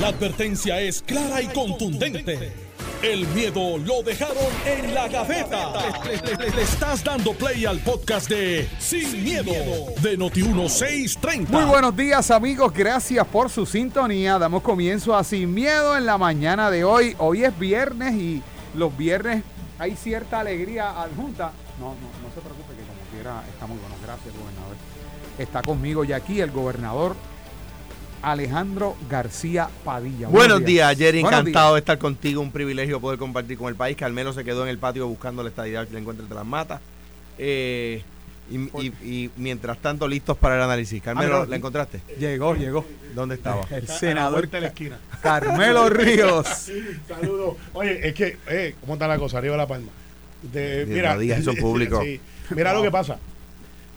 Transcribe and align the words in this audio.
La 0.00 0.08
advertencia 0.08 0.80
es 0.80 1.02
clara 1.02 1.40
y 1.40 1.46
contundente. 1.46 2.52
El 3.00 3.28
miedo 3.28 3.78
lo 3.78 4.02
dejaron 4.02 4.36
en 4.66 4.92
la 4.92 5.06
gaveta. 5.06 5.72
Le, 6.04 6.62
estás 6.62 7.04
dando 7.04 7.32
play 7.32 7.64
al 7.64 7.78
podcast 7.78 8.28
de 8.28 8.68
Sin, 8.80 9.22
miedo, 9.22 9.52
de 10.02 10.18
Noti1630. 10.18 11.48
Muy 11.48 11.64
buenos 11.66 11.96
días 11.96 12.32
amigos, 12.32 12.72
gracias 12.72 13.24
por 13.28 13.50
su 13.50 13.66
sintonía. 13.66 14.36
Damos 14.36 14.62
comienzo 14.62 15.16
a 15.16 15.22
Sin 15.22 15.54
Miedo 15.54 15.96
en 15.96 16.06
la 16.06 16.18
mañana 16.18 16.72
de 16.72 16.82
hoy. 16.82 17.14
Hoy 17.18 17.44
es 17.44 17.56
viernes 17.56 18.14
y 18.14 18.42
los 18.74 18.96
viernes 18.96 19.44
hay 19.78 19.94
cierta 19.94 20.40
alegría 20.40 20.90
adjunta. 21.00 21.52
No, 21.78 21.90
no, 21.90 21.94
no 21.94 22.34
se 22.34 22.40
preocupe 22.40 22.74
que 22.74 22.82
como 22.82 23.00
quiera 23.12 23.44
está 23.48 23.66
muy 23.68 23.78
bueno. 23.78 23.94
Gracias, 24.02 24.34
gobernador. 24.34 24.76
Está 25.38 25.62
conmigo 25.62 26.02
ya 26.02 26.16
aquí 26.16 26.40
el 26.40 26.50
gobernador 26.50 27.14
Alejandro 28.24 28.96
García 29.10 29.68
Padilla. 29.84 30.28
Buenos 30.28 30.64
días, 30.64 30.96
Jerry. 30.96 31.20
Encantado 31.20 31.74
de 31.74 31.80
estar 31.80 31.98
contigo. 31.98 32.40
Un 32.40 32.50
privilegio 32.50 33.00
poder 33.00 33.18
compartir 33.18 33.58
con 33.58 33.68
el 33.68 33.74
país. 33.76 33.96
Carmelo 33.96 34.32
se 34.32 34.44
quedó 34.44 34.62
en 34.64 34.68
el 34.70 34.78
patio 34.78 35.06
buscando 35.06 35.42
la 35.42 35.50
estadidad 35.50 35.86
que 35.86 35.92
le 35.94 36.00
encuentra 36.00 36.22
entre 36.24 36.36
las 36.36 36.46
matas. 36.46 36.80
Eh, 37.38 38.02
y, 38.50 38.56
y- 38.58 38.92
y 39.02 39.30
mientras 39.36 39.78
tanto, 39.78 40.06
listos 40.06 40.36
para 40.36 40.56
el 40.56 40.62
análisis. 40.62 41.02
Carmelo, 41.02 41.34
mira, 41.40 41.46
¿la 41.48 41.56
encontraste? 41.56 42.00
Llegó, 42.18 42.54
llegó. 42.54 42.84
¿Dónde 43.14 43.36
estaba? 43.36 43.62
El 43.70 43.86
senador 43.88 44.48
de 44.50 44.60
la 44.60 44.66
esquina. 44.68 44.98
Carmelo 45.22 45.88
Ríos. 45.90 46.70
Saludos. 47.08 47.56
Oye, 47.72 48.06
es 48.08 48.14
que, 48.14 48.36
eh, 48.48 48.74
¿cómo 48.80 48.94
está 48.94 49.06
la 49.08 49.18
cosa? 49.18 49.38
Arriba 49.38 49.52
de 49.52 49.58
la 49.58 49.66
palma. 49.66 49.88
De, 50.52 50.84
digas 50.84 51.40
eso 51.40 51.52
en 51.52 51.56
público. 51.60 52.02
Sí. 52.02 52.20
Mira 52.54 52.72
lo 52.74 52.82
que 52.82 52.90
pasa. 52.90 53.18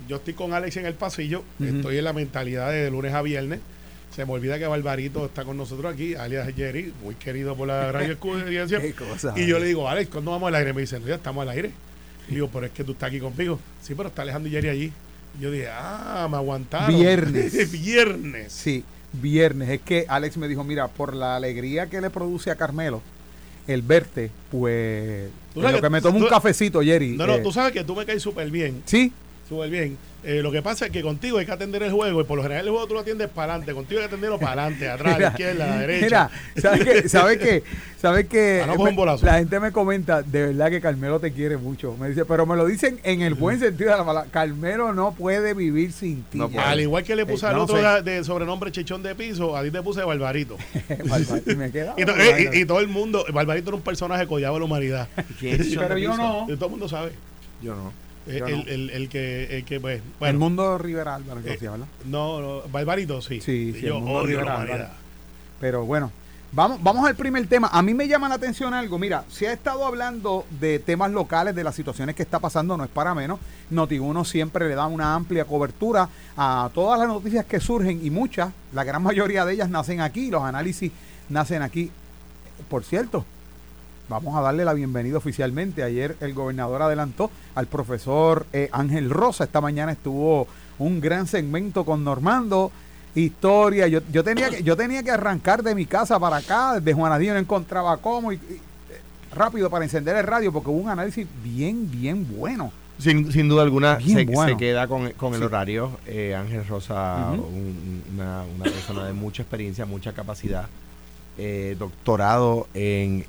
Yo 0.07 0.15
estoy 0.17 0.33
con 0.33 0.53
Alex 0.53 0.77
en 0.77 0.85
el 0.85 0.93
pasillo. 0.93 1.43
Estoy 1.61 1.97
en 1.97 2.03
la 2.05 2.13
mentalidad 2.13 2.71
de 2.71 2.89
lunes 2.89 3.13
a 3.13 3.21
viernes. 3.21 3.59
Se 4.17 4.25
me 4.25 4.33
olvida 4.33 4.57
que 4.57 4.65
Barbarito 4.65 5.27
está 5.27 5.45
con 5.45 5.57
nosotros 5.57 5.93
aquí, 5.93 6.15
alias 6.15 6.51
Jerry, 6.55 6.91
muy 7.03 7.13
querido 7.13 7.55
por 7.55 7.67
la 7.67 7.91
radio 7.91 8.17
y 9.35 9.45
yo 9.45 9.59
le 9.59 9.67
digo, 9.67 9.87
Alex, 9.87 10.09
¿cuándo 10.09 10.31
vamos 10.31 10.47
al 10.47 10.55
aire? 10.55 10.73
Me 10.73 10.81
dice, 10.81 10.99
no, 10.99 11.05
ya 11.05 11.13
estamos 11.13 11.43
al 11.43 11.49
aire. 11.49 11.69
Y 12.27 12.33
digo, 12.33 12.49
pero 12.51 12.65
es 12.65 12.71
que 12.71 12.83
tú 12.83 12.93
estás 12.93 13.09
aquí 13.09 13.19
conmigo. 13.19 13.59
Sí, 13.79 13.93
pero 13.93 14.09
está 14.09 14.23
Alejandro 14.23 14.49
y 14.49 14.53
Jerry 14.53 14.69
allí. 14.69 14.93
Y 15.37 15.43
yo 15.43 15.51
dije, 15.51 15.67
ah, 15.71 16.27
me 16.31 16.37
aguantaron. 16.37 16.99
Viernes. 16.99 17.71
viernes. 17.83 18.51
Sí, 18.51 18.83
viernes. 19.13 19.69
Es 19.69 19.81
que 19.81 20.05
Alex 20.07 20.35
me 20.37 20.47
dijo, 20.47 20.63
mira, 20.63 20.87
por 20.87 21.15
la 21.15 21.35
alegría 21.35 21.85
que 21.85 22.01
le 22.01 22.09
produce 22.09 22.49
a 22.49 22.55
Carmelo 22.55 23.03
el 23.67 23.83
verte, 23.83 24.31
pues... 24.49 25.29
Tú 25.53 25.59
en 25.59 25.73
lo 25.73 25.77
que 25.77 25.81
que- 25.81 25.89
me 25.91 26.01
tomo 26.01 26.17
un 26.17 26.25
cafecito, 26.25 26.81
Jerry. 26.81 27.15
No, 27.15 27.27
no, 27.27 27.35
eh, 27.35 27.41
tú 27.43 27.51
sabes 27.51 27.71
que 27.71 27.83
tú 27.83 27.95
me 27.95 28.03
caes 28.03 28.23
súper 28.23 28.49
bien. 28.49 28.81
Sí, 28.85 29.13
Súper 29.47 29.69
bien. 29.69 29.97
Eh, 30.23 30.41
lo 30.41 30.51
que 30.51 30.61
pasa 30.61 30.87
es 30.87 30.91
que 30.91 31.01
contigo 31.01 31.37
hay 31.37 31.45
que 31.45 31.51
atender 31.53 31.81
el 31.83 31.91
juego 31.91 32.19
y 32.19 32.23
por 32.25 32.35
lo 32.35 32.43
general 32.43 32.65
el 32.65 32.71
juego 32.71 32.85
tú 32.85 32.95
lo 32.95 32.99
atiendes 32.99 33.29
para 33.29 33.53
adelante. 33.53 33.73
Contigo 33.73 34.01
hay 34.01 34.07
que 34.07 34.13
atenderlo 34.13 34.37
para 34.37 34.63
adelante, 34.63 34.89
atrás, 34.89 35.15
a 35.15 35.19
la 35.19 35.27
izquierda, 35.29 35.63
a 35.63 35.67
la 35.69 35.79
derecha. 35.79 36.05
Mira, 36.05 36.31
¿sabes 36.61 36.83
qué? 36.83 37.07
¿Sabes 37.09 37.37
qué? 37.37 37.63
¿Sabes 38.01 38.27
qué? 38.27 38.61
Ah, 38.63 38.73
no, 38.75 38.83
Me-. 38.83 39.21
La 39.21 39.35
gente 39.37 39.59
me 39.61 39.71
comenta, 39.71 40.21
de 40.23 40.47
verdad 40.47 40.69
que 40.69 40.81
Carmelo 40.81 41.21
te 41.21 41.31
quiere 41.31 41.55
mucho. 41.55 41.95
Me 41.97 42.09
dice, 42.09 42.25
pero 42.25 42.45
me 42.45 42.57
lo 42.57 42.65
dicen 42.65 42.99
en 43.03 43.21
el 43.21 43.35
buen 43.35 43.57
sentido 43.59 43.91
de 43.91 43.97
la 43.97 44.05
palabra. 44.05 44.29
Carmelo 44.29 44.91
no 44.93 45.13
puede 45.13 45.53
vivir 45.53 45.93
sin 45.93 46.23
ti. 46.23 46.39
No. 46.39 46.51
Al 46.57 46.81
igual 46.81 47.03
que 47.05 47.15
le 47.15 47.25
puse 47.25 47.45
Eh, 47.45 47.49
al 47.49 47.55
no 47.55 47.63
otro 47.63 47.77
sé. 47.77 48.01
de, 48.03 48.17
de 48.17 48.23
sobrenombre 48.25 48.69
Chechón 48.73 49.01
de 49.03 49.15
Piso, 49.15 49.55
a 49.55 49.63
ti 49.63 49.71
te 49.71 49.81
puse 49.81 50.03
Barbarito. 50.03 50.57
Barbar- 51.05 51.43
y 51.49 51.55
me 51.55 51.71
queda- 51.71 51.93
Y, 51.95 52.03
to- 52.03 52.17
eh, 52.17 52.49
y- 52.53 52.57
y 52.61 52.65
todo 52.65 52.81
el 52.81 52.87
mundo, 52.89 53.23
Barbarito 53.31 53.69
era 53.69 53.77
un 53.77 53.83
personaje 53.83 54.27
codiado 54.27 54.55
de 54.55 54.59
la 54.59 54.65
humanidad. 54.65 55.07
¿Quién 55.39 55.61
es 55.61 55.73
Pero 55.77 55.97
yo 55.97 56.17
no. 56.17 56.47
Y 56.49 56.55
todo 56.55 56.65
el 56.65 56.71
mundo 56.71 56.89
sabe. 56.89 57.11
Yo 57.61 57.73
no. 57.75 57.93
Eh, 58.27 58.41
el, 58.45 58.57
no. 58.57 58.63
el- 58.67 58.89
el 58.91 59.09
que, 59.09 59.57
el 59.57 59.65
que, 59.65 59.79
pues, 59.79 59.97
el 59.97 60.03
bueno, 60.19 60.39
mundo 60.39 60.77
Rivera 60.77 61.15
Álvaro, 61.15 61.41
que 61.41 61.49
Eh, 61.49 61.51
decía, 61.53 61.71
¿verdad? 61.71 61.87
no, 62.05 62.41
no, 62.41 62.61
Barbarito 62.71 63.21
sí. 63.21 63.41
Sí, 63.41 63.73
sí, 63.73 63.81
yo 63.81 63.97
el 63.97 64.03
mundo 64.03 64.19
odio. 64.19 64.41
Pero 65.59 65.85
bueno, 65.85 66.11
vamos, 66.51 66.81
vamos 66.83 67.07
al 67.07 67.15
primer 67.15 67.45
tema. 67.47 67.69
A 67.71 67.81
mí 67.81 67.93
me 67.93 68.07
llama 68.07 68.29
la 68.29 68.35
atención 68.35 68.73
algo. 68.73 68.99
Mira, 68.99 69.23
se 69.29 69.47
ha 69.47 69.53
estado 69.53 69.85
hablando 69.85 70.45
de 70.59 70.79
temas 70.79 71.11
locales, 71.11 71.55
de 71.55 71.63
las 71.63 71.73
situaciones 71.75 72.15
que 72.15 72.23
está 72.23 72.39
pasando, 72.39 72.77
no 72.77 72.83
es 72.83 72.89
para 72.89 73.15
menos. 73.15 73.39
Noti1 73.71 74.23
siempre 74.25 74.67
le 74.67 74.75
da 74.75 74.85
una 74.87 75.15
amplia 75.15 75.45
cobertura 75.45 76.07
a 76.35 76.69
todas 76.73 76.99
las 76.99 77.07
noticias 77.07 77.45
que 77.45 77.59
surgen 77.59 78.05
y 78.05 78.09
muchas, 78.09 78.51
la 78.73 78.83
gran 78.83 79.01
mayoría 79.03 79.45
de 79.45 79.53
ellas 79.53 79.69
nacen 79.69 79.99
aquí, 80.01 80.29
los 80.29 80.43
análisis 80.43 80.91
nacen 81.29 81.61
aquí. 81.61 81.91
Por 82.69 82.83
cierto, 82.83 83.25
vamos 84.09 84.35
a 84.35 84.41
darle 84.41 84.63
la 84.65 84.73
bienvenida 84.73 85.17
oficialmente. 85.17 85.83
Ayer 85.83 86.15
el 86.21 86.33
gobernador 86.33 86.81
adelantó 86.81 87.29
al 87.55 87.67
profesor 87.67 88.45
eh, 88.53 88.69
Ángel 88.71 89.09
Rosa. 89.09 89.43
Esta 89.43 89.61
mañana 89.61 89.91
estuvo 89.91 90.47
un 90.79 91.01
gran 91.01 91.27
segmento 91.27 91.83
con 91.85 92.03
Normando. 92.03 92.71
Historia, 93.15 93.87
yo, 93.87 94.01
yo 94.11 94.23
tenía 94.23 94.49
que 94.51 94.61
yo 94.61 94.77
tenía 94.77 95.01
que 95.01 95.09
arrancar 95.09 95.63
de 95.63 95.73
mi 95.73 95.85
casa 95.87 96.19
para 96.19 96.37
acá, 96.37 96.75
desde 96.75 96.93
Juanadío 96.93 97.33
no 97.33 97.39
encontraba 97.39 97.97
cómo 97.97 98.31
y, 98.31 98.35
y, 98.35 98.39
eh, 98.39 99.01
rápido 99.33 99.71
para 99.71 99.85
encender 99.85 100.15
el 100.17 100.23
radio 100.27 100.53
porque 100.53 100.69
hubo 100.69 100.77
un 100.77 100.89
análisis 100.89 101.25
bien, 101.43 101.89
bien 101.89 102.27
bueno. 102.37 102.71
Sin, 102.99 103.31
sin 103.31 103.47
duda 103.47 103.63
alguna, 103.63 103.99
se, 103.99 104.25
bueno. 104.25 104.51
se 104.53 104.57
queda 104.57 104.87
con, 104.87 105.11
con 105.13 105.33
el 105.33 105.39
Sí. 105.39 105.45
horario. 105.45 105.91
Eh, 106.05 106.35
Ángel 106.35 106.67
Rosa, 106.67 107.29
un- 107.31 108.03
una, 108.13 108.43
una 108.55 108.63
persona 108.65 109.05
de 109.05 109.13
mucha 109.13 109.41
experiencia, 109.43 109.85
mucha 109.85 110.13
capacidad. 110.13 110.67
Eh, 111.37 111.75
doctorado 111.77 112.67
en, 112.73 113.23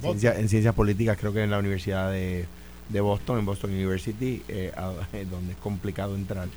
ciencia- 0.00 0.38
en 0.38 0.48
ciencias 0.48 0.74
políticas, 0.74 1.16
creo 1.18 1.32
que 1.32 1.42
en 1.42 1.50
la 1.50 1.58
Universidad 1.58 2.10
de, 2.10 2.44
de 2.88 3.00
Boston, 3.00 3.38
en 3.38 3.46
Boston 3.46 3.70
University, 3.72 4.42
eh, 4.48 4.72
a- 4.76 4.92
donde 5.30 5.52
es 5.52 5.58
complicado 5.58 6.14
entrar. 6.16 6.48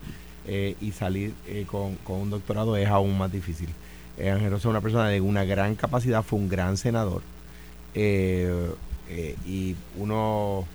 eh, 0.47 0.75
y 0.81 0.91
salir 0.91 1.34
eh, 1.47 1.66
con, 1.66 1.95
con 1.97 2.19
un 2.19 2.29
doctorado 2.29 2.75
es 2.75 2.88
aún 2.89 3.17
más 3.17 3.31
difícil. 3.31 3.69
Eh, 4.17 4.29
Ángel 4.29 4.51
Rosa 4.51 4.67
es 4.67 4.72
una 4.72 4.81
persona 4.81 5.07
de 5.09 5.22
una 5.22 5.44
gran 5.45 5.75
capacidad, 5.75 6.22
fue 6.23 6.38
un 6.39 6.50
gran 6.50 6.75
senador. 6.78 7.22
y 9.45 9.75
uno 9.97 10.66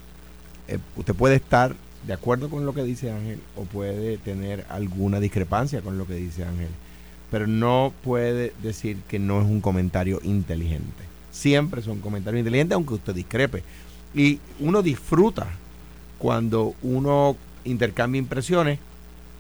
eh, 0.69 0.79
usted 0.97 1.15
puede 1.15 1.37
estar 1.37 1.75
de 2.07 2.13
acuerdo 2.13 2.49
con 2.49 2.65
lo 2.65 2.73
que 2.75 2.83
dice 2.85 3.11
Ángel 3.11 3.41
o 3.57 3.63
puede 3.65 4.19
tener 4.19 4.65
alguna 4.69 5.19
discrepancia 5.21 5.81
con 5.83 5.99
lo 5.99 6.07
que 6.07 6.15
dice 6.15 6.45
Ángel, 6.45 6.69
pero 7.31 7.47
no 7.47 7.93
puede 8.03 8.53
decir 8.63 8.99
que 9.09 9.19
no 9.19 9.41
es 9.41 9.47
un 9.47 9.61
comentario 9.61 10.21
inteligente. 10.23 11.05
Siempre 11.31 11.83
son 11.83 12.01
comentarios 12.01 12.41
inteligentes 12.41 12.75
aunque 12.75 12.95
usted 12.95 13.15
discrepe. 13.15 13.63
Y 14.15 14.41
uno 14.61 14.83
disfruta 14.83 15.47
cuando 16.19 16.75
uno 16.83 17.37
intercambia 17.65 18.19
impresiones 18.19 18.79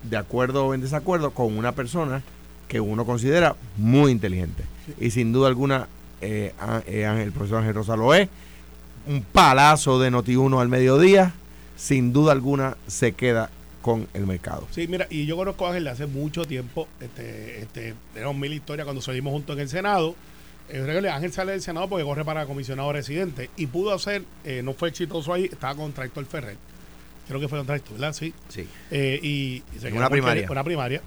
de 0.08 0.16
acuerdo 0.16 0.66
o 0.66 0.74
en 0.74 0.80
desacuerdo 0.80 1.30
con 1.30 1.56
una 1.56 1.72
persona 1.72 2.22
que 2.68 2.80
uno 2.80 3.04
considera 3.06 3.56
muy 3.76 4.12
inteligente. 4.12 4.64
Y 5.00 5.10
sin 5.10 5.32
duda 5.32 5.48
alguna, 5.48 5.88
eh, 6.20 6.54
eh, 6.86 7.22
el 7.22 7.32
profesor 7.32 7.58
Ángel 7.60 7.74
Rosa 7.74 7.96
lo 7.96 8.14
es. 8.14 8.28
Un 9.06 9.22
palazo 9.22 9.98
de 9.98 10.12
Noti1 10.12 10.60
al 10.60 10.68
mediodía, 10.68 11.32
sin 11.76 12.12
duda 12.12 12.32
alguna 12.32 12.76
se 12.86 13.12
queda 13.12 13.50
con 13.88 14.06
el 14.12 14.26
mercado. 14.26 14.68
Sí, 14.70 14.86
mira, 14.86 15.06
y 15.08 15.24
yo 15.24 15.36
conozco 15.36 15.64
a 15.64 15.70
Ángel 15.70 15.84
de 15.84 15.90
hace 15.90 16.06
mucho 16.06 16.44
tiempo. 16.44 16.86
Este, 17.00 17.60
este, 17.62 17.94
tenemos 18.12 18.36
mil 18.36 18.52
historias 18.52 18.84
cuando 18.84 19.00
salimos 19.00 19.32
juntos 19.32 19.56
en 19.56 19.62
el 19.62 19.68
Senado. 19.70 20.14
Eh, 20.68 21.08
Ángel 21.10 21.32
sale 21.32 21.52
del 21.52 21.62
Senado 21.62 21.88
porque 21.88 22.04
corre 22.04 22.24
para 22.24 22.44
comisionado 22.44 22.92
residente 22.92 23.48
y 23.56 23.66
pudo 23.66 23.94
hacer, 23.94 24.24
eh, 24.44 24.60
no 24.62 24.74
fue 24.74 24.90
exitoso 24.90 25.32
ahí, 25.32 25.46
estaba 25.46 25.74
contra 25.74 26.04
Héctor 26.04 26.26
Ferrer. 26.26 26.58
Creo 27.26 27.40
que 27.40 27.48
fue 27.48 27.58
contra 27.58 27.76
Héctor, 27.76 27.94
¿verdad? 27.94 28.12
Sí. 28.12 28.34
Sí. 28.48 28.68
Eh, 28.90 29.18
y, 29.22 29.62
y 29.74 29.78
se 29.78 29.86
En 29.86 29.94
quedó 29.94 30.00
una 30.00 30.10
primaria. 30.10 30.46
Una 30.50 30.64
primaria. 30.64 31.00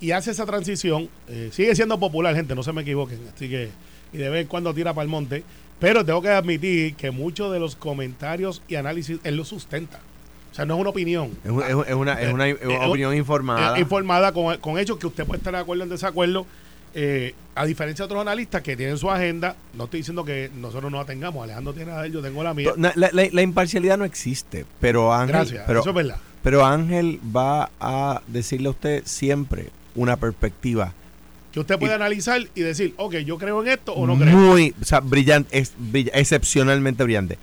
Y 0.00 0.10
hace 0.10 0.30
esa 0.30 0.44
transición. 0.44 1.08
eh, 1.28 1.48
sigue 1.50 1.74
siendo 1.74 1.98
popular, 1.98 2.34
gente, 2.34 2.54
no 2.54 2.62
se 2.62 2.74
me 2.74 2.82
equivoquen. 2.82 3.20
Así 3.34 3.48
que, 3.48 3.70
y 4.12 4.18
de 4.18 4.28
vez 4.28 4.42
en 4.42 4.48
cuando 4.48 4.74
tira 4.74 4.92
para 4.92 5.04
el 5.04 5.08
monte. 5.08 5.44
Pero 5.80 6.04
tengo 6.04 6.20
que 6.20 6.28
admitir 6.28 6.94
que 6.94 7.10
muchos 7.10 7.52
de 7.52 7.60
los 7.60 7.76
comentarios 7.76 8.62
y 8.68 8.74
análisis 8.74 9.18
él 9.24 9.36
lo 9.36 9.44
sustenta. 9.44 10.00
O 10.50 10.54
sea, 10.54 10.64
no 10.64 10.74
es 10.74 10.80
una 10.80 10.90
opinión. 10.90 11.30
Es, 11.44 11.50
un- 11.50 11.62
es 11.62 11.74
un- 11.74 11.84
es 11.86 11.94
una, 11.94 12.20
es 12.20 12.32
una 12.32 12.46
opinión 12.88 13.14
informada. 13.16 13.78
Informada 13.78 14.32
con, 14.32 14.56
con 14.58 14.78
hechos 14.78 14.98
que 14.98 15.06
usted 15.06 15.24
puede 15.24 15.38
estar 15.38 15.52
de 15.52 15.60
acuerdo 15.60 15.82
o 15.82 15.84
en 15.84 15.90
desacuerdo. 15.90 16.46
Eh, 16.94 17.34
a 17.54 17.66
diferencia 17.66 18.04
de 18.04 18.06
otros 18.06 18.22
analistas 18.22 18.62
que 18.62 18.74
tienen 18.76 18.96
su 18.96 19.10
agenda, 19.10 19.54
no 19.74 19.84
estoy 19.84 20.00
diciendo 20.00 20.24
que 20.24 20.50
nosotros 20.56 20.90
no 20.90 20.96
la 20.98 21.04
tengamos. 21.04 21.44
Alejandro 21.44 21.74
tiene 21.74 21.92
la 21.92 22.00
de 22.00 22.06
él, 22.08 22.12
yo 22.14 22.22
tengo 22.22 22.42
la 22.42 22.54
mía. 22.54 22.70
La, 22.76 22.92
la- 22.96 23.10
la 23.30 23.42
imparcialidad 23.42 23.98
no 23.98 24.04
existe, 24.04 24.64
pero 24.80 25.12
Ángel, 25.12 25.36
Gracias, 25.36 25.64
pero, 25.66 25.80
eso 25.80 25.90
es 25.90 25.94
verdad. 25.94 26.16
pero 26.42 26.64
Ángel 26.64 27.20
va 27.36 27.70
a 27.78 28.22
decirle 28.26 28.68
a 28.68 28.70
usted 28.70 29.02
siempre 29.04 29.68
una 29.94 30.16
perspectiva 30.16 30.92
Que 31.52 31.60
usted 31.60 31.78
puede 31.78 31.92
analizar 31.94 32.40
y 32.54 32.60
decir, 32.62 32.94
ok, 32.96 33.16
yo 33.16 33.36
creo 33.36 33.60
en 33.62 33.68
esto 33.68 33.92
o 33.92 34.06
no 34.06 34.16
creo. 34.18 34.34
muy 34.36 34.74
o 34.80 34.84
sea, 34.84 35.00
brillante, 35.00 35.58
es, 35.58 35.74
brill- 35.76 36.10
excepcionalmente 36.14 37.04
brillante. 37.04 37.38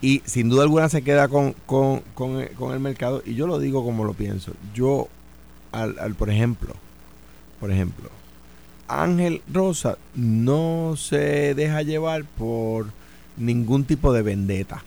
Y 0.00 0.22
sin 0.26 0.48
duda 0.48 0.62
alguna 0.62 0.88
se 0.88 1.02
queda 1.02 1.28
con, 1.28 1.54
con, 1.66 2.00
con, 2.14 2.40
el- 2.40 2.50
con 2.50 2.72
el 2.72 2.80
mercado. 2.80 3.22
Y 3.26 3.34
yo 3.34 3.46
lo 3.46 3.58
digo 3.58 3.84
como 3.84 4.04
lo 4.04 4.14
pienso. 4.14 4.52
Yo, 4.74 5.08
al, 5.72 5.98
al 5.98 6.14
por 6.14 6.30
ejemplo, 6.30 6.74
por 7.60 7.70
ejemplo, 7.72 8.08
Ángel 8.86 9.42
Rosa 9.52 9.98
no 10.14 10.94
se 10.96 11.54
deja 11.54 11.82
llevar 11.82 12.24
por 12.24 12.86
ningún 13.36 13.84
tipo 13.84 14.12
de 14.12 14.22
vendetta. 14.22 14.82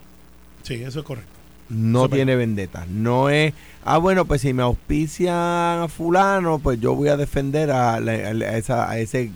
Sí, 0.63 0.75
eso 0.75 1.00
es 1.00 1.06
correcto. 1.06 1.30
No 1.69 2.10
tiene 2.10 2.36
vendetta. 2.36 2.86
No 2.90 3.30
es, 3.30 3.54
ah, 3.86 3.98
bueno, 3.98 4.25
pues 4.25 4.42
si 4.42 4.54
me 4.54 4.63
auspician 4.63 5.36
a 5.81 5.88
fulano, 5.88 6.60
pues 6.60 6.80
yo 6.81 6.96
voy 6.96 7.10
a 7.10 7.18
defender 7.18 7.72
a 7.72 8.00
la- 8.00 8.12
a 8.12 8.58
esa, 8.58 8.90
a 8.90 8.98
ese... 9.00 9.31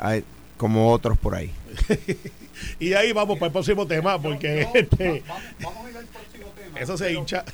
a- 0.00 0.18
como 0.56 0.90
otros 0.90 1.18
por 1.18 1.34
ahí. 1.34 1.50
y 2.78 2.92
ahí 2.92 3.12
vamos 3.12 3.38
para 3.38 3.46
el 3.46 3.52
próximo 3.52 3.86
tema, 3.86 4.20
porque 4.20 4.68
este, 4.74 5.22
vamos 5.62 5.86
a 5.86 5.90
ir 5.90 5.96
al 5.96 6.06
próximo 6.06 6.46
tema. 6.56 6.80
eso 6.80 6.96
se 6.96 7.12
hincha. 7.12 7.44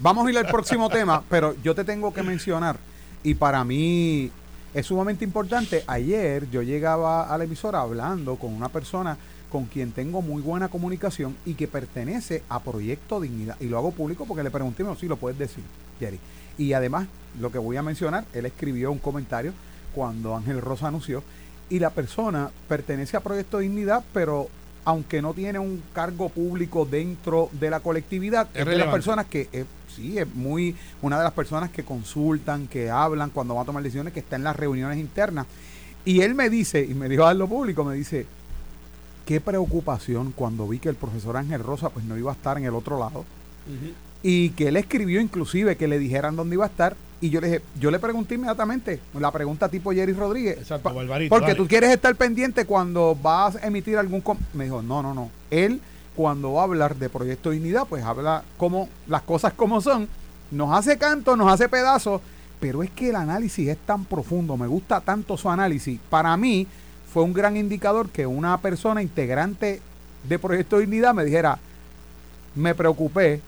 Vamos 0.00 0.26
a 0.26 0.30
ir 0.30 0.38
al 0.38 0.46
próximo 0.46 0.88
tema, 0.88 1.22
pero 1.28 1.54
yo 1.62 1.74
te 1.74 1.84
tengo 1.84 2.12
que 2.12 2.22
mencionar, 2.22 2.76
y 3.22 3.34
para 3.34 3.64
mí 3.64 4.30
es 4.74 4.86
sumamente 4.86 5.24
importante. 5.24 5.84
Ayer 5.86 6.50
yo 6.50 6.62
llegaba 6.62 7.32
a 7.32 7.38
la 7.38 7.44
emisora 7.44 7.80
hablando 7.80 8.36
con 8.36 8.52
una 8.52 8.68
persona 8.68 9.16
con 9.50 9.64
quien 9.64 9.92
tengo 9.92 10.20
muy 10.22 10.42
buena 10.42 10.68
comunicación 10.68 11.34
y 11.46 11.54
que 11.54 11.66
pertenece 11.66 12.42
a 12.48 12.60
Proyecto 12.60 13.20
Dignidad. 13.20 13.56
Y 13.58 13.66
lo 13.66 13.78
hago 13.78 13.92
público 13.92 14.26
porque 14.26 14.42
le 14.42 14.50
pregunté, 14.50 14.82
no, 14.82 14.94
sí, 14.94 15.06
lo 15.06 15.16
puedes 15.16 15.38
decir, 15.38 15.64
Jerry. 15.98 16.18
Y 16.58 16.74
además, 16.74 17.06
lo 17.40 17.50
que 17.50 17.58
voy 17.58 17.76
a 17.76 17.82
mencionar, 17.82 18.24
él 18.34 18.44
escribió 18.44 18.92
un 18.92 18.98
comentario 18.98 19.54
cuando 19.94 20.36
Ángel 20.36 20.60
Rosa 20.60 20.88
anunció, 20.88 21.22
y 21.68 21.78
la 21.78 21.90
persona 21.90 22.50
pertenece 22.68 23.16
a 23.16 23.20
Proyecto 23.20 23.58
Dignidad, 23.58 24.04
pero 24.12 24.48
aunque 24.84 25.20
no 25.20 25.34
tiene 25.34 25.58
un 25.58 25.82
cargo 25.92 26.28
público 26.28 26.86
dentro 26.88 27.50
de 27.52 27.70
la 27.70 27.80
colectividad, 27.80 28.48
Es 28.54 28.60
es, 28.60 28.66
de 28.66 28.78
las 28.78 28.88
personas 28.88 29.26
que 29.26 29.48
eh, 29.52 29.64
sí 29.94 30.18
es 30.18 30.32
muy 30.34 30.76
una 31.02 31.18
de 31.18 31.24
las 31.24 31.32
personas 31.32 31.70
que 31.70 31.82
consultan, 31.82 32.68
que 32.68 32.88
hablan 32.90 33.30
cuando 33.30 33.54
van 33.54 33.64
a 33.64 33.66
tomar 33.66 33.82
decisiones, 33.82 34.12
que 34.12 34.20
está 34.20 34.36
en 34.36 34.44
las 34.44 34.54
reuniones 34.54 34.98
internas. 34.98 35.46
Y 36.04 36.20
él 36.20 36.36
me 36.36 36.48
dice, 36.50 36.84
y 36.84 36.94
me 36.94 37.08
dijo 37.08 37.26
a 37.26 37.34
lo 37.34 37.48
público, 37.48 37.82
me 37.82 37.96
dice, 37.96 38.26
qué 39.26 39.40
preocupación 39.40 40.32
cuando 40.32 40.68
vi 40.68 40.78
que 40.78 40.88
el 40.88 40.94
profesor 40.94 41.36
Ángel 41.36 41.64
Rosa 41.64 41.90
pues 41.90 42.04
no 42.04 42.16
iba 42.16 42.30
a 42.30 42.34
estar 42.34 42.56
en 42.56 42.64
el 42.64 42.74
otro 42.74 42.98
lado 42.98 43.24
y 44.22 44.50
que 44.50 44.68
él 44.68 44.76
escribió 44.76 45.20
inclusive 45.20 45.76
que 45.76 45.88
le 45.88 45.98
dijeran 45.98 46.36
dónde 46.36 46.54
iba 46.54 46.64
a 46.64 46.68
estar 46.68 46.96
y 47.20 47.30
yo 47.30 47.40
le 47.40 47.46
dije, 47.48 47.62
yo 47.80 47.90
le 47.90 47.98
pregunté 47.98 48.34
inmediatamente 48.34 49.00
la 49.18 49.30
pregunta 49.30 49.68
tipo 49.68 49.92
Jerry 49.92 50.12
Rodríguez, 50.12 50.58
Exacto, 50.58 50.92
Barbarito, 50.92 51.30
porque 51.30 51.52
dale. 51.52 51.56
tú 51.56 51.66
quieres 51.66 51.90
estar 51.90 52.14
pendiente 52.16 52.66
cuando 52.66 53.16
vas 53.20 53.56
a 53.56 53.66
emitir 53.66 53.96
algún 53.96 54.20
com-". 54.20 54.38
me 54.52 54.64
dijo, 54.64 54.82
"No, 54.82 55.02
no, 55.02 55.14
no. 55.14 55.30
Él 55.50 55.80
cuando 56.14 56.54
va 56.54 56.62
a 56.62 56.64
hablar 56.64 56.96
de 56.96 57.08
Proyecto 57.08 57.50
Dignidad, 57.50 57.86
pues 57.88 58.02
habla 58.04 58.42
como 58.56 58.88
las 59.06 59.22
cosas 59.22 59.52
como 59.52 59.80
son, 59.80 60.08
nos 60.50 60.76
hace 60.76 60.96
canto, 60.98 61.36
nos 61.36 61.52
hace 61.52 61.68
pedazos, 61.68 62.20
pero 62.58 62.82
es 62.82 62.90
que 62.90 63.10
el 63.10 63.16
análisis 63.16 63.68
es 63.68 63.76
tan 63.78 64.04
profundo, 64.06 64.56
me 64.56 64.66
gusta 64.66 65.00
tanto 65.00 65.36
su 65.36 65.50
análisis. 65.50 66.00
Para 66.08 66.36
mí 66.36 66.66
fue 67.12 67.22
un 67.22 67.32
gran 67.34 67.56
indicador 67.56 68.08
que 68.08 68.26
una 68.26 68.58
persona 68.58 69.02
integrante 69.02 69.80
de 70.26 70.38
Proyecto 70.38 70.78
Dignidad 70.78 71.12
me 71.14 71.24
dijera, 71.24 71.58
me 72.54 72.74
preocupé 72.74 73.40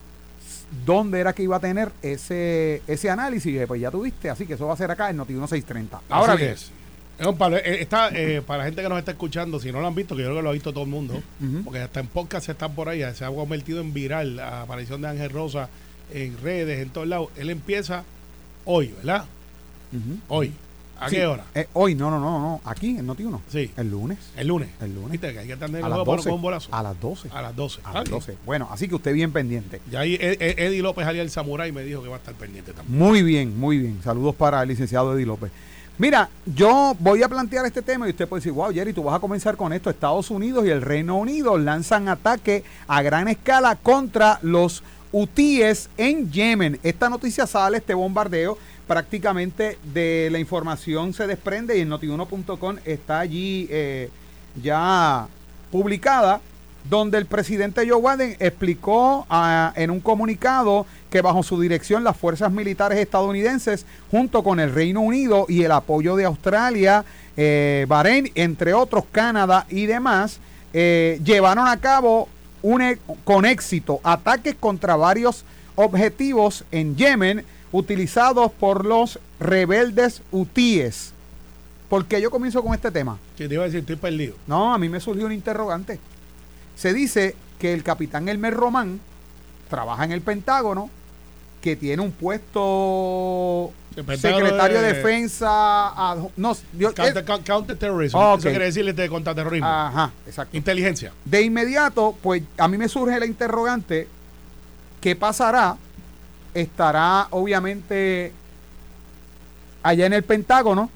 dónde 0.84 1.20
era 1.20 1.32
que 1.32 1.42
iba 1.42 1.56
a 1.56 1.60
tener 1.60 1.90
ese, 2.02 2.82
ese 2.86 3.10
análisis. 3.10 3.46
Y 3.46 3.52
dije, 3.52 3.66
pues 3.66 3.80
ya 3.80 3.90
tuviste, 3.90 4.30
así 4.30 4.46
que 4.46 4.54
eso 4.54 4.66
va 4.66 4.74
a 4.74 4.76
ser 4.76 4.90
acá 4.90 5.10
en 5.10 5.16
Noti 5.16 5.32
1630. 5.32 6.00
Ahora 6.08 6.34
bien, 6.36 6.50
es. 6.52 6.70
Palo. 7.36 7.56
Eh, 7.56 7.82
Está, 7.82 8.10
eh, 8.12 8.42
para 8.46 8.58
la 8.58 8.64
gente 8.66 8.82
que 8.82 8.88
nos 8.88 8.98
está 8.98 9.10
escuchando, 9.10 9.58
si 9.58 9.72
no 9.72 9.80
lo 9.80 9.86
han 9.88 9.94
visto, 9.94 10.14
que 10.14 10.22
yo 10.22 10.28
creo 10.28 10.36
que 10.38 10.42
lo 10.42 10.50
ha 10.50 10.52
visto 10.52 10.72
todo 10.72 10.84
el 10.84 10.90
mundo, 10.90 11.20
porque 11.64 11.80
hasta 11.80 12.00
en 12.00 12.06
podcast 12.06 12.48
están 12.48 12.74
por 12.74 12.88
ahí, 12.88 13.02
se 13.14 13.24
ha 13.24 13.28
convertido 13.28 13.80
en 13.80 13.92
viral 13.92 14.36
la 14.36 14.62
aparición 14.62 15.02
de 15.02 15.08
Ángel 15.08 15.30
Rosa 15.30 15.68
en 16.12 16.38
redes, 16.40 16.80
en 16.80 16.90
todos 16.90 17.08
lados. 17.08 17.30
Él 17.36 17.50
empieza 17.50 18.04
hoy, 18.64 18.94
¿verdad? 18.98 19.24
Hoy. 20.28 20.52
¿A 21.00 21.08
Sí, 21.08 21.16
qué 21.16 21.26
hora? 21.26 21.44
eh, 21.54 21.68
hoy, 21.74 21.94
no, 21.94 22.10
no, 22.10 22.18
no, 22.18 22.40
no, 22.40 22.60
aquí 22.64 22.96
en 22.98 23.06
Noti 23.06 23.24
1. 23.24 23.42
Sí. 23.48 23.70
El 23.76 23.90
lunes. 23.90 24.18
El 24.36 24.48
lunes. 24.48 24.68
El 24.80 24.94
lunes. 24.94 25.12
Viste 25.12 25.32
que 25.32 25.38
hay 25.38 25.46
que 25.46 25.52
atender 25.52 25.84
A 25.84 25.88
las 25.88 25.96
juego 25.98 26.04
para 26.04 26.12
no 26.12 26.16
12. 26.16 26.28
coger 26.28 26.34
un 26.36 26.42
bolazo. 26.42 26.68
A 26.74 26.82
las 26.82 27.00
12. 27.00 27.28
A 27.32 27.42
las 27.42 27.54
12. 27.56 27.80
A 27.84 27.92
las 27.94 28.02
Ok. 28.02 28.08
12. 28.08 28.36
Bueno, 28.44 28.68
así 28.70 28.88
que 28.88 28.94
usted 28.96 29.12
bien 29.12 29.32
pendiente. 29.32 29.80
Ya 29.90 30.00
ahí 30.00 30.14
Ed- 30.20 30.38
Ed- 30.40 30.58
Eddie 30.58 30.82
López 30.82 31.06
alias 31.06 31.24
el 31.24 31.30
Samurai 31.30 31.70
me 31.72 31.82
dijo 31.84 32.02
que 32.02 32.08
va 32.08 32.16
a 32.16 32.18
estar 32.18 32.34
pendiente 32.34 32.72
también. 32.72 32.98
Muy 32.98 33.22
bien, 33.22 33.58
muy 33.58 33.78
bien. 33.78 34.00
Saludos 34.02 34.34
para 34.34 34.62
el 34.62 34.68
licenciado 34.68 35.14
Eddie 35.16 35.26
López. 35.26 35.50
Mira, 35.98 36.28
yo 36.46 36.94
voy 37.00 37.22
a 37.24 37.28
plantear 37.28 37.66
este 37.66 37.82
tema 37.82 38.06
y 38.06 38.10
usted 38.10 38.28
puede 38.28 38.40
decir, 38.40 38.52
wow, 38.52 38.72
Jerry, 38.72 38.92
tú 38.92 39.02
vas 39.02 39.16
a 39.16 39.18
comenzar 39.18 39.56
con 39.56 39.72
esto. 39.72 39.90
Estados 39.90 40.30
Unidos 40.30 40.64
y 40.66 40.70
el 40.70 40.80
Reino 40.82 41.16
Unido 41.16 41.58
lanzan 41.58 42.08
ataque 42.08 42.62
a 42.86 43.02
gran 43.02 43.26
escala 43.26 43.74
contra 43.76 44.38
los 44.42 44.84
hutíes 45.10 45.90
en 45.96 46.30
Yemen. 46.30 46.78
Esta 46.84 47.08
noticia 47.08 47.46
sale, 47.48 47.78
este 47.78 47.94
bombardeo, 47.94 48.56
prácticamente 48.88 49.78
de 49.94 50.28
la 50.32 50.38
información 50.40 51.12
se 51.12 51.26
desprende 51.26 51.78
y 51.78 51.82
en 51.82 51.90
notiuno.com 51.90 52.76
está 52.84 53.20
allí 53.20 53.68
eh, 53.70 54.10
ya 54.60 55.28
publicada, 55.70 56.40
donde 56.88 57.18
el 57.18 57.26
presidente 57.26 57.86
Joe 57.88 58.00
Biden 58.00 58.36
explicó 58.40 59.26
ah, 59.28 59.72
en 59.76 59.90
un 59.90 60.00
comunicado 60.00 60.86
que 61.10 61.20
bajo 61.20 61.42
su 61.42 61.60
dirección 61.60 62.02
las 62.02 62.16
fuerzas 62.16 62.50
militares 62.50 62.98
estadounidenses, 62.98 63.84
junto 64.10 64.42
con 64.42 64.58
el 64.58 64.72
Reino 64.74 65.02
Unido 65.02 65.44
y 65.48 65.62
el 65.62 65.72
apoyo 65.72 66.16
de 66.16 66.24
Australia, 66.24 67.04
eh, 67.36 67.84
Bahrein, 67.88 68.32
entre 68.34 68.72
otros, 68.72 69.04
Canadá 69.12 69.66
y 69.68 69.84
demás, 69.86 70.40
eh, 70.72 71.20
llevaron 71.22 71.68
a 71.68 71.78
cabo 71.78 72.28
un 72.62 72.82
e- 72.82 72.98
con 73.24 73.44
éxito 73.44 74.00
ataques 74.02 74.54
contra 74.58 74.96
varios 74.96 75.44
objetivos 75.76 76.64
en 76.72 76.96
Yemen 76.96 77.44
utilizados 77.72 78.50
por 78.52 78.84
los 78.84 79.18
rebeldes 79.40 80.22
hutíes. 80.32 81.12
¿Por 81.88 82.04
qué 82.06 82.20
yo 82.20 82.30
comienzo 82.30 82.62
con 82.62 82.74
este 82.74 82.90
tema? 82.90 83.18
Que 83.36 83.48
te 83.48 83.54
iba 83.54 83.62
a 83.62 83.66
decir, 83.66 83.80
estoy 83.80 83.96
perdido. 83.96 84.34
No, 84.46 84.74
a 84.74 84.78
mí 84.78 84.88
me 84.88 85.00
surgió 85.00 85.26
un 85.26 85.32
interrogante. 85.32 85.98
Se 86.76 86.92
dice 86.92 87.34
que 87.58 87.72
el 87.72 87.82
capitán 87.82 88.28
Elmer 88.28 88.54
Román 88.54 89.00
trabaja 89.70 90.04
en 90.04 90.12
el 90.12 90.20
Pentágono, 90.20 90.90
que 91.62 91.76
tiene 91.76 92.02
un 92.02 92.12
puesto 92.12 93.72
secretario 93.94 94.80
de, 94.80 94.86
de- 94.88 94.94
defensa. 94.94 95.92
no, 96.36 96.56
yo- 96.78 96.94
Counter, 96.94 97.18
eh, 97.18 97.26
coun- 97.26 97.42
counterterrorism. 97.44 98.16
Ah, 98.16 98.34
ok. 98.34 98.40
Eso 98.40 98.48
quiere 98.50 98.64
decirle 98.66 98.92
de 98.92 99.08
contraterrorismo. 99.08 99.66
ajá, 99.66 100.12
exacto. 100.26 100.56
Inteligencia. 100.56 101.12
De 101.24 101.42
inmediato, 101.42 102.16
pues 102.22 102.42
a 102.58 102.68
mí 102.68 102.76
me 102.78 102.88
surge 102.88 103.18
la 103.18 103.26
interrogante, 103.26 104.06
¿qué 105.00 105.16
pasará? 105.16 105.76
Estará 106.54 107.28
obviamente 107.30 108.32
allá 109.82 110.06
en 110.06 110.12
el 110.12 110.22
Pentágono, 110.22 110.90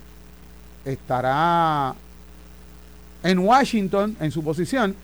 estará 0.84 1.94
en 3.22 3.38
Washington, 3.38 4.16
en 4.20 4.30
su 4.30 4.42
posición, 4.42 4.94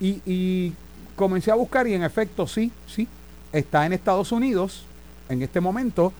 y, 0.00 0.72
comencé 1.16 1.50
a 1.50 1.54
buscar 1.54 1.86
y 1.86 1.92
en 1.92 2.02
efecto 2.02 2.46
sí, 2.46 2.72
sí, 2.86 3.06
está 3.52 3.84
en 3.84 3.92
Estados 3.92 4.32
Unidos 4.32 4.84
en 5.28 5.42
este 5.42 5.60
momento. 5.60 6.14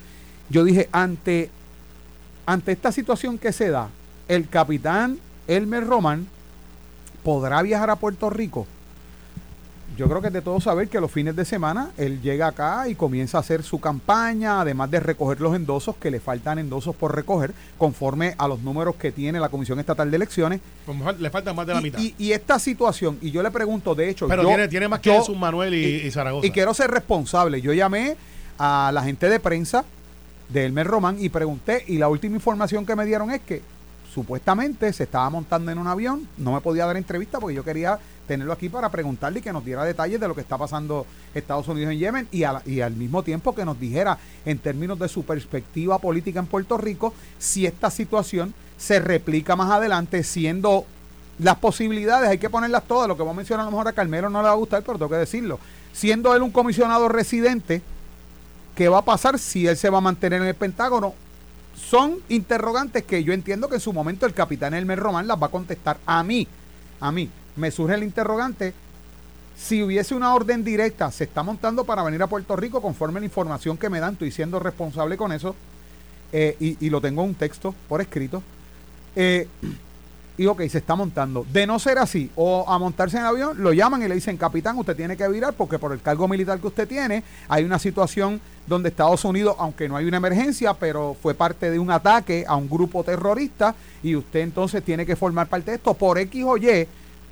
Yo 0.51 0.63
dije, 0.63 0.91
ante, 0.93 1.51
ante 2.45 2.73
esta 2.73 2.93
situación 2.93 3.39
que 3.39 3.51
se 3.51 3.71
da, 3.71 3.89
el 4.29 4.47
capitán 4.49 5.19
Elmer 5.47 5.87
Roman 5.87 6.27
podrá 7.25 7.63
viajar 7.63 7.89
a 7.89 7.97
Puerto 7.97 8.29
Rico. 8.29 8.67
Yo 10.01 10.09
creo 10.09 10.23
que 10.23 10.29
es 10.29 10.33
de 10.33 10.41
todo 10.41 10.61
saber 10.61 10.89
que 10.89 10.99
los 11.01 11.11
fines 11.11 11.37
de 11.37 11.45
semana 11.45 11.91
él 11.99 12.23
llega 12.23 12.47
acá 12.47 12.89
y 12.89 12.95
comienza 12.95 13.37
a 13.37 13.41
hacer 13.41 13.63
su 13.63 13.79
campaña, 13.81 14.63
además 14.63 14.91
de 14.91 14.99
recoger 14.99 15.41
los 15.43 15.55
endosos, 15.55 15.95
que 15.97 16.11
le 16.11 16.21
faltan 16.21 16.59
endosos 16.59 16.97
por 16.97 17.15
recoger, 17.15 17.53
conforme 17.77 18.35
a 18.39 18.49
los 18.49 18.61
números 18.61 18.97
que 18.97 19.13
tiene 19.13 19.39
la 19.39 19.51
Comisión 19.51 19.79
Estatal 19.79 20.11
de 20.11 20.17
Elecciones. 20.17 20.61
Pues 20.87 21.21
le 21.21 21.29
falta 21.29 21.53
más 21.53 21.67
de 21.67 21.75
la 21.75 21.81
Y, 21.81 21.83
mitad. 21.85 21.99
y- 22.01 22.15
y 22.19 22.33
esta 22.33 22.59
situación, 22.59 23.19
y 23.21 23.31
yo 23.31 23.43
le 23.43 23.51
pregunto, 23.51 23.95
de 23.95 24.09
hecho, 24.09 24.27
Pero 24.27 24.43
yo- 24.43 24.49
tiene, 24.49 24.69
tiene 24.69 24.89
más 24.89 25.01
que 25.01 25.13
Jesús 25.13 25.37
Manuel 25.37 25.75
y, 25.75 26.07
y 26.07 26.11
Zaragoza. 26.11 26.47
y 26.47 26.51
quiero 26.51 26.73
ser 26.73 26.91
responsable. 26.91 27.61
Yo 27.61 27.73
llamé 27.75 28.17
a 28.59 28.91
la 28.95 29.03
gente 29.03 29.29
de 29.29 29.39
prensa 29.39 29.85
de 30.49 30.65
Elmer 30.65 30.87
Román 30.87 31.17
y 31.21 31.29
pregunté, 31.29 31.85
y 31.87 31.99
la 31.99 32.09
última 32.09 32.37
información 32.37 32.87
que 32.87 32.97
me 32.97 33.05
dieron 33.05 33.31
es 33.31 33.41
que 33.43 33.61
supuestamente 34.13 34.93
se 34.93 35.05
estaba 35.05 35.31
montando 35.31 35.71
en 35.71 35.79
un 35.79 35.87
avión, 35.87 36.27
no 36.37 36.53
me 36.53 36.61
podía 36.61 36.87
dar 36.87 36.97
entrevista 36.97 37.39
porque 37.39 37.55
yo 37.55 37.65
quería 37.65 37.99
tenerlo 38.27 38.53
aquí 38.53 38.69
para 38.69 38.89
preguntarle 38.91 39.41
y 39.41 39.43
que 39.43 39.53
nos 39.53 39.65
diera 39.65 39.85
detalles 39.85 40.21
de 40.21 40.29
lo 40.29 40.35
que 40.35 40.41
está 40.41 40.57
pasando 40.57 41.07
Estados 41.35 41.67
Unidos 41.69 41.93
en 41.93 41.99
Yemen 41.99 42.29
y, 42.31 42.45
al 42.45 42.95
mismo 42.95 43.23
tiempo 43.23 43.55
que 43.55 43.65
nos 43.65 43.79
dijera 43.79 44.19
en 44.45 44.59
términos 44.59 44.99
de 44.99 45.09
su 45.09 45.25
perspectiva 45.25 45.99
política 45.99 46.39
en 46.39 46.47
Puerto 46.47 46.77
Rico 46.77 47.13
si 47.39 47.67
esta 47.67 47.91
situación 47.91 48.55
se 48.79 49.01
replica 49.01 49.57
más 49.57 49.71
adelante 49.71 50.23
siendo 50.23 50.85
las 51.39 51.57
posibilidades, 51.57 52.29
hay 52.29 52.39
que 52.39 52.51
ponerlas 52.51 52.85
todas, 52.85 53.09
lo 53.09 53.17
que 53.17 53.23
voy 53.23 53.33
a 53.33 53.35
mencionar 53.35 53.63
a 53.63 53.65
lo 53.65 53.73
mejor 53.73 53.89
a 53.89 53.93
Carmelo 53.93 54.29
no 54.29 54.43
le 54.43 54.49
va 54.49 54.53
a 54.53 54.57
gustar, 54.57 54.83
pero 54.83 54.99
tengo 54.99 55.11
que 55.11 55.17
decirlo. 55.17 55.59
Siendo 55.93 56.35
él 56.35 56.43
un 56.43 56.51
comisionado 56.51 57.09
residente, 57.09 57.83
¿qué 58.77 58.89
va 58.89 58.99
a 58.99 59.05
pasar 59.05 59.39
si 59.39 59.67
él 59.67 59.77
se 59.77 59.89
va 59.89 59.99
a 59.99 60.03
mantener 60.03 60.43
en 60.43 60.49
el 60.49 60.55
Pentágono? 60.55 61.15
Son 61.75 62.19
interrogantes 62.29 63.05
que 63.05 63.25
yo 63.25 63.33
entiendo 63.33 63.69
que 63.69 63.77
en 63.77 63.81
su 63.81 63.93
momento 63.93 64.27
el 64.27 64.35
capitán 64.35 64.75
Elmer 64.75 64.99
Román 64.99 65.27
las 65.27 65.41
va 65.41 65.47
a 65.47 65.51
contestar 65.51 65.99
a 66.07 66.23
mí. 66.23 66.47
A 67.01 67.11
mí. 67.11 67.29
Me 67.57 67.71
surge 67.71 67.95
el 67.95 68.03
interrogante. 68.03 68.75
Si 69.57 69.83
hubiese 69.83 70.15
una 70.15 70.35
orden 70.35 70.65
directa, 70.65 71.11
se 71.11 71.25
está 71.25 71.43
montando 71.43 71.85
para 71.85 72.03
venir 72.03 72.23
a 72.23 72.27
Puerto 72.27 72.57
Rico 72.57 72.81
conforme 72.81 73.21
la 73.21 73.27
información 73.27 73.77
que 73.77 73.91
me 73.91 74.01
dan, 74.01 74.15
estoy 74.15 74.31
siendo 74.31 74.59
responsable 74.59 75.19
con 75.19 75.33
eso, 75.33 75.55
eh, 76.33 76.57
y, 76.59 76.87
y 76.87 76.89
lo 76.89 77.01
tengo 77.01 77.23
en 77.23 77.31
un 77.31 77.35
texto 77.35 77.75
por 77.89 78.01
escrito. 78.01 78.43
Eh, 79.17 79.49
y 80.41 80.47
ok, 80.47 80.63
se 80.69 80.79
está 80.79 80.97
montando. 80.97 81.45
De 81.53 81.67
no 81.67 81.79
ser 81.79 81.99
así, 81.99 82.31
o 82.35 82.65
a 82.67 82.79
montarse 82.79 83.19
en 83.19 83.25
el 83.25 83.29
avión, 83.29 83.63
lo 83.63 83.75
llaman 83.75 84.03
y 84.03 84.09
le 84.09 84.15
dicen, 84.15 84.39
capitán, 84.39 84.79
usted 84.79 84.97
tiene 84.97 85.15
que 85.15 85.29
virar 85.29 85.53
porque 85.53 85.79
por 85.79 85.93
el 85.93 86.01
cargo 86.01 86.27
militar 86.29 86.59
que 86.59 86.67
usted 86.67 86.89
tiene, 86.89 87.23
hay 87.47 87.63
una 87.63 87.79
situación 87.79 88.41
donde 88.67 88.89
Estados 88.89 89.23
Unidos, 89.27 89.55
aunque 89.59 89.87
no 89.87 89.97
hay 89.97 90.07
una 90.07 90.17
emergencia, 90.17 90.73
pero 90.73 91.15
fue 91.23 91.35
parte 91.35 91.71
de 91.71 91.79
un 91.79 91.91
ataque 91.91 92.47
a 92.49 92.57
un 92.57 92.71
grupo 92.71 93.05
terrorista 93.05 93.75
y 94.03 94.17
usted 94.17 94.41
entonces 94.41 94.83
tiene 94.83 95.05
que 95.05 95.15
formar 95.15 95.47
parte 95.47 95.73
de 95.73 95.77
esto 95.77 95.93
por 95.93 96.17
X 96.17 96.43
o 96.47 96.57
Y. 96.57 96.89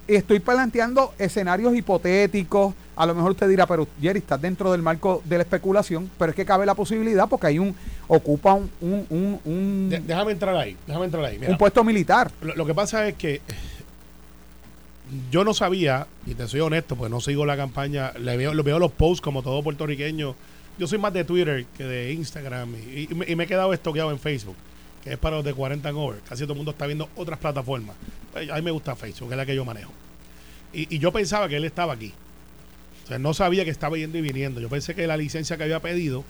Estoy 0.07 0.41
planteando 0.41 1.15
escenarios 1.17 1.75
hipotéticos. 1.75 2.75
A 2.99 3.07
lo 3.07 3.15
mejor 3.15 3.31
usted 3.31 3.49
dirá, 3.49 3.67
pero 3.67 3.87
Jerry, 4.01 4.19
estás 4.19 4.41
dentro 4.41 4.73
del 4.73 4.83
marco 4.83 5.23
de 5.25 5.37
la 5.37 5.43
especulación, 5.45 6.11
pero 6.19 6.31
es 6.31 6.37
que 6.37 6.45
cabe 6.45 6.67
la 6.67 6.75
posibilidad 6.75 7.29
porque 7.29 7.47
hay 7.47 7.59
un, 7.59 7.75
ocupa 8.09 8.55
un, 8.55 8.71
un, 8.81 9.07
un, 9.09 9.41
un, 9.45 9.89
De- 9.91 10.01
déjame 10.01 10.33
entrar 10.33 10.55
ahí, 10.57 10.77
déjame 10.87 11.05
entrar 11.07 11.25
ahí. 11.25 11.39
Mira, 11.39 11.53
un 11.53 11.59
puesto 11.59 11.83
militar. 11.85 12.31
lo, 12.43 12.55
lo 12.57 12.67
que 12.67 12.75
pasa 12.75 13.07
es 13.09 13.15
que 13.15 13.41
yo 15.31 15.43
no 15.43 15.55
sabía, 15.55 16.07
y 16.27 16.35
te 16.35 16.47
soy 16.49 16.61
honesto, 16.61 16.95
pues 16.97 17.11
no 17.11 17.21
sigo 17.21 17.47
la 17.47 17.57
campaña, 17.57 18.13
le 18.19 18.37
veo, 18.37 18.53
lo 18.53 18.63
veo 18.63 18.79
los 18.79 18.93
posts 18.93 19.23
como 19.23 19.43
todo 19.43 19.63
puertorriqueño. 19.63 20.35
Yo 20.79 20.87
soy 20.87 20.99
más 20.99 21.13
de 21.13 21.25
Twitter 21.25 21.65
que 21.77 21.85
de 21.85 22.13
Instagram 22.13 22.75
y, 22.95 23.09
y 23.11 23.15
me, 23.15 23.27
y 23.29 23.35
me 23.35 23.45
he 23.45 23.47
quedado 23.47 23.73
estoqueado 23.73 24.11
en 24.11 24.19
Facebook, 24.19 24.57
que 25.03 25.13
es 25.13 25.19
para 25.19 25.37
los 25.37 25.45
de 25.45 25.55
40 25.55 25.89
and 25.89 25.99
over. 25.99 26.21
Casi 26.29 26.43
todo 26.43 26.53
el 26.53 26.59
mundo 26.59 26.73
está 26.73 26.87
viendo 26.87 27.09
otras 27.17 27.39
plataformas. 27.39 27.97
Pues, 28.33 28.51
A 28.51 28.57
mí 28.57 28.63
me 28.63 28.71
gusta 28.71 28.95
Facebook, 28.97 29.31
es 29.33 29.37
la 29.37 29.47
que 29.47 29.55
yo 29.57 29.65
manejo. 29.65 29.93
Y, 30.73 30.95
y 30.95 30.99
yo 30.99 31.11
pensaba 31.11 31.49
que 31.49 31.57
él 31.57 31.65
estaba 31.65 31.95
aquí. 31.95 32.13
O 33.09 33.11
sea, 33.11 33.19
no 33.19 33.33
sabía 33.33 33.65
que 33.65 33.71
estaba 33.71 33.97
yendo 33.97 34.19
y 34.19 34.21
viniendo. 34.21 34.61
Yo 34.61 34.69
pensé 34.69 34.95
que 34.95 35.07
la 35.07 35.17
licencia 35.17 35.57
que 35.57 35.63
había 35.63 35.81
pedido 35.81 36.25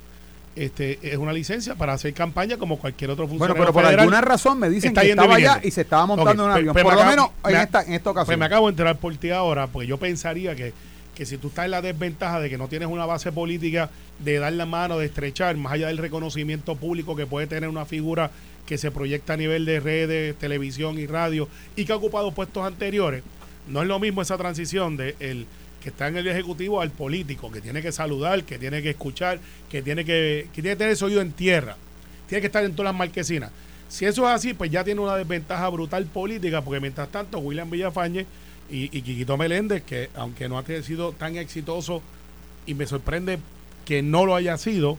este, 0.54 0.98
es 1.02 1.16
una 1.16 1.32
licencia 1.32 1.74
para 1.74 1.92
hacer 1.92 2.12
campaña 2.14 2.56
como 2.56 2.78
cualquier 2.78 3.10
otro 3.10 3.26
Bueno, 3.26 3.38
funcionario 3.38 3.62
pero 3.64 3.72
por 3.72 3.82
federal. 3.82 4.00
alguna 4.00 4.20
razón 4.20 4.58
me 4.58 4.68
dicen 4.70 4.90
está 4.90 5.02
que 5.02 5.10
estaba 5.10 5.34
allá 5.34 5.60
y 5.62 5.70
se 5.72 5.80
estaba 5.82 6.06
montando 6.06 6.30
en 6.32 6.40
un 6.40 6.46
pues- 6.46 6.56
avión. 6.56 6.72
pues 6.72 6.84
por 6.84 6.94
lo 6.94 7.00
acabo- 7.00 7.10
menos 7.10 7.30
en 7.46 7.52
me- 7.56 7.62
esta, 7.64 7.82
en 7.82 7.92
esta 7.94 8.10
ocasión. 8.10 8.26
Pues 8.26 8.38
me 8.38 8.44
acabo 8.44 8.66
de 8.66 8.70
enterar 8.70 8.96
por 8.96 9.16
ti 9.16 9.30
ahora, 9.30 9.66
porque 9.66 9.86
yo 9.88 9.98
pensaría 9.98 10.54
que, 10.56 10.72
que 11.14 11.26
si 11.26 11.36
tú 11.36 11.48
estás 11.48 11.64
en 11.64 11.72
la 11.72 11.82
desventaja 11.82 12.40
de 12.40 12.48
que 12.50 12.58
no 12.58 12.68
tienes 12.68 12.88
una 12.88 13.06
base 13.06 13.30
política 13.32 13.90
de 14.20 14.38
dar 14.38 14.52
la 14.52 14.66
mano, 14.66 14.98
de 14.98 15.06
estrechar, 15.06 15.56
más 15.56 15.72
allá 15.72 15.88
del 15.88 15.98
reconocimiento 15.98 16.76
público 16.76 17.14
que 17.16 17.26
puede 17.26 17.46
tener 17.48 17.68
una 17.68 17.84
figura 17.86 18.30
que 18.66 18.78
se 18.78 18.90
proyecta 18.90 19.32
a 19.34 19.36
nivel 19.36 19.64
de 19.64 19.80
redes, 19.80 20.36
televisión 20.38 20.98
y 20.98 21.06
radio 21.06 21.48
y 21.76 21.84
que 21.86 21.92
ha 21.92 21.96
ocupado 21.96 22.32
puestos 22.32 22.64
anteriores, 22.66 23.22
no 23.68 23.82
es 23.82 23.88
lo 23.88 23.98
mismo 24.00 24.22
esa 24.22 24.36
transición 24.36 24.96
de 24.96 25.14
el 25.20 25.46
está 25.88 26.08
en 26.08 26.16
el 26.16 26.26
ejecutivo 26.26 26.80
al 26.80 26.90
político, 26.90 27.50
que 27.50 27.60
tiene 27.60 27.82
que 27.82 27.92
saludar, 27.92 28.44
que 28.44 28.58
tiene 28.58 28.82
que 28.82 28.90
escuchar, 28.90 29.40
que 29.70 29.82
tiene 29.82 30.04
que, 30.04 30.48
que 30.52 30.62
tiene 30.62 30.70
que 30.70 30.76
tener 30.76 30.92
ese 30.92 31.04
oído 31.04 31.20
en 31.20 31.32
tierra, 31.32 31.76
tiene 32.28 32.40
que 32.40 32.46
estar 32.46 32.64
en 32.64 32.72
todas 32.72 32.92
las 32.92 32.98
marquesinas. 32.98 33.50
Si 33.88 34.04
eso 34.04 34.28
es 34.28 34.34
así, 34.34 34.54
pues 34.54 34.70
ya 34.70 34.84
tiene 34.84 35.00
una 35.00 35.16
desventaja 35.16 35.68
brutal 35.68 36.04
política, 36.06 36.62
porque 36.62 36.80
mientras 36.80 37.08
tanto 37.10 37.38
William 37.38 37.70
Villafañe 37.70 38.26
y, 38.70 38.96
y 38.96 39.02
Quiquito 39.02 39.36
Meléndez, 39.36 39.82
que 39.82 40.10
aunque 40.14 40.48
no 40.48 40.58
ha 40.58 40.64
sido 40.82 41.12
tan 41.12 41.36
exitoso, 41.36 42.02
y 42.66 42.74
me 42.74 42.86
sorprende 42.86 43.38
que 43.86 44.02
no 44.02 44.26
lo 44.26 44.36
haya 44.36 44.58
sido, 44.58 44.98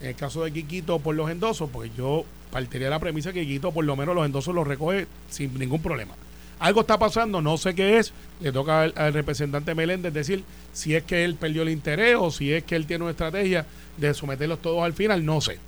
en 0.00 0.08
el 0.08 0.14
caso 0.14 0.42
de 0.42 0.52
Quiquito 0.52 0.98
por 1.00 1.14
los 1.14 1.30
endosos, 1.30 1.68
pues 1.70 1.90
yo 1.94 2.24
partiría 2.50 2.86
de 2.86 2.90
la 2.90 2.98
premisa 2.98 3.32
que 3.32 3.42
Quiquito 3.42 3.72
por 3.72 3.84
lo 3.84 3.94
menos 3.96 4.14
los 4.14 4.24
endosos 4.24 4.54
los 4.54 4.66
recoge 4.66 5.06
sin 5.28 5.56
ningún 5.58 5.82
problema. 5.82 6.14
Algo 6.60 6.82
está 6.82 6.98
pasando, 6.98 7.40
no 7.40 7.56
sé 7.56 7.74
qué 7.74 7.98
es, 7.98 8.12
le 8.40 8.52
toca 8.52 8.82
al, 8.82 9.14
representante 9.14 9.74
Meléndez 9.74 10.12
decir 10.12 10.44
si 10.74 10.94
es 10.94 11.02
que 11.04 11.24
él 11.24 11.34
perdió 11.34 11.62
el 11.62 11.70
interés 11.70 12.16
o 12.18 12.30
si 12.30 12.52
es 12.52 12.64
que 12.64 12.76
él 12.76 12.86
tiene 12.86 13.04
una 13.04 13.12
estrategia 13.12 13.64
de 13.96 14.12
someterlos 14.12 14.60
todos 14.60 14.84
al 14.84 14.92
final, 14.92 15.24
no 15.24 15.40
sé. 15.40 15.58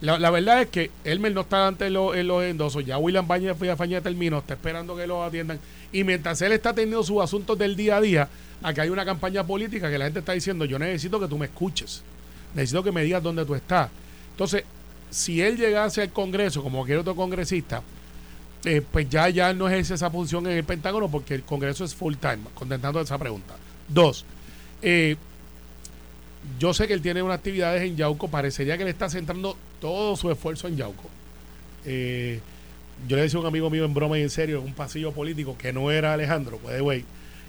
La, 0.00 0.30
verdad 0.30 0.62
es 0.62 0.68
que 0.68 0.90
Elmer 1.04 1.32
no 1.32 1.42
está 1.42 1.66
ante 1.66 1.88
los, 1.88 2.14
en 2.14 2.26
los 2.26 2.42
endosos. 2.42 2.84
Ya 2.84 2.98
William 2.98 3.26
Baña 3.26 3.54
Faña 3.54 4.00
terminó, 4.02 4.38
está 4.38 4.54
esperando 4.54 4.94
que 4.96 5.06
lo 5.06 5.22
atiendan. 5.24 5.58
Y 5.92 6.04
mientras 6.04 6.42
él 6.42 6.52
está 6.52 6.74
teniendo 6.74 7.02
sus 7.02 7.22
asuntos 7.22 7.56
del 7.56 7.74
día 7.74 7.96
a 7.96 8.00
día, 8.02 8.28
acá 8.62 8.82
hay 8.82 8.90
una 8.90 9.04
campaña 9.04 9.46
política 9.46 9.90
que 9.90 9.96
la 9.96 10.04
gente 10.04 10.18
está 10.18 10.32
diciendo: 10.32 10.66
Yo 10.66 10.78
necesito 10.78 11.18
que 11.18 11.28
tú 11.28 11.38
me 11.38 11.46
escuches. 11.46 12.02
Necesito 12.54 12.82
que 12.82 12.92
me 12.92 13.02
digas 13.02 13.22
dónde 13.22 13.46
tú 13.46 13.54
estás. 13.54 13.88
Entonces, 14.32 14.64
si 15.10 15.40
él 15.40 15.56
llegase 15.56 16.02
al 16.02 16.10
Congreso, 16.10 16.62
como 16.62 16.78
cualquier 16.78 16.98
otro 16.98 17.14
congresista, 17.14 17.82
eh, 18.64 18.82
pues 18.90 19.08
ya, 19.08 19.28
ya 19.28 19.52
no 19.52 19.68
ejerce 19.68 19.94
esa 19.94 20.10
función 20.10 20.46
en 20.46 20.56
el 20.56 20.64
Pentágono 20.64 21.08
porque 21.10 21.34
el 21.34 21.42
Congreso 21.42 21.84
es 21.84 21.94
full 21.94 22.14
time, 22.14 22.38
contestando 22.54 23.00
esa 23.00 23.18
pregunta. 23.18 23.54
Dos, 23.88 24.24
eh, 24.82 25.16
yo 26.58 26.74
sé 26.74 26.86
que 26.86 26.94
él 26.94 27.02
tiene 27.02 27.22
unas 27.22 27.38
actividades 27.38 27.82
en 27.82 27.96
Yauco, 27.96 28.28
parecería 28.28 28.78
que 28.78 28.84
le 28.84 28.90
está 28.90 29.08
centrando 29.08 29.56
todo 29.80 30.16
su 30.16 30.30
esfuerzo 30.30 30.68
en 30.68 30.76
Yauco. 30.76 31.08
Eh, 31.84 32.40
yo 33.08 33.16
le 33.16 33.22
decía 33.22 33.38
a 33.38 33.40
un 33.40 33.46
amigo 33.46 33.70
mío 33.70 33.84
en 33.84 33.94
broma 33.94 34.18
y 34.18 34.22
en 34.22 34.30
serio, 34.30 34.58
en 34.58 34.64
un 34.64 34.74
pasillo 34.74 35.12
político, 35.12 35.56
que 35.58 35.72
no 35.72 35.90
era 35.90 36.14
Alejandro, 36.14 36.58
pues 36.62 36.80
güey, 36.80 37.04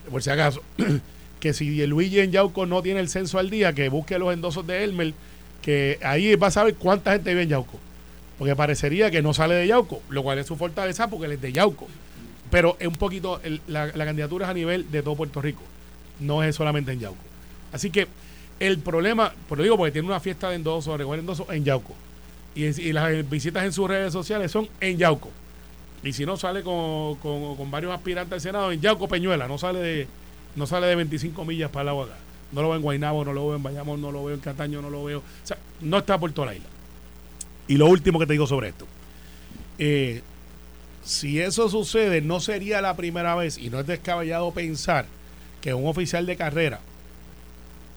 por 0.10 0.22
si 0.22 0.30
acaso, 0.30 0.62
que 1.40 1.54
si 1.54 1.86
Luigi 1.86 2.20
en 2.20 2.32
Yauco 2.32 2.66
no 2.66 2.82
tiene 2.82 3.00
el 3.00 3.10
censo 3.10 3.40
al 3.40 3.50
día, 3.50 3.74
que 3.74 3.90
busque 3.90 4.18
los 4.18 4.34
endosos 4.34 4.66
de 4.66 4.84
Elmer, 4.84 5.14
que 5.62 6.00
ahí 6.04 6.36
va 6.36 6.48
a 6.48 6.52
saber 6.52 6.76
cuánta 6.76 7.14
gente 7.14 7.30
vive 7.30 7.44
en 7.44 7.50
Yauco. 7.50 7.80
Porque 8.38 8.56
parecería 8.56 9.10
que 9.12 9.22
no 9.22 9.34
sale 9.34 9.56
de 9.56 9.68
Yauco, 9.68 10.02
lo 10.10 10.24
cual 10.24 10.40
es 10.40 10.48
su 10.48 10.56
fortaleza 10.56 11.08
porque 11.10 11.26
él 11.26 11.32
es 11.34 11.42
de 11.42 11.54
Yauco. 11.54 11.88
Pero 12.52 12.76
es 12.80 12.88
un 12.88 12.96
poquito, 12.96 13.42
la, 13.68 13.88
la 13.88 14.06
candidatura 14.06 14.46
es 14.46 14.52
a 14.52 14.54
nivel 14.54 14.92
de 14.92 15.02
todo 15.02 15.16
Puerto 15.16 15.42
Rico, 15.42 15.62
no 16.20 16.44
es 16.44 16.56
solamente 16.56 16.92
en 16.92 17.00
Yauco. 17.00 17.18
Así 17.72 17.90
que 17.90 18.08
el 18.60 18.80
problema, 18.80 19.34
por 19.50 19.58
lo 19.58 19.64
digo, 19.64 19.78
porque 19.78 19.92
tiene 19.92 20.08
una 20.08 20.20
fiesta 20.20 20.50
de 20.50 20.56
endoso, 20.56 20.96
recoger 20.96 21.20
endoso 21.20 21.52
en 21.52 21.64
Yauco. 21.66 21.94
Y, 22.56 22.94
las 22.94 23.30
visitas 23.30 23.66
en 23.66 23.74
sus 23.74 23.90
redes 23.90 24.14
sociales 24.14 24.52
son 24.52 24.70
en 24.80 24.98
Yauco. 24.98 25.30
Y 26.04 26.14
si 26.14 26.26
no, 26.26 26.38
sale 26.38 26.62
con, 26.62 27.16
con- 27.16 27.72
varios 27.72 27.94
aspirantes 27.94 28.34
al 28.34 28.42
Senado 28.42 28.72
en 28.72 28.80
Yauco 28.80 29.08
Peñuela, 29.08 29.48
no 29.48 29.58
sale 29.58 29.80
de 29.80 30.08
no 30.56 30.66
sale 30.66 30.88
de 30.88 30.96
25 30.96 31.44
millas 31.44 31.70
para 31.70 31.84
el 31.84 31.90
agua 31.90 32.06
acá. 32.06 32.16
No 32.54 32.62
lo 32.62 32.70
veo 32.70 32.78
en 32.78 32.84
Guaynabo, 32.84 33.26
no 33.26 33.34
lo 33.34 33.48
veo 33.48 33.56
en 33.58 33.64
Bayamón, 33.64 34.02
no 34.02 34.12
lo 34.12 34.24
veo 34.24 34.36
en 34.36 34.40
Cataño, 34.42 34.82
no 34.82 34.90
lo 34.90 35.04
veo. 35.04 35.20
O 35.20 35.24
sea, 35.48 35.58
no 35.82 35.98
está 35.98 36.18
por 36.18 36.32
toda 36.32 36.48
la 36.48 36.56
isla. 36.56 36.68
Y 37.68 37.78
lo 37.78 37.88
último 37.88 38.20
que 38.20 38.26
te 38.26 38.34
digo 38.34 38.48
sobre 38.48 38.70
esto. 38.70 38.88
Eh, 39.78 40.22
si 41.04 41.40
eso 41.40 41.70
sucede, 41.70 42.22
no 42.22 42.40
sería 42.40 42.82
la 42.82 42.96
primera 42.96 43.36
vez, 43.36 43.58
y 43.58 43.70
no 43.70 43.80
es 43.80 43.88
descabellado 43.88 44.52
pensar 44.52 45.06
que 45.62 45.74
un 45.74 45.88
oficial 45.88 46.26
de 46.26 46.36
carrera, 46.36 46.80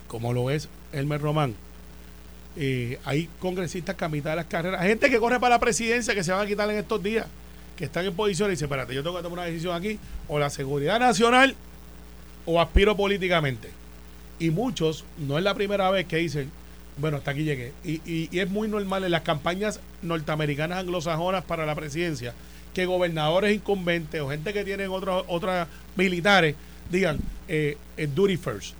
como 0.06 0.32
lo 0.32 0.50
es 0.50 0.68
Elmer 0.92 1.20
Román, 1.20 1.54
eh, 2.56 2.98
hay 3.04 3.28
congresistas 3.38 3.94
que 3.94 4.04
a 4.04 4.08
de 4.08 4.20
las 4.20 4.46
carreras, 4.46 4.80
hay 4.80 4.88
gente 4.88 5.08
que 5.10 5.18
corre 5.18 5.38
para 5.38 5.54
la 5.54 5.60
presidencia 5.60 6.14
que 6.14 6.24
se 6.24 6.32
van 6.32 6.44
a 6.44 6.46
quitar 6.46 6.68
en 6.70 6.76
estos 6.76 7.02
días, 7.02 7.26
que 7.76 7.84
están 7.84 8.04
en 8.04 8.14
posición 8.14 8.48
y 8.48 8.52
dicen, 8.52 8.66
espérate, 8.66 8.94
yo 8.94 9.02
tengo 9.02 9.16
que 9.16 9.22
tomar 9.22 9.38
una 9.38 9.46
decisión 9.46 9.74
aquí, 9.74 9.98
o 10.26 10.38
la 10.38 10.50
seguridad 10.50 10.98
nacional, 10.98 11.54
o 12.44 12.60
aspiro 12.60 12.96
políticamente. 12.96 13.70
Y 14.38 14.50
muchos, 14.50 15.04
no 15.16 15.38
es 15.38 15.44
la 15.44 15.54
primera 15.54 15.90
vez 15.90 16.06
que 16.06 16.16
dicen, 16.16 16.50
bueno, 17.00 17.18
hasta 17.18 17.30
aquí 17.32 17.44
llegué. 17.44 17.72
Y, 17.84 18.00
y- 18.04 18.28
y 18.30 18.40
es 18.40 18.50
muy 18.50 18.68
normal 18.68 19.04
en 19.04 19.10
las 19.10 19.22
campañas 19.22 19.80
norteamericanas 20.02 20.78
anglosajonas 20.80 21.44
para 21.44 21.64
la 21.66 21.74
presidencia 21.74 22.34
que 22.74 22.86
gobernadores 22.86 23.54
incumbentes 23.54 24.20
o 24.20 24.28
gente 24.30 24.52
que 24.52 24.64
tienen 24.64 24.90
otras 24.90 25.24
otras 25.26 25.68
militares 25.96 26.54
digan 26.90 27.18
eh, 27.48 27.76
eh, 27.96 28.08
duty 28.14 28.36
first. 28.36 28.74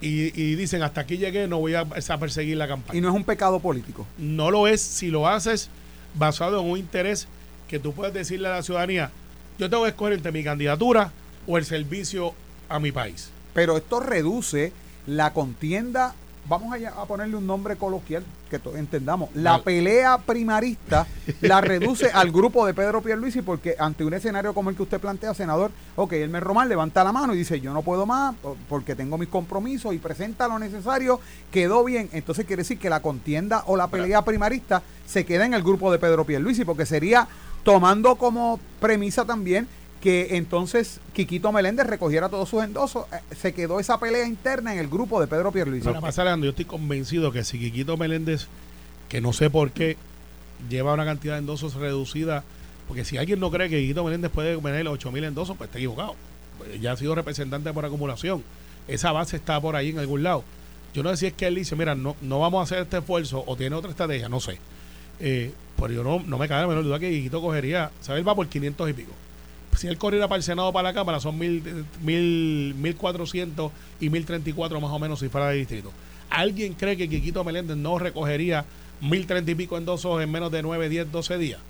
Y, 0.00 0.40
y 0.40 0.54
dicen, 0.54 0.82
hasta 0.82 1.00
aquí 1.00 1.16
llegué, 1.18 1.48
no 1.48 1.58
voy 1.58 1.74
a, 1.74 1.80
a 1.80 2.18
perseguir 2.18 2.56
la 2.56 2.68
campaña. 2.68 2.96
Y 2.96 3.00
no 3.00 3.08
es 3.08 3.14
un 3.14 3.24
pecado 3.24 3.58
político. 3.58 4.06
No 4.16 4.50
lo 4.50 4.68
es 4.68 4.80
si 4.80 5.08
lo 5.08 5.26
haces 5.26 5.70
basado 6.14 6.60
en 6.60 6.70
un 6.70 6.78
interés 6.78 7.26
que 7.66 7.78
tú 7.80 7.92
puedes 7.92 8.14
decirle 8.14 8.48
a 8.48 8.52
la 8.52 8.62
ciudadanía, 8.62 9.10
yo 9.58 9.68
tengo 9.68 9.82
que 9.82 9.90
escoger 9.90 10.12
entre 10.14 10.30
mi 10.32 10.44
candidatura 10.44 11.12
o 11.46 11.58
el 11.58 11.64
servicio 11.64 12.32
a 12.68 12.78
mi 12.78 12.92
país. 12.92 13.30
Pero 13.54 13.76
esto 13.76 13.98
reduce 13.98 14.72
la 15.06 15.32
contienda, 15.32 16.14
vamos 16.48 16.72
a, 16.74 17.00
a 17.02 17.04
ponerle 17.04 17.36
un 17.36 17.46
nombre 17.46 17.76
coloquial 17.76 18.24
que 18.50 18.58
entendamos, 18.76 19.28
la 19.34 19.62
pelea 19.62 20.16
primarista 20.18 21.06
la 21.42 21.60
reduce 21.60 22.10
al 22.10 22.30
grupo 22.32 22.64
de 22.66 22.72
Pedro 22.72 23.02
Pierluisi 23.02 23.42
porque 23.42 23.76
ante 23.78 24.04
un 24.04 24.14
escenario 24.14 24.54
como 24.54 24.70
el 24.70 24.76
que 24.76 24.82
usted 24.82 25.00
plantea, 25.00 25.34
senador, 25.34 25.70
ok, 25.96 26.12
Elmer 26.14 26.42
Román 26.42 26.68
levanta 26.68 27.04
la 27.04 27.12
mano 27.12 27.34
y 27.34 27.38
dice 27.38 27.60
yo 27.60 27.74
no 27.74 27.82
puedo 27.82 28.06
más 28.06 28.34
po- 28.36 28.56
porque 28.68 28.94
tengo 28.94 29.18
mis 29.18 29.28
compromisos 29.28 29.92
y 29.94 29.98
presenta 29.98 30.48
lo 30.48 30.58
necesario, 30.58 31.20
quedó 31.52 31.84
bien, 31.84 32.08
entonces 32.12 32.46
quiere 32.46 32.62
decir 32.62 32.78
que 32.78 32.88
la 32.88 33.00
contienda 33.00 33.64
o 33.66 33.76
la 33.76 33.88
pelea 33.88 34.22
primarista 34.22 34.82
se 35.06 35.26
queda 35.26 35.44
en 35.44 35.52
el 35.54 35.62
grupo 35.62 35.92
de 35.92 35.98
Pedro 35.98 36.24
Pierluisi 36.24 36.64
porque 36.64 36.86
sería 36.86 37.28
tomando 37.64 38.16
como 38.16 38.58
premisa 38.80 39.24
también 39.26 39.68
que 40.00 40.36
entonces 40.36 41.00
Quiquito 41.12 41.50
Meléndez 41.52 41.86
recogiera 41.86 42.28
todos 42.28 42.48
sus 42.48 42.62
endosos, 42.62 43.06
eh, 43.12 43.34
se 43.34 43.52
quedó 43.52 43.80
esa 43.80 43.98
pelea 43.98 44.26
interna 44.26 44.72
en 44.72 44.78
el 44.78 44.88
grupo 44.88 45.20
de 45.20 45.26
Pedro 45.26 45.50
Pierluisi. 45.52 45.84
Para 45.84 46.00
pasar, 46.00 46.26
Alejandro, 46.26 46.46
yo 46.46 46.50
estoy 46.50 46.64
convencido 46.64 47.32
que 47.32 47.44
si 47.44 47.58
Quiquito 47.58 47.96
Meléndez, 47.96 48.46
que 49.08 49.20
no 49.20 49.32
sé 49.32 49.50
por 49.50 49.72
qué, 49.72 49.96
lleva 50.68 50.94
una 50.94 51.04
cantidad 51.04 51.34
de 51.34 51.40
endosos 51.40 51.74
reducida, 51.74 52.44
porque 52.86 53.04
si 53.04 53.18
alguien 53.18 53.40
no 53.40 53.50
cree 53.50 53.68
que 53.68 53.80
Quiquito 53.80 54.04
Meléndez 54.04 54.30
puede 54.30 54.56
tener 54.56 54.86
8 54.86 55.12
mil 55.12 55.24
endosos, 55.24 55.56
pues 55.56 55.68
está 55.68 55.78
equivocado. 55.78 56.14
Pues 56.58 56.80
ya 56.80 56.92
ha 56.92 56.96
sido 56.96 57.14
representante 57.14 57.72
por 57.72 57.84
acumulación. 57.84 58.42
Esa 58.86 59.12
base 59.12 59.36
está 59.36 59.60
por 59.60 59.76
ahí 59.76 59.90
en 59.90 59.98
algún 59.98 60.22
lado. 60.22 60.44
Yo 60.94 61.02
no 61.02 61.10
sé 61.10 61.16
si 61.16 61.26
es 61.26 61.32
que 61.34 61.46
él 61.46 61.56
dice, 61.56 61.76
mira, 61.76 61.94
no, 61.94 62.16
no 62.22 62.40
vamos 62.40 62.60
a 62.60 62.62
hacer 62.62 62.82
este 62.82 62.98
esfuerzo 62.98 63.44
o 63.46 63.56
tiene 63.56 63.76
otra 63.76 63.90
estrategia, 63.90 64.28
no 64.28 64.40
sé. 64.40 64.58
Eh, 65.20 65.52
pero 65.76 65.92
yo 65.92 66.02
no, 66.02 66.20
no 66.20 66.38
me 66.38 66.48
cabe 66.48 66.62
la 66.62 66.68
menor 66.68 66.84
duda 66.84 66.98
que 66.98 67.10
Quiquito 67.10 67.42
cogería, 67.42 67.90
¿sabes? 68.00 68.20
Él 68.20 68.28
va 68.28 68.34
por 68.34 68.48
500 68.48 68.90
y 68.90 68.92
pico. 68.94 69.12
Si 69.76 69.86
él 69.86 69.98
corriera 69.98 70.28
para 70.28 70.38
el 70.38 70.42
Senado 70.42 70.72
para 70.72 70.88
la 70.88 70.94
Cámara, 70.94 71.20
son 71.20 71.38
mil, 71.38 71.62
mil, 72.02 72.74
1.400 72.80 73.70
y 74.00 74.10
1.034 74.10 74.80
más 74.80 74.90
o 74.90 74.98
menos 74.98 75.20
si 75.20 75.28
fuera 75.28 75.48
de 75.48 75.56
distrito. 75.56 75.92
¿Alguien 76.30 76.74
cree 76.74 76.96
que 76.96 77.08
Quiquito 77.08 77.44
Meléndez 77.44 77.76
no 77.76 77.98
recogería 77.98 78.64
1.030 79.02 79.48
y 79.48 79.54
pico 79.54 79.78
endosos 79.78 80.22
en 80.22 80.30
menos 80.30 80.50
de 80.50 80.62
9, 80.62 80.88
10, 80.88 81.12
12 81.12 81.38
días? 81.38 81.60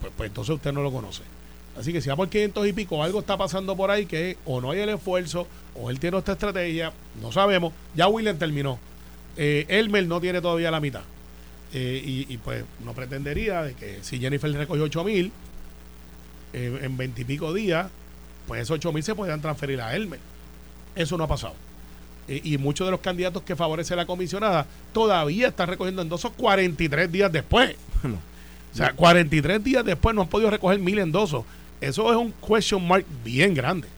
Pues, 0.00 0.12
pues 0.16 0.28
entonces 0.28 0.54
usted 0.54 0.72
no 0.72 0.82
lo 0.82 0.90
conoce. 0.90 1.22
Así 1.78 1.92
que 1.92 2.00
si 2.00 2.08
va 2.08 2.16
por 2.16 2.28
500 2.28 2.66
y 2.66 2.72
pico, 2.72 3.02
algo 3.02 3.20
está 3.20 3.36
pasando 3.36 3.76
por 3.76 3.90
ahí 3.90 4.06
que 4.06 4.36
o 4.44 4.60
no 4.60 4.72
hay 4.72 4.80
el 4.80 4.90
esfuerzo, 4.90 5.46
o 5.74 5.90
él 5.90 5.98
tiene 5.98 6.18
esta 6.18 6.32
estrategia, 6.32 6.92
no 7.20 7.32
sabemos. 7.32 7.72
Ya 7.94 8.08
William 8.08 8.36
terminó. 8.36 8.78
Eh, 9.36 9.64
Elmer 9.68 10.06
no 10.06 10.20
tiene 10.20 10.40
todavía 10.40 10.70
la 10.70 10.80
mitad. 10.80 11.02
Eh, 11.74 12.26
y, 12.28 12.36
pues 12.36 12.64
no 12.84 12.92
pretendería 12.92 13.62
de 13.62 13.72
que 13.72 14.00
si 14.02 14.18
Jennifer 14.18 14.52
recogió 14.52 14.84
8 14.84 15.04
mil 15.04 15.32
eh, 16.52 16.80
en 16.82 16.96
20 16.96 17.22
y 17.22 17.24
pico 17.24 17.52
días, 17.52 17.88
pues 18.46 18.62
esos 18.62 18.76
8 18.76 18.92
mil 18.92 19.02
se 19.02 19.14
podrían 19.14 19.40
transferir 19.40 19.80
a 19.80 19.94
Elmer. 19.94 20.20
Eso 20.94 21.16
no 21.16 21.24
ha 21.24 21.28
pasado. 21.28 21.54
y 22.28 22.56
muchos 22.58 22.86
de 22.86 22.90
los 22.90 23.00
candidatos 23.00 23.42
que 23.42 23.56
favorece 23.56 23.96
la 23.96 24.06
comisionada 24.06 24.66
todavía 24.92 25.48
están 25.48 25.68
recogiendo 25.68 26.02
endosos 26.02 26.32
43 26.36 27.10
días 27.10 27.32
después. 27.32 27.76
o 28.04 28.76
sea, 28.76 28.92
43 28.92 29.62
días 29.62 29.84
después 29.84 30.14
no 30.14 30.22
han 30.22 30.28
podido 30.28 30.50
recoger 30.50 30.78
mil 30.78 30.98
endosos. 30.98 31.44
Eso 31.80 32.10
es 32.10 32.16
un 32.16 32.32
question 32.46 32.86
mark 32.86 33.04
bien 33.24 33.54
grande. 33.54 33.88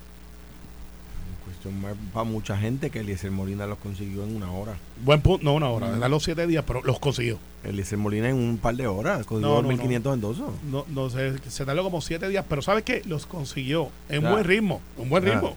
Para 2.12 2.24
mucha 2.24 2.56
gente 2.56 2.90
que 2.90 3.00
Eliezer 3.00 3.30
Molina 3.30 3.66
los 3.66 3.78
consiguió 3.78 4.24
en 4.24 4.36
una 4.36 4.50
hora. 4.50 4.76
Buen 5.04 5.20
punto, 5.20 5.44
no 5.44 5.54
una 5.54 5.68
hora, 5.68 5.90
de 5.90 6.08
los 6.08 6.22
siete 6.22 6.46
días, 6.46 6.64
pero 6.66 6.82
los 6.82 6.98
consiguió. 6.98 7.38
Eliezer 7.62 7.98
Molina 7.98 8.28
en 8.28 8.36
un 8.36 8.58
par 8.58 8.76
de 8.76 8.86
horas 8.86 9.24
consiguió 9.26 9.62
no, 9.62 9.70
1.500 9.70 10.14
endosos. 10.14 10.50
No, 10.70 10.84
no, 10.88 11.10
se, 11.10 11.38
se 11.48 11.64
tardó 11.64 11.82
como 11.82 12.00
siete 12.00 12.28
días, 12.28 12.44
pero 12.48 12.62
¿sabes 12.62 12.84
qué? 12.84 13.02
Los 13.06 13.26
consiguió 13.26 13.90
en 14.08 14.22
buen 14.22 14.44
ritmo, 14.44 14.80
un 14.96 15.08
buen 15.08 15.24
ritmo. 15.24 15.56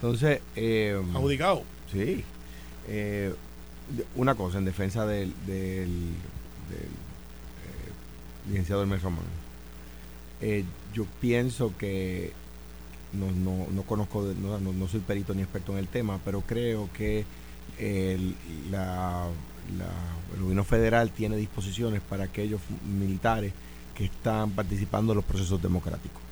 Entonces, 0.00 0.40
eh, 0.54 1.00
adjudicado. 1.14 1.62
Sí. 1.92 2.24
Eh, 2.86 3.34
una 4.14 4.34
cosa 4.34 4.58
en 4.58 4.64
defensa 4.64 5.06
del, 5.06 5.32
del, 5.46 5.88
del 6.68 6.88
eh, 6.88 8.48
licenciado 8.48 8.82
Hermes 8.82 9.02
Román. 9.02 9.24
Eh, 10.40 10.64
yo 10.94 11.06
pienso 11.20 11.72
que 11.76 12.32
no, 13.12 13.30
no, 13.32 13.66
no 13.70 13.82
conozco, 13.82 14.22
no, 14.22 14.58
no, 14.58 14.88
soy 14.88 15.00
perito 15.00 15.34
ni 15.34 15.42
experto 15.42 15.72
en 15.72 15.78
el 15.78 15.88
tema, 15.88 16.18
pero 16.24 16.42
creo 16.42 16.88
que 16.92 17.24
el, 17.78 18.34
la, 18.70 19.26
el 20.34 20.40
gobierno 20.40 20.64
federal 20.64 21.10
tiene 21.10 21.36
disposiciones 21.36 22.00
para 22.02 22.24
aquellos 22.24 22.60
militares 22.86 23.52
que 23.94 24.04
están 24.06 24.50
participando 24.50 25.12
en 25.12 25.16
los 25.16 25.24
procesos 25.24 25.60
democráticos. 25.60 26.22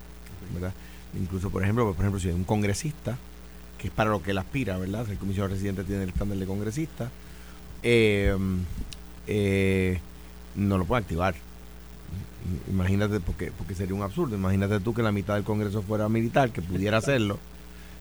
¿verdad? 0.55 0.73
Incluso, 1.19 1.51
por 1.51 1.63
ejemplo, 1.63 1.93
por 1.93 2.05
ejemplo, 2.05 2.21
si 2.21 2.29
hay 2.29 2.35
un 2.35 2.45
congresista, 2.45 3.19
que 3.79 3.89
es 3.89 3.93
para 3.93 4.11
lo 4.11 4.23
que 4.23 4.31
él 4.31 4.39
aspira, 4.39 4.79
¿verdad? 4.79 5.09
El 5.11 5.19
comisionado 5.19 5.55
residente 5.55 5.85
tiene 5.85 6.03
el 6.03 6.11
estándar 6.11 6.39
de 6.39 6.47
congresista, 6.47 7.11
eh, 7.83 8.37
eh, 9.27 10.01
no 10.55 10.79
lo 10.79 10.85
puede 10.85 11.03
activar 11.03 11.35
Imagínate, 12.69 13.21
porque, 13.21 13.53
porque 13.57 13.75
sería 13.75 13.95
un 13.95 14.03
absurdo. 14.03 14.37
Imagínate 14.37 14.81
tú 14.81 14.95
que 14.95 15.03
la 15.03 15.13
mitad 15.13 15.35
del 15.35 15.45
Congreso 15.45 15.83
fuera 15.83 16.09
militar, 16.09 16.51
que 16.51 16.63
pudiera 16.63 16.99
hacerlo. 16.99 17.39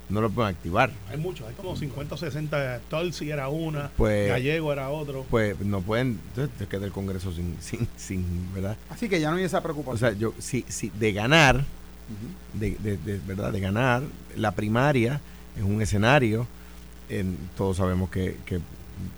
No 0.08 0.22
lo 0.22 0.30
pueden 0.30 0.54
activar. 0.54 0.92
Hay 1.10 1.18
muchos, 1.18 1.48
hay 1.48 1.56
como 1.56 1.75
50 1.75 2.14
o 2.14 2.18
60. 2.18 2.80
Tolsi 2.90 3.32
era 3.32 3.48
una, 3.50 3.90
pues, 3.98 4.30
Gallego 4.30 4.72
era 4.72 4.90
otro. 4.90 5.25
Pues 5.30 5.60
no 5.62 5.82
pueden, 5.82 6.20
entonces 6.30 6.56
te 6.58 6.68
queda 6.68 6.86
el 6.86 6.92
Congreso 6.92 7.32
sin, 7.32 7.58
sin, 7.60 7.88
sin, 7.98 8.54
¿verdad? 8.54 8.78
Así 8.90 9.10
que 9.10 9.20
ya 9.20 9.32
no 9.32 9.38
hay 9.38 9.44
esa 9.44 9.64
preocupación. 9.64 9.96
O 9.96 9.98
sea, 9.98 10.12
yo, 10.18 10.34
si, 10.38 10.64
si 10.68 10.90
de 10.92 11.12
ganar, 11.12 11.66
de, 12.54 12.78
de, 12.78 13.20
¿verdad? 13.25 13.52
De 13.52 13.60
ganar, 13.60 14.04
la 14.36 14.52
primaria 14.52 15.22
es 15.58 15.64
un 15.64 15.82
escenario, 15.82 16.46
en, 17.10 17.38
todos 17.58 17.78
sabemos 17.78 18.12
que, 18.12 18.38
que 18.46 18.58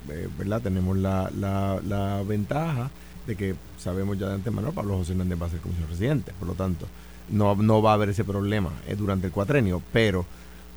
eh, 0.09 0.29
¿verdad? 0.37 0.61
Tenemos 0.61 0.97
la, 0.97 1.29
la, 1.37 1.81
la 1.85 2.23
ventaja 2.23 2.89
de 3.27 3.35
que 3.35 3.55
sabemos 3.77 4.17
ya 4.17 4.29
de 4.29 4.35
antemano 4.35 4.71
Pablo 4.71 4.97
José 4.97 5.11
Hernández 5.11 5.39
va 5.39 5.45
a 5.45 5.49
ser 5.49 5.59
comisionado 5.59 5.89
presidente, 5.89 6.31
por 6.39 6.47
lo 6.47 6.53
tanto, 6.55 6.87
no, 7.29 7.55
no 7.55 7.81
va 7.81 7.91
a 7.91 7.93
haber 7.95 8.09
ese 8.09 8.23
problema 8.23 8.71
eh, 8.87 8.95
durante 8.95 9.27
el 9.27 9.33
cuatrenio, 9.33 9.83
pero, 9.91 10.25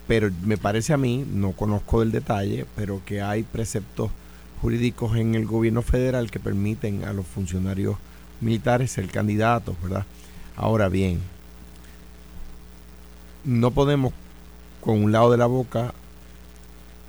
pero 0.07 0.31
me 0.43 0.59
parece 0.59 0.93
a 0.93 0.97
mí, 0.97 1.25
no 1.33 1.53
conozco 1.53 2.03
el 2.03 2.11
detalle, 2.11 2.67
pero 2.75 3.01
que 3.07 3.23
hay 3.23 3.45
preceptos 3.45 4.11
jurídicos 4.61 5.17
en 5.17 5.37
el 5.37 5.47
gobierno 5.47 5.81
federal 5.83 6.31
que 6.31 6.41
permiten 6.41 7.05
a 7.05 7.13
los 7.13 7.27
funcionarios 7.27 7.97
militares 8.41 8.91
ser 8.91 9.09
candidatos, 9.09 9.77
¿verdad? 9.81 10.05
Ahora 10.57 10.89
bien, 10.89 11.21
no 13.45 13.71
podemos 13.71 14.13
con 14.81 15.03
un 15.03 15.13
lado 15.13 15.31
de 15.31 15.39
la 15.39 15.47
boca 15.47 15.95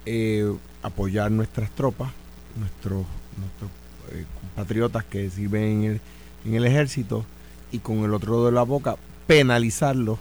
eh, 0.06 0.54
apoyar 0.84 1.32
nuestras 1.32 1.72
tropas, 1.72 2.12
nuestros, 2.58 3.06
nuestros 3.38 3.81
eh, 4.12 4.26
patriotas 4.56 5.04
que 5.04 5.30
sirven 5.30 5.64
en 5.64 5.84
el, 5.84 6.02
en 6.46 6.56
el 6.56 6.66
ejército 6.66 7.26
y 7.72 7.80
con 7.80 8.00
el 8.00 8.14
otro 8.14 8.46
de 8.46 8.52
la 8.52 8.64
boca 8.64 8.98
penalizarlos 9.28 10.20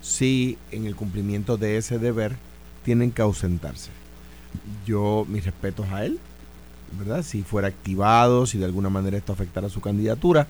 si 0.00 0.58
en 0.70 0.86
el 0.86 0.94
cumplimiento 0.94 1.56
de 1.56 1.76
ese 1.76 1.98
deber 1.98 2.36
tienen 2.84 3.10
que 3.10 3.22
ausentarse. 3.22 3.90
Yo, 4.86 5.26
mis 5.28 5.44
respetos 5.44 5.86
a 5.90 6.04
él, 6.04 6.18
¿verdad? 6.98 7.22
Si 7.22 7.42
fuera 7.42 7.68
activado, 7.68 8.46
si 8.46 8.58
de 8.58 8.64
alguna 8.64 8.88
manera 8.88 9.16
esto 9.16 9.32
afectara 9.32 9.68
su 9.68 9.80
candidatura, 9.80 10.46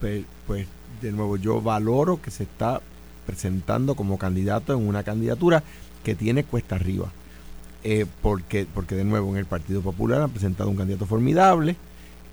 pues, 0.00 0.24
pues 0.46 0.66
de 1.02 1.12
nuevo 1.12 1.36
yo 1.36 1.60
valoro 1.60 2.22
que 2.22 2.30
se 2.30 2.44
está 2.44 2.80
presentando 3.26 3.94
como 3.94 4.18
candidato 4.18 4.72
en 4.72 4.86
una 4.86 5.02
candidatura 5.02 5.62
que 6.02 6.14
tiene 6.14 6.44
cuesta 6.44 6.76
arriba. 6.76 7.10
Eh, 7.82 8.06
porque, 8.22 8.66
porque 8.72 8.94
de 8.94 9.04
nuevo 9.04 9.30
en 9.30 9.36
el 9.36 9.44
Partido 9.44 9.82
Popular 9.82 10.22
han 10.22 10.30
presentado 10.30 10.70
un 10.70 10.76
candidato 10.76 11.04
formidable, 11.04 11.76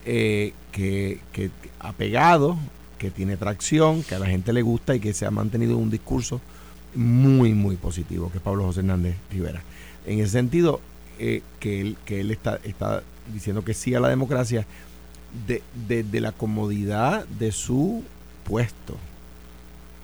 eh, 0.05 0.53
que, 0.71 1.19
ha 1.79 1.93
pegado, 1.93 2.57
que 2.97 3.11
tiene 3.11 3.37
tracción, 3.37 4.03
que 4.03 4.15
a 4.15 4.19
la 4.19 4.27
gente 4.27 4.53
le 4.53 4.61
gusta 4.61 4.95
y 4.95 4.99
que 4.99 5.13
se 5.13 5.25
ha 5.25 5.31
mantenido 5.31 5.77
un 5.77 5.89
discurso 5.89 6.41
muy, 6.95 7.53
muy 7.53 7.75
positivo, 7.75 8.31
que 8.31 8.37
es 8.37 8.43
Pablo 8.43 8.63
José 8.63 8.79
Hernández 8.81 9.15
Rivera. 9.31 9.61
En 10.05 10.19
ese 10.19 10.31
sentido, 10.31 10.81
eh, 11.19 11.41
que 11.59 11.81
él, 11.81 11.97
que 12.05 12.21
él 12.21 12.31
está, 12.31 12.59
está 12.63 13.03
diciendo 13.31 13.63
que 13.63 13.73
sí 13.73 13.93
a 13.93 13.99
la 13.99 14.09
democracia 14.09 14.65
desde 15.47 16.03
de, 16.03 16.21
la 16.21 16.31
comodidad 16.31 17.25
de 17.27 17.51
su 17.51 18.03
puesto. 18.43 18.97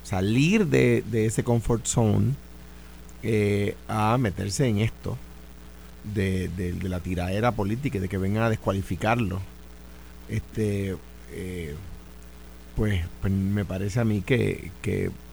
Salir 0.04 0.68
de, 0.68 1.04
ese 1.12 1.44
comfort 1.44 1.86
zone 1.86 2.34
eh, 3.24 3.76
a 3.88 4.18
meterse 4.18 4.68
en 4.68 4.78
esto 4.78 5.18
de, 6.14 6.48
de, 6.50 6.88
la 6.88 7.00
tiraera 7.02 7.52
política 7.52 7.98
y 7.98 8.02
de 8.02 8.08
que 8.08 8.18
vengan 8.18 8.44
a 8.44 8.50
descualificarlo 8.50 9.42
este 10.30 10.96
eh, 11.32 11.76
pues, 12.78 13.04
pues, 13.22 13.34
me 13.34 13.66
parece 13.66 14.00
a 14.00 14.06
mí 14.06 14.22
que, 14.22 14.72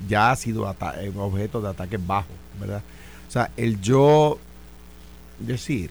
ya 0.08 0.30
ha 0.30 0.36
sido 0.36 0.70
eh, 0.70 1.12
objeto 1.14 1.60
de 1.60 1.68
ataques 1.68 2.04
bajos, 2.04 2.34
¿verdad? 2.58 2.82
O 3.28 3.30
sea, 3.30 3.50
el 3.58 3.80
yo 3.82 4.38
decir 5.38 5.90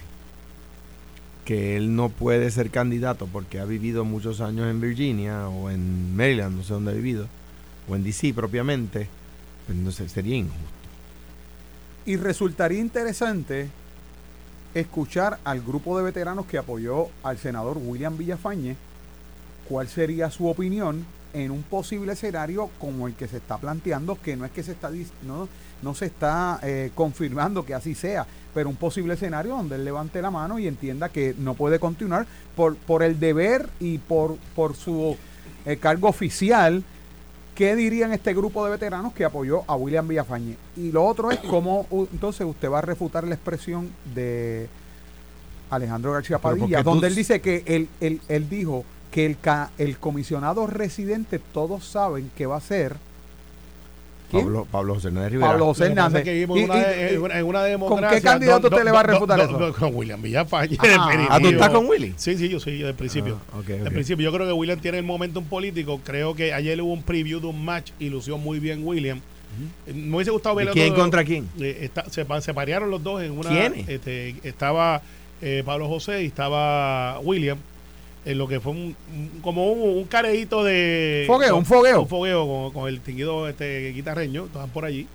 que 1.46 1.78
él 1.78 1.96
no 1.96 2.10
puede 2.10 2.50
ser 2.50 2.72
candidato 2.72 3.28
porque 3.28 3.60
ha 3.60 3.66
vivido 3.66 4.04
muchos 4.04 4.42
años 4.42 4.68
en 4.68 4.82
Virginia 4.82 5.48
o 5.48 5.70
en 5.70 6.16
Maryland, 6.16 6.58
no 6.58 6.64
sé 6.64 6.74
dónde 6.74 6.92
ha 6.92 6.96
vivido, 6.96 7.28
o 7.88 7.96
en 7.96 8.04
DC 8.04 8.34
propiamente, 8.34 9.08
pues 9.68 9.78
no 9.78 9.92
sé, 9.92 10.10
sería 10.10 10.36
injusto. 10.36 10.58
Y 12.06 12.16
resultaría 12.16 12.80
interesante 12.80 13.70
escuchar 14.74 15.40
al 15.44 15.62
grupo 15.62 15.96
de 15.98 16.04
veteranos 16.04 16.48
que 16.48 16.58
apoyó 16.58 17.10
al 17.22 17.38
senador 17.38 17.78
William 17.78 18.18
Villafañe 18.18 18.76
cuál 19.68 19.88
sería 19.88 20.30
su 20.30 20.48
opinión 20.48 21.06
en 21.34 21.52
un 21.52 21.64
posible 21.64 22.14
escenario 22.14 22.70
como 22.80 23.08
el 23.08 23.16
que 23.16 23.28
se 23.28 23.38
está 23.38 23.58
planteando, 23.58 24.18
que 24.22 24.36
no 24.38 24.46
es 24.46 24.52
que 24.52 24.64
se 24.64 24.72
está 24.72 24.92
no, 25.26 25.50
no 25.82 25.96
se 25.96 26.06
está 26.06 26.60
eh, 26.62 26.92
confirmando 26.94 27.66
que 27.66 27.74
así 27.74 27.96
sea, 27.96 28.26
pero 28.54 28.70
un 28.70 28.76
posible 28.76 29.16
escenario 29.16 29.56
donde 29.56 29.76
él 29.76 29.86
levante 29.86 30.22
la 30.22 30.32
mano 30.32 30.60
y 30.60 30.68
entienda 30.68 31.10
que 31.10 31.36
no 31.38 31.56
puede 31.56 31.80
continuar 31.80 32.28
por, 32.56 32.76
por 32.76 33.02
el 33.04 33.20
deber 33.20 33.68
y 33.80 33.98
por, 33.98 34.38
por 34.56 34.76
su 34.76 35.18
eh, 35.66 35.78
cargo 35.78 36.08
oficial. 36.08 36.84
¿Qué 37.56 37.76
dirían 37.76 38.14
este 38.14 38.34
grupo 38.34 38.66
de 38.66 38.72
veteranos 38.72 39.14
que 39.14 39.26
apoyó 39.26 39.64
a 39.68 39.76
William 39.76 40.08
Villafañe? 40.08 40.58
Y 40.76 40.92
lo 40.92 41.06
otro 41.06 41.30
es 41.30 41.38
cómo 41.38 41.86
entonces 42.12 42.48
usted 42.48 42.70
va 42.70 42.80
a 42.80 42.82
refutar 42.82 43.28
la 43.28 43.36
expresión 43.36 43.92
de 44.16 44.68
Alejandro 45.70 46.14
García 46.14 46.40
Padilla, 46.40 46.82
donde 46.82 47.08
él 47.08 47.16
dice 47.16 47.42
que 47.42 47.64
él, 47.68 47.90
él, 48.00 48.22
él 48.28 48.50
dijo 48.50 48.86
que 49.14 49.28
el, 49.28 49.38
el 49.78 49.98
comisionado 50.00 50.66
residente 50.66 51.40
todos 51.40 51.86
saben 51.86 52.32
que 52.36 52.48
va 52.48 52.58
a 52.58 52.62
ser 52.62 52.96
Pablo, 54.32 54.68
Pablo 54.72 54.96
José 54.96 55.10
Hernández 55.10 55.32
Rivera. 55.32 55.50
Pablo 55.52 55.66
José 55.66 55.86
Hernández. 55.86 56.24
Que 56.24 56.42
en, 56.42 56.50
una, 57.46 57.64
democracia. 57.64 58.08
¿Con 58.10 58.18
qué 58.18 58.22
candidato 58.24 58.68
usted 58.68 58.84
le 58.84 58.92
va 58.92 59.02
a 59.02 59.04
refutar 59.04 59.40
eso? 59.40 59.74
con 59.74 59.96
William 59.96 60.20
Villafañe. 60.20 60.78
Ah, 60.80 61.28
¿Ah, 61.30 61.40
tú 61.40 61.50
estás 61.50 61.70
con 61.70 61.86
Willy? 61.86 62.16
Sí, 62.18 62.36
sí, 62.36 62.50
yo 62.50 62.60
sí, 62.60 62.80
del 62.80 62.96
principio. 62.96 63.40
Ah, 63.54 63.60
okay, 63.60 63.80
principio, 63.82 64.24
yo 64.24 64.34
creo 64.34 64.48
que 64.48 64.54
William 64.54 64.80
tiene 64.80 64.98
el 64.98 65.04
momento 65.04 65.44
político. 65.44 66.02
Creo 66.04 66.34
que 66.34 66.52
ayer 66.52 66.82
hubo 66.82 66.92
un 66.92 67.04
preview 67.04 67.40
de 67.40 67.48
un 67.48 67.64
match 67.64 67.92
y 68.00 68.10
lució 68.10 68.40
muy 68.40 68.58
bien 68.60 68.82
William. 68.84 69.20
Eh, 69.86 69.94
Me 69.94 70.16
hubiese 70.16 70.32
gustado 70.32 70.56
ver 70.56 70.70
¿Y 70.70 70.72
quién 70.72 70.96
contra 70.96 71.24
quién? 71.24 71.48
Eh, 71.60 71.78
está- 71.82 72.10
se, 72.10 72.26
se 72.42 72.54
parearon 72.56 72.90
los 72.90 73.04
dos 73.04 73.22
en 73.22 73.38
una. 73.38 73.50
¿Quiénes? 73.50 73.88
este, 73.88 74.36
estaba 74.44 75.04
eh, 75.44 75.62
Pablo 75.64 75.88
José 75.88 76.24
y 76.24 76.26
estaba 76.26 77.20
William. 77.20 77.60
En 78.26 78.38
lo 78.38 78.48
que 78.48 78.60
fue 78.62 78.72
un, 78.72 78.96
un- 79.14 79.40
como 79.42 79.72
un, 79.72 79.98
un 79.98 80.04
careíto 80.06 80.64
de. 80.64 81.26
Fogueo, 81.28 81.58
un 81.58 81.66
fogueo. 81.66 82.02
Un 82.04 82.08
fogueo 82.08 82.48
con, 82.48 82.72
con 82.72 82.88
el 82.90 83.02
tinguido 83.02 83.48
este, 83.50 83.92
guitarreño. 83.92 84.46
Estaban 84.46 84.70
por 84.70 84.86
allí. 84.86 85.08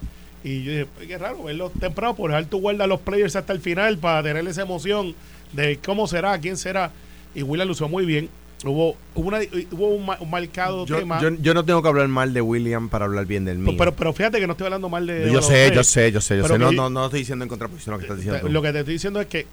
Y 0.44 0.62
yo 0.62 0.70
dije, 0.72 0.86
"Ay, 1.00 1.06
qué 1.08 1.18
raro 1.18 1.42
verlos 1.44 1.72
temprano 1.80 2.14
por 2.14 2.30
dejar 2.30 2.44
tu 2.46 2.60
guarda 2.60 2.84
a 2.84 2.86
los 2.86 3.00
players 3.00 3.34
hasta 3.34 3.52
el 3.52 3.60
final 3.60 3.98
para 3.98 4.22
tener 4.22 4.46
esa 4.46 4.62
emoción 4.62 5.14
de 5.52 5.78
cómo 5.78 6.06
será, 6.06 6.38
quién 6.38 6.56
será. 6.56 6.92
Y 7.34 7.42
William 7.42 7.66
lució 7.66 7.88
muy 7.88 8.04
bien. 8.04 8.28
Hubo, 8.64 8.96
hubo, 9.14 9.28
una, 9.28 9.38
hubo 9.70 9.88
un, 9.94 10.04
un 10.18 10.30
marcado 10.30 10.84
Yo, 10.84 10.98
tema. 10.98 11.20
yo, 11.22 11.30
yo 11.40 11.54
no 11.54 11.64
tengo 11.64 11.80
que 11.80 11.88
hablar 11.88 12.08
mal 12.08 12.34
de 12.34 12.40
William 12.40 12.88
para 12.88 13.04
hablar 13.04 13.24
bien 13.24 13.44
del 13.44 13.56
mío. 13.58 13.74
pero, 13.78 13.94
pero 13.94 14.12
fíjate 14.12 14.40
que 14.40 14.46
no 14.48 14.52
estoy 14.54 14.64
hablando 14.66 14.88
mal 14.88 15.06
de. 15.06 15.30
yo 15.32 15.40
sé, 15.42 15.66
tres. 15.66 15.74
yo 15.76 15.84
sé, 15.84 16.12
yo 16.12 16.20
sé, 16.20 16.36
yo 16.38 16.46
sé. 16.48 16.58
No, 16.58 16.72
no, 16.72 16.90
no 16.90 17.04
estoy 17.06 17.20
diciendo 17.20 17.44
en 17.44 17.48
contraposición 17.48 17.92
lo 17.94 17.98
que 17.98 18.04
estás 18.04 18.16
diciendo. 18.18 18.40
Tú. 18.40 18.48
Lo 18.52 18.60
que 18.60 18.72
te 18.72 18.80
estoy 18.80 18.94
diciendo 18.94 19.20
es 19.20 19.28
que 19.28 19.46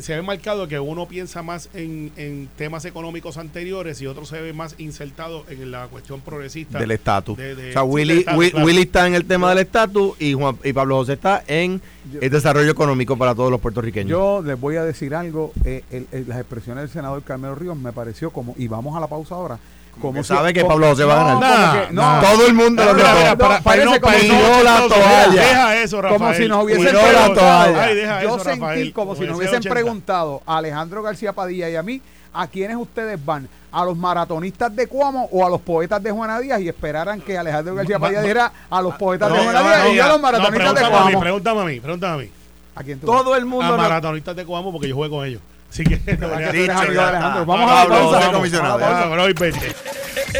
se 0.00 0.14
ve 0.16 0.22
marcado 0.22 0.66
que 0.68 0.78
uno 0.80 1.06
piensa 1.06 1.42
más 1.42 1.68
en, 1.74 2.12
en 2.16 2.48
temas 2.56 2.84
económicos 2.84 3.36
anteriores 3.38 4.00
y 4.02 4.06
otro 4.06 4.24
se 4.24 4.40
ve 4.40 4.52
más 4.52 4.74
insertado 4.78 5.44
en 5.48 5.70
la 5.70 5.86
cuestión 5.88 6.20
progresista. 6.20 6.78
del 6.78 6.90
estatus. 6.90 7.36
de- 7.36 7.54
de- 7.54 7.70
o 7.70 7.72
sea, 7.72 7.82
sí, 7.82 7.88
Willy, 7.88 8.18
estatus, 8.18 8.50
claro. 8.50 8.66
Willy 8.66 8.82
está 8.82 9.06
en 9.06 9.14
el 9.14 9.24
tema 9.24 9.48
del 9.50 9.58
estatus 9.58 10.20
y, 10.20 10.34
Juan, 10.34 10.58
y 10.64 10.72
Pablo 10.72 10.96
José 10.96 11.14
está 11.14 11.42
en 11.46 11.80
el 12.20 12.30
desarrollo 12.30 12.70
económico 12.70 13.16
para 13.16 13.34
todos 13.34 13.50
los 13.50 13.60
puertorriqueños. 13.60 14.10
Yo 14.10 14.42
les 14.44 14.58
voy 14.60 14.76
a 14.76 14.84
decir 14.84 15.14
algo, 15.14 15.52
eh, 15.64 15.82
el- 15.90 16.06
el- 16.12 16.28
las 16.28 16.38
expresiones 16.38 16.82
del 16.82 16.90
senador 16.90 17.22
Carmelo 17.22 17.54
Ríos 17.54 17.76
me 17.76 17.92
pareció 17.92 18.30
como, 18.30 18.54
y 18.58 18.68
vamos 18.68 18.96
a 18.96 19.00
la 19.00 19.06
pausa 19.06 19.34
ahora, 19.34 19.58
como 20.00 20.14
que 20.14 20.24
sabe 20.24 20.52
que 20.52 20.64
Pablo 20.64 20.88
José 20.88 21.04
va 21.04 21.14
a 21.20 21.34
No, 21.34 21.40
ganar. 21.40 21.68
como 21.76 21.86
que- 21.88 21.92
Nah, 21.94 22.20
no, 22.22 22.28
Todo 22.28 22.46
el 22.46 22.54
mundo 22.54 22.84
lo 22.84 22.94
mira, 22.94 23.06
para- 23.14 23.36
para 23.36 23.60
parece 23.60 23.84
no- 23.86 23.90
como 23.92 24.00
para 24.06 24.18
si 24.20 24.28
no- 24.28 24.62
la 24.62 24.76
toalla. 24.88 25.30
Deja 25.42 25.76
eso, 25.82 26.02
Rafael. 26.02 26.18
como 26.20 26.34
si 26.34 26.48
nos 26.48 26.64
hubiesen 26.64 26.86
Tiró 26.86 27.02
la 27.02 27.08
preguntado, 27.08 27.64
toalla. 27.64 27.82
Ay, 27.84 27.94
deja 27.94 28.22
yo 28.22 28.28
eso, 28.28 28.38
sentí 28.44 28.60
Rafael, 28.60 28.92
como 28.92 29.14
si 29.14 29.20
nos 29.22 29.28
ese 29.30 29.36
hubiesen 29.38 29.58
80. 29.58 29.74
preguntado 29.74 30.42
a 30.46 30.56
Alejandro 30.58 31.02
García 31.02 31.32
Padilla 31.32 31.68
y 31.70 31.76
a 31.76 31.82
mí, 31.82 32.00
¿a 32.32 32.46
quiénes 32.46 32.76
ustedes 32.76 33.24
van? 33.24 33.48
¿A 33.72 33.84
los 33.84 33.96
maratonistas 33.96 34.74
de 34.76 34.86
Cuamo 34.86 35.28
o 35.32 35.44
a 35.44 35.50
los 35.50 35.60
poetas 35.60 36.00
de 36.02 36.10
Juana 36.12 36.38
Díaz? 36.38 36.60
Y 36.60 36.68
esperaran 36.68 37.20
que 37.20 37.36
Alejandro 37.36 37.74
García 37.74 37.98
Padilla 37.98 38.20
dijera 38.22 38.52
a 38.70 38.80
los 38.82 38.94
poetas 38.94 39.32
de 39.32 39.38
Juana 39.38 39.62
Díaz 39.62 39.84
no, 39.84 39.92
y 39.92 39.98
a 39.98 40.06
los 40.06 40.16
no, 40.16 40.22
maratonistas 40.22 40.74
de 40.74 40.80
pregúntame 40.80 40.86
a 40.86 41.00
mí, 41.06 41.10
Cuamo. 41.12 41.20
Pregúntame 41.20 41.60
a 41.60 41.64
mí, 41.64 41.80
pregúntame 41.80 42.14
a 42.14 42.16
mí. 42.18 42.30
¿A 42.76 42.82
quién 42.82 43.00
tú 43.00 43.06
vas? 43.06 43.22
Todo 43.22 43.34
el 43.36 43.44
mundo. 43.44 43.66
A 43.66 43.68
no- 43.70 43.76
maratonistas 43.76 44.36
de 44.36 44.44
Cuamo 44.44 44.70
porque 44.72 44.88
yo 44.88 44.94
jugué 44.94 45.10
con 45.10 45.24
ellos. 45.26 45.40
Así 45.74 45.82
que. 45.82 45.98
Vamos 46.14 47.68
a 47.68 47.84
la 47.84 47.88
pausa. 47.88 48.30
Comisionado. 48.30 48.30
vamos 48.30 48.54
a 48.54 48.68
la 48.68 48.78
pausa. 48.78 49.08
Bueno, 49.08 49.22
hoy 49.24 49.32
20. 49.32 49.74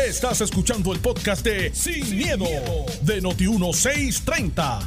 Estás 0.07 0.41
escuchando 0.43 0.93
el 0.93 1.01
podcast 1.01 1.45
de 1.45 1.75
Sin, 1.75 2.17
miedo, 2.17 2.47
de 3.01 3.21
Noti1630. 3.21 4.79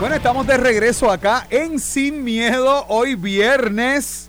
Bueno, 0.00 0.16
estamos 0.16 0.44
de 0.48 0.56
regreso 0.56 1.12
acá 1.12 1.46
en 1.48 1.78
Sin 1.78 2.24
Miedo, 2.24 2.86
hoy 2.88 3.14
viernes, 3.14 4.28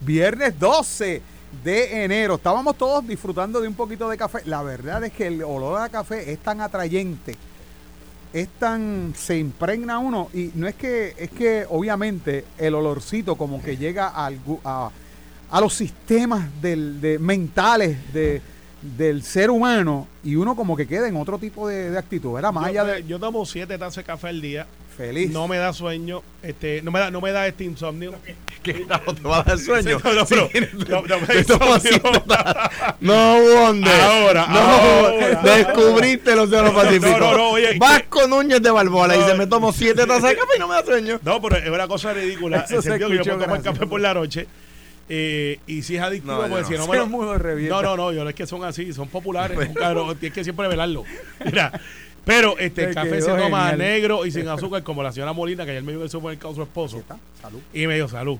viernes 0.00 0.58
12 0.58 1.22
de 1.64 2.04
enero. 2.04 2.34
Estábamos 2.34 2.76
todos 2.76 3.06
disfrutando 3.06 3.62
de 3.62 3.68
un 3.68 3.74
poquito 3.74 4.10
de 4.10 4.18
café. 4.18 4.40
La 4.44 4.62
verdad 4.62 5.02
es 5.04 5.14
que 5.14 5.28
el 5.28 5.42
olor 5.42 5.80
a 5.80 5.88
café 5.88 6.30
es 6.30 6.38
tan 6.38 6.60
atrayente, 6.60 7.38
es 8.32 8.48
tan, 8.58 9.12
se 9.16 9.38
impregna 9.38 9.98
uno 9.98 10.28
y 10.32 10.50
no 10.54 10.66
es 10.66 10.74
que, 10.74 11.14
es 11.18 11.30
que 11.30 11.66
obviamente 11.68 12.44
el 12.58 12.74
olorcito 12.74 13.36
como 13.36 13.62
que 13.62 13.76
llega 13.76 14.08
gu- 14.44 14.60
a, 14.64 14.90
a 15.50 15.60
los 15.60 15.74
sistemas 15.74 16.48
del, 16.62 17.00
de, 17.00 17.18
mentales 17.18 18.12
de, 18.12 18.40
del 18.82 19.22
ser 19.22 19.50
humano 19.50 20.08
y 20.24 20.34
uno 20.34 20.56
como 20.56 20.76
que 20.76 20.86
queda 20.88 21.06
en 21.08 21.16
otro 21.16 21.38
tipo 21.38 21.68
de, 21.68 21.90
de 21.90 21.98
actitud, 21.98 22.34
¿verdad? 22.34 22.52
Más 22.52 22.66
allá 22.66 22.80
Yo, 22.84 22.92
de 22.92 23.04
yo 23.06 23.18
tomo 23.20 23.46
siete 23.46 23.78
tazas 23.78 23.96
de 23.96 24.04
café 24.04 24.28
al 24.28 24.40
día. 24.40 24.66
feliz. 24.96 25.30
No 25.30 25.46
me 25.48 25.56
da 25.56 25.72
sueño. 25.72 26.22
Este, 26.42 26.82
no 26.82 26.90
me 26.90 26.98
da, 27.00 27.10
no 27.10 27.20
me 27.20 27.30
da 27.32 27.46
este 27.46 27.62
insomnio. 27.64 28.12
¿Qué 28.62 28.74
te 28.74 28.84
va 29.26 29.38
a 29.38 29.42
dar 29.44 29.58
sueño? 29.58 29.98
No, 30.04 30.14
no, 30.14 30.26
pero- 30.26 30.48
no, 30.88 31.02
no 31.02 31.20
me 31.20 32.20
da 32.26 32.94
No, 33.00 33.36
Wonder. 33.40 34.00
Ahora, 34.00 34.46
no, 34.48 34.58
ahora. 34.60 35.42
descubriste 35.42 36.32
el 36.32 36.38
Océano 36.40 36.74
Pacífico. 36.74 37.18
No, 37.18 37.30
no, 37.32 37.36
no, 37.36 37.50
oye, 37.50 37.78
Vasco 37.78 38.26
Núñez 38.26 38.60
de 38.62 38.70
Balboa 38.70 39.14
y 39.14 39.18
dice, 39.18 39.34
me 39.34 39.46
tomo 39.46 39.72
siete 39.72 40.06
tazas 40.06 40.30
de 40.30 40.36
café 40.36 40.52
y 40.56 40.58
no 40.58 40.68
me 40.68 40.74
da 40.74 40.84
sueño. 40.84 41.20
No, 41.22 41.40
pero 41.40 41.56
es 41.56 41.68
una 41.68 41.86
cosa 41.88 42.12
ridícula. 42.12 42.58
Eso 42.60 42.76
el 42.76 42.82
se 42.82 42.88
sentido 42.90 43.10
que 43.10 43.16
yo 43.18 43.22
puedo 43.24 43.38
tomar 43.38 43.62
café 43.62 43.86
por 43.86 44.00
la 44.00 44.14
noche. 44.14 44.46
Eh, 45.08 45.58
y 45.66 45.82
si 45.82 45.96
es 45.96 46.02
adictivo, 46.02 46.34
No, 46.34 46.48
pues 46.48 46.62
no. 46.62 46.68
si 46.68 46.74
no 46.74 46.86
me 46.86 46.92
Ese 46.96 46.98
lo- 46.98 47.06
mudo 47.06 47.38
revienta. 47.38 47.74
No, 47.76 47.82
no, 47.82 47.96
no, 47.96 48.12
yo 48.12 48.24
no 48.24 48.30
es 48.30 48.36
que 48.36 48.46
son 48.46 48.64
así, 48.64 48.92
son 48.92 49.08
populares. 49.08 49.58
cabrón, 49.74 50.16
tienes 50.16 50.34
que 50.34 50.44
siempre 50.44 50.68
velarlo. 50.68 51.04
Mira, 51.44 51.72
pero 52.24 52.56
este 52.58 52.84
el 52.84 52.94
café 52.94 53.20
se 53.20 53.28
toma 53.28 53.70
genial. 53.70 53.78
negro 53.78 54.24
y 54.26 54.30
sin 54.30 54.46
azúcar, 54.48 54.82
como 54.82 55.02
la 55.02 55.12
señora 55.12 55.32
Molina, 55.32 55.64
que 55.64 55.72
ayer 55.72 55.82
me 55.82 55.92
dio 55.92 56.00
en 56.00 56.04
el 56.04 56.10
supermercado 56.10 56.54
su 56.54 56.62
esposo. 56.62 56.98
Está, 56.98 57.18
Salud. 57.40 57.60
Y 57.74 57.86
me 57.86 57.96
dijo, 57.96 58.08
salud. 58.08 58.38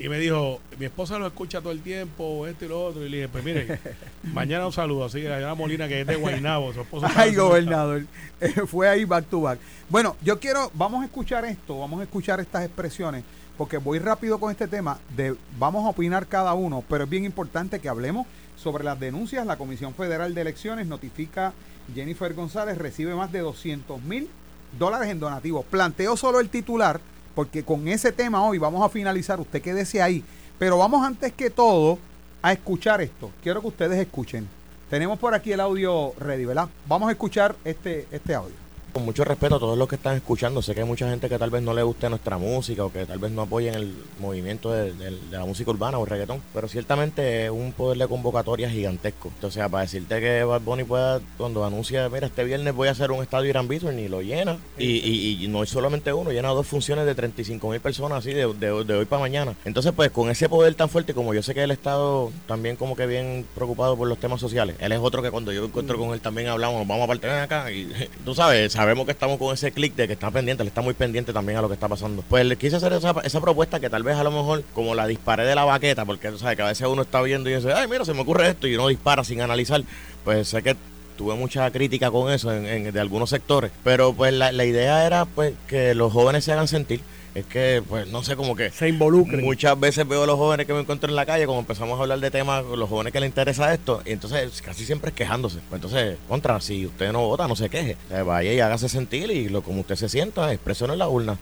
Y 0.00 0.08
me 0.08 0.18
dijo, 0.18 0.60
mi 0.78 0.86
esposa 0.86 1.18
lo 1.18 1.26
escucha 1.26 1.60
todo 1.60 1.72
el 1.72 1.80
tiempo, 1.82 2.46
esto 2.46 2.64
y 2.64 2.68
lo 2.68 2.86
otro. 2.86 3.04
Y 3.04 3.10
le 3.10 3.16
dije, 3.18 3.28
pues 3.28 3.44
mire, 3.44 3.78
mañana 4.32 4.64
un 4.66 4.72
saludo. 4.72 5.04
Así 5.04 5.20
que 5.20 5.28
la 5.28 5.34
señora 5.36 5.54
Molina, 5.54 5.86
que 5.88 6.00
es 6.00 6.06
de 6.06 6.16
Guaynabo, 6.16 6.72
su 6.72 6.80
esposo. 6.80 7.06
Ay, 7.14 7.34
gobernador. 7.34 8.04
Eh, 8.40 8.48
fue 8.66 8.88
ahí 8.88 9.04
back 9.04 9.26
to 9.26 9.42
back. 9.42 9.58
Bueno, 9.90 10.16
yo 10.22 10.40
quiero, 10.40 10.70
vamos 10.74 11.02
a 11.02 11.04
escuchar 11.04 11.44
esto, 11.44 11.78
vamos 11.78 12.00
a 12.00 12.04
escuchar 12.04 12.40
estas 12.40 12.64
expresiones, 12.64 13.24
porque 13.60 13.76
voy 13.76 13.98
rápido 13.98 14.40
con 14.40 14.50
este 14.50 14.66
tema. 14.68 14.98
De, 15.14 15.36
vamos 15.58 15.84
a 15.84 15.90
opinar 15.90 16.26
cada 16.26 16.54
uno, 16.54 16.82
pero 16.88 17.04
es 17.04 17.10
bien 17.10 17.26
importante 17.26 17.78
que 17.78 17.90
hablemos 17.90 18.26
sobre 18.56 18.84
las 18.84 18.98
denuncias. 18.98 19.46
La 19.46 19.58
Comisión 19.58 19.92
Federal 19.92 20.34
de 20.34 20.40
Elecciones 20.40 20.86
notifica 20.86 21.52
Jennifer 21.94 22.32
González 22.32 22.78
recibe 22.78 23.14
más 23.14 23.32
de 23.32 23.40
200 23.40 24.02
mil 24.02 24.30
dólares 24.78 25.10
en 25.10 25.20
donativos. 25.20 25.66
Planteo 25.66 26.16
solo 26.16 26.40
el 26.40 26.48
titular, 26.48 27.02
porque 27.34 27.62
con 27.62 27.86
ese 27.86 28.12
tema 28.12 28.42
hoy 28.42 28.56
vamos 28.56 28.82
a 28.82 28.88
finalizar. 28.88 29.38
Usted 29.38 29.60
quédese 29.60 30.00
ahí. 30.00 30.24
Pero 30.58 30.78
vamos 30.78 31.06
antes 31.06 31.30
que 31.34 31.50
todo 31.50 31.98
a 32.40 32.52
escuchar 32.52 33.02
esto. 33.02 33.30
Quiero 33.42 33.60
que 33.60 33.66
ustedes 33.66 33.98
escuchen. 33.98 34.48
Tenemos 34.88 35.18
por 35.18 35.34
aquí 35.34 35.52
el 35.52 35.60
audio 35.60 36.14
ready, 36.18 36.46
¿verdad? 36.46 36.70
Vamos 36.88 37.10
a 37.10 37.12
escuchar 37.12 37.54
este, 37.62 38.06
este 38.10 38.34
audio. 38.34 38.69
Con 38.92 39.04
mucho 39.04 39.24
respeto 39.24 39.56
a 39.56 39.58
todos 39.60 39.78
los 39.78 39.88
que 39.88 39.94
están 39.96 40.16
escuchando, 40.16 40.62
sé 40.62 40.74
que 40.74 40.80
hay 40.80 40.86
mucha 40.86 41.08
gente 41.08 41.28
que 41.28 41.38
tal 41.38 41.50
vez 41.50 41.62
no 41.62 41.72
le 41.74 41.82
guste 41.82 42.08
nuestra 42.08 42.38
música 42.38 42.84
o 42.84 42.92
que 42.92 43.06
tal 43.06 43.18
vez 43.18 43.30
no 43.30 43.42
apoyen 43.42 43.74
el 43.74 43.94
movimiento 44.18 44.72
de, 44.72 44.92
de- 44.92 45.10
de 45.10 45.38
la 45.38 45.44
música 45.44 45.70
urbana 45.70 45.98
o 45.98 46.04
el 46.04 46.10
reggaetón, 46.10 46.42
pero 46.52 46.66
ciertamente 46.66 47.44
es 47.44 47.50
un 47.50 47.72
poder 47.72 47.98
de 47.98 48.08
convocatoria 48.08 48.68
gigantesco. 48.68 49.30
O 49.42 49.50
sea, 49.50 49.68
para 49.68 49.82
decirte 49.82 50.20
que 50.20 50.42
Bad 50.44 50.62
Bunny 50.62 50.84
pueda, 50.84 51.20
cuando 51.38 51.64
anuncia, 51.64 52.08
mira, 52.08 52.26
este 52.26 52.42
viernes 52.44 52.74
voy 52.74 52.88
a 52.88 52.90
hacer 52.90 53.10
un 53.12 53.22
estadio 53.22 53.48
Irán 53.50 53.68
Bithorn 53.68 53.98
y 53.98 54.08
lo 54.08 54.22
llena, 54.22 54.58
y, 54.76 54.86
y- 54.86 55.44
y 55.44 55.48
no 55.48 55.62
es 55.62 55.70
solamente 55.70 56.12
uno, 56.12 56.30
llena 56.32 56.48
dos 56.48 56.66
funciones 56.66 57.06
de 57.06 57.14
35 57.14 57.68
mil 57.70 57.80
personas 57.80 58.18
así 58.18 58.32
de, 58.32 58.52
de- 58.54 58.84
de 58.84 58.94
hoy 58.94 59.04
para 59.04 59.20
mañana. 59.20 59.54
Entonces, 59.64 59.92
pues 59.94 60.10
con 60.10 60.30
ese 60.30 60.48
poder 60.48 60.74
tan 60.74 60.88
fuerte, 60.88 61.14
como 61.14 61.32
yo 61.32 61.42
sé 61.42 61.54
que 61.54 61.60
ha 61.60 61.64
estado 61.72 62.32
también 62.48 62.76
como 62.76 62.96
que 62.96 63.06
bien 63.06 63.46
preocupado 63.54 63.96
por 63.96 64.08
los 64.08 64.18
temas 64.18 64.40
sociales, 64.40 64.74
él 64.80 64.90
es 64.92 64.98
otro 65.00 65.22
que 65.22 65.30
cuando 65.30 65.52
yo 65.52 65.64
encuentro 65.64 65.96
con 65.96 66.12
él 66.12 66.20
también 66.20 66.48
hablamos, 66.48 66.86
vamos 66.88 67.04
a 67.04 67.06
partir 67.06 67.30
acá 67.30 67.70
y 67.70 67.88
tú 68.24 68.34
sabes, 68.34 68.74
sabemos 68.80 69.04
que 69.04 69.12
estamos 69.12 69.36
con 69.38 69.52
ese 69.52 69.72
clic 69.72 69.94
de 69.94 70.06
que 70.06 70.14
está 70.14 70.30
pendiente, 70.30 70.62
él 70.62 70.68
está 70.68 70.80
muy 70.80 70.94
pendiente 70.94 71.34
también 71.34 71.58
a 71.58 71.60
lo 71.62 71.68
que 71.68 71.74
está 71.74 71.86
pasando. 71.86 72.24
Pues 72.26 72.46
le 72.46 72.56
quise 72.56 72.76
hacer 72.76 72.94
esa, 72.94 73.14
esa 73.24 73.38
propuesta 73.38 73.78
que 73.78 73.90
tal 73.90 74.02
vez 74.02 74.16
a 74.16 74.24
lo 74.24 74.30
mejor 74.30 74.64
como 74.72 74.94
la 74.94 75.06
disparé 75.06 75.44
de 75.44 75.54
la 75.54 75.64
baqueta, 75.66 76.06
porque 76.06 76.30
tú 76.30 76.38
sabes 76.38 76.56
que 76.56 76.62
a 76.62 76.66
veces 76.68 76.86
uno 76.88 77.02
está 77.02 77.20
viendo 77.20 77.50
y 77.50 77.54
dice, 77.54 77.74
ay, 77.74 77.86
mira, 77.88 78.06
se 78.06 78.14
me 78.14 78.22
ocurre 78.22 78.48
esto 78.48 78.66
y 78.66 78.74
uno 78.76 78.88
dispara 78.88 79.22
sin 79.22 79.42
analizar, 79.42 79.82
pues 80.24 80.48
sé 80.48 80.62
que 80.62 80.76
tuve 81.18 81.34
mucha 81.34 81.70
crítica 81.70 82.10
con 82.10 82.32
eso 82.32 82.50
en, 82.54 82.64
en- 82.64 82.90
de 82.94 83.00
algunos 83.00 83.28
sectores, 83.28 83.70
pero 83.84 84.14
pues 84.14 84.32
la, 84.32 84.50
la 84.52 84.64
idea 84.64 85.04
era 85.06 85.26
pues 85.26 85.52
que 85.68 85.94
los 85.94 86.10
jóvenes 86.10 86.44
se 86.44 86.52
hagan 86.52 86.66
sentir. 86.66 87.02
Es 87.34 87.46
que, 87.46 87.82
pues, 87.88 88.08
no 88.08 88.24
sé, 88.24 88.34
como 88.34 88.56
que 88.56 88.70
Se 88.70 88.88
involucren. 88.88 89.44
Muchas 89.44 89.78
veces 89.78 90.06
veo 90.06 90.24
a 90.24 90.26
los 90.26 90.36
jóvenes 90.36 90.66
que 90.66 90.72
me 90.72 90.80
encuentro 90.80 91.08
en 91.08 91.14
la 91.14 91.24
calle, 91.24 91.46
como 91.46 91.60
empezamos 91.60 91.98
a 91.98 92.02
hablar 92.02 92.18
de 92.18 92.30
temas, 92.30 92.64
los 92.64 92.88
jóvenes 92.88 93.12
que 93.12 93.20
les 93.20 93.28
interesa 93.28 93.72
esto, 93.72 94.02
y 94.04 94.10
entonces 94.10 94.60
casi 94.62 94.84
siempre 94.84 95.10
es 95.10 95.16
quejándose. 95.16 95.58
Pues 95.68 95.82
entonces, 95.82 96.18
contra, 96.28 96.60
si 96.60 96.86
usted 96.86 97.12
no 97.12 97.20
vota, 97.20 97.46
no 97.46 97.54
se 97.54 97.68
queje. 97.68 97.96
Vaya 98.24 98.52
y 98.52 98.58
hágase 98.60 98.88
sentir 98.88 99.30
y 99.30 99.48
lo 99.48 99.62
como 99.62 99.80
usted 99.80 99.96
se 99.96 100.08
sienta, 100.08 100.52
expresione 100.52 100.94
en 100.94 100.98
la 100.98 101.08
urna. 101.08 101.38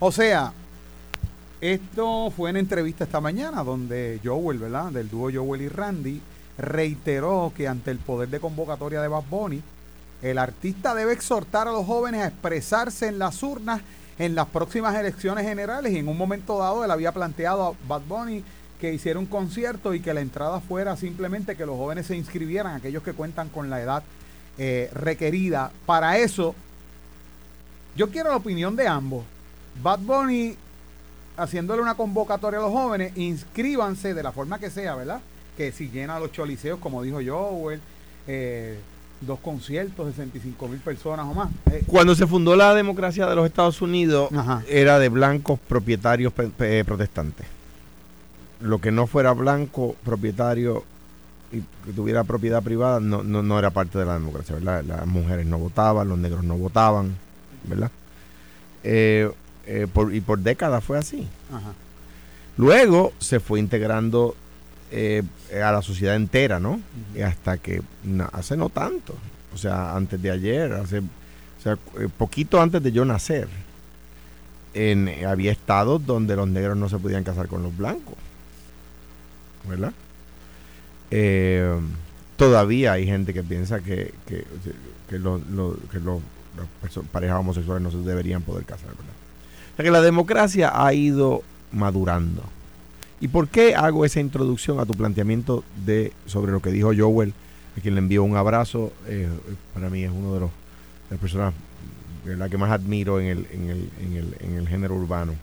O 0.00 0.12
sea, 0.12 0.52
esto 1.60 2.30
fue 2.36 2.50
en 2.50 2.56
entrevista 2.56 3.04
esta 3.04 3.20
mañana 3.20 3.62
donde 3.62 4.20
Joel, 4.22 4.58
¿verdad? 4.58 4.90
Del 4.92 5.08
dúo 5.08 5.30
Joel 5.32 5.62
y 5.62 5.68
Randy, 5.68 6.20
reiteró 6.58 7.52
que 7.56 7.68
ante 7.68 7.90
el 7.90 7.98
poder 7.98 8.28
de 8.28 8.40
convocatoria 8.40 9.00
de 9.00 9.08
Bad 9.08 9.24
Bunny, 9.30 9.62
el 10.20 10.36
artista 10.36 10.94
debe 10.94 11.14
exhortar 11.14 11.68
a 11.68 11.72
los 11.72 11.86
jóvenes 11.86 12.22
a 12.22 12.26
expresarse 12.26 13.08
en 13.08 13.18
las 13.18 13.42
urnas 13.42 13.80
en 14.20 14.34
las 14.34 14.48
próximas 14.48 14.94
elecciones 14.94 15.46
generales 15.46 15.94
y 15.94 15.96
en 15.96 16.06
un 16.06 16.18
momento 16.18 16.58
dado 16.58 16.84
él 16.84 16.90
había 16.90 17.10
planteado 17.10 17.68
a 17.68 17.88
Bad 17.88 18.02
Bunny 18.06 18.44
que 18.78 18.92
hiciera 18.92 19.18
un 19.18 19.24
concierto 19.24 19.94
y 19.94 20.00
que 20.00 20.12
la 20.12 20.20
entrada 20.20 20.60
fuera 20.60 20.94
simplemente 20.94 21.56
que 21.56 21.64
los 21.64 21.78
jóvenes 21.78 22.06
se 22.06 22.18
inscribieran, 22.18 22.74
aquellos 22.74 23.02
que 23.02 23.14
cuentan 23.14 23.48
con 23.48 23.70
la 23.70 23.80
edad 23.80 24.02
eh, 24.58 24.90
requerida. 24.92 25.72
Para 25.86 26.18
eso, 26.18 26.54
yo 27.96 28.10
quiero 28.10 28.28
la 28.28 28.36
opinión 28.36 28.76
de 28.76 28.86
ambos. 28.86 29.24
Bad 29.82 30.00
Bunny 30.00 30.54
haciéndole 31.38 31.80
una 31.80 31.94
convocatoria 31.94 32.58
a 32.58 32.62
los 32.62 32.72
jóvenes, 32.72 33.16
inscríbanse 33.16 34.12
de 34.12 34.22
la 34.22 34.32
forma 34.32 34.58
que 34.58 34.68
sea, 34.68 34.96
¿verdad? 34.96 35.22
Que 35.56 35.72
si 35.72 35.88
llena 35.88 36.20
los 36.20 36.30
choliseos, 36.30 36.78
como 36.78 37.02
dijo 37.02 37.20
Joel, 37.26 37.80
eh, 38.26 38.78
dos 39.20 39.38
conciertos, 39.40 40.14
65 40.14 40.68
mil 40.68 40.78
personas 40.80 41.26
o 41.26 41.34
más. 41.34 41.50
Eh, 41.70 41.82
Cuando 41.86 42.14
se 42.14 42.26
fundó 42.26 42.56
la 42.56 42.74
democracia 42.74 43.26
de 43.26 43.36
los 43.36 43.46
Estados 43.46 43.82
Unidos, 43.82 44.30
Ajá. 44.32 44.62
era 44.68 44.98
de 44.98 45.08
blancos 45.08 45.58
propietarios 45.68 46.32
protestantes. 46.32 47.46
Lo 48.60 48.78
que 48.80 48.90
no 48.92 49.06
fuera 49.06 49.32
blanco 49.32 49.96
propietario 50.04 50.84
y 51.52 51.60
que 51.84 51.92
tuviera 51.94 52.24
propiedad 52.24 52.62
privada 52.62 53.00
no, 53.00 53.22
no, 53.22 53.42
no 53.42 53.58
era 53.58 53.70
parte 53.70 53.98
de 53.98 54.04
la 54.06 54.14
democracia, 54.14 54.54
¿verdad? 54.54 54.84
Las 54.84 55.06
mujeres 55.06 55.46
no 55.46 55.58
votaban, 55.58 56.08
los 56.08 56.18
negros 56.18 56.44
no 56.44 56.56
votaban, 56.56 57.16
¿verdad? 57.64 57.90
Eh, 58.84 59.30
eh, 59.66 59.86
por- 59.92 60.14
y 60.14 60.20
por 60.20 60.38
décadas 60.38 60.82
fue 60.84 60.96
así. 60.98 61.28
ajá. 61.50 61.72
Luego 62.56 63.12
se 63.18 63.40
fue 63.40 63.58
integrando 63.58 64.34
eh, 64.90 65.22
a 65.62 65.72
la 65.72 65.82
sociedad 65.82 66.16
entera, 66.16 66.58
¿no? 66.60 66.80
Hasta 67.24 67.58
que 67.58 67.82
na- 68.04 68.30
hace 68.32 68.56
no 68.56 68.68
tanto, 68.68 69.14
o 69.54 69.56
sea, 69.56 69.94
antes 69.96 70.20
de 70.20 70.30
ayer, 70.30 70.72
hace, 70.72 70.98
o 70.98 71.62
sea, 71.62 71.74
eh, 71.98 72.08
poquito 72.16 72.60
antes 72.60 72.82
de 72.82 72.92
yo 72.92 73.04
nacer, 73.04 73.48
en, 74.74 75.08
eh, 75.08 75.26
había 75.26 75.52
estados 75.52 76.04
donde 76.06 76.36
los 76.36 76.48
negros 76.48 76.76
no 76.76 76.88
se 76.88 76.98
podían 76.98 77.24
casar 77.24 77.48
con 77.48 77.62
los 77.62 77.76
blancos, 77.76 78.14
¿verdad? 79.68 79.92
Eh, 81.10 81.76
todavía 82.36 82.92
hay 82.92 83.06
gente 83.06 83.34
que 83.34 83.42
piensa 83.42 83.80
que, 83.80 84.14
que, 84.26 84.44
que 85.08 85.18
que 85.90 85.98
las 85.98 87.04
parejas 87.12 87.38
homosexuales 87.38 87.82
no 87.82 87.90
se 87.90 87.98
deberían 88.08 88.42
poder 88.42 88.64
casar, 88.64 88.88
¿verdad? 88.88 89.14
O 89.72 89.76
sea 89.76 89.84
que 89.84 89.90
la 89.90 90.00
democracia 90.02 90.70
ha 90.74 90.92
ido 90.94 91.42
madurando. 91.72 92.42
¿Y 93.20 93.28
por 93.28 93.48
qué 93.48 93.74
hago 93.74 94.04
esa 94.04 94.20
introducción 94.20 94.80
a 94.80 94.86
tu 94.86 94.94
planteamiento 94.94 95.62
de 95.84 96.12
sobre 96.26 96.52
lo 96.52 96.60
que 96.60 96.70
dijo 96.70 96.92
Joel, 96.96 97.34
a 97.76 97.80
quien 97.80 97.94
le 97.94 98.00
envío 98.00 98.24
un 98.24 98.36
abrazo? 98.36 98.92
eh, 99.06 99.28
para 99.74 99.90
mí 99.90 100.04
es 100.04 100.10
uno 100.10 100.34
de 100.34 100.40
los 100.40 100.50
las 101.10 101.18
personas 101.18 101.52
la 102.24 102.48
que 102.48 102.58
más 102.58 102.70
admiro 102.70 103.20
en 103.20 103.26
el, 103.26 103.46
en 103.50 103.70
el, 103.70 103.90
en 104.00 104.16
el, 104.16 104.36
en 104.40 104.54
el 104.56 104.68
género 104.68 104.94
urbano. 104.94 105.34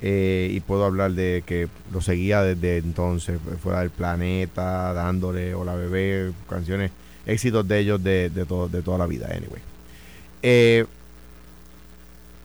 Eh, 0.00 0.50
y 0.52 0.60
puedo 0.60 0.84
hablar 0.84 1.12
de 1.12 1.44
que 1.46 1.68
lo 1.92 2.00
seguía 2.00 2.42
desde 2.42 2.78
entonces, 2.78 3.36
eh, 3.36 3.56
fuera 3.62 3.80
del 3.80 3.90
planeta, 3.90 4.92
dándole 4.92 5.54
Hola 5.54 5.74
Bebé, 5.74 6.32
canciones, 6.48 6.90
éxitos 7.26 7.66
de 7.68 7.78
ellos 7.78 8.02
de, 8.02 8.30
de, 8.30 8.44
todo, 8.44 8.68
de 8.68 8.82
toda 8.82 8.98
la 8.98 9.06
vida, 9.06 9.26
anyway. 9.26 9.60
Eh, 10.42 10.86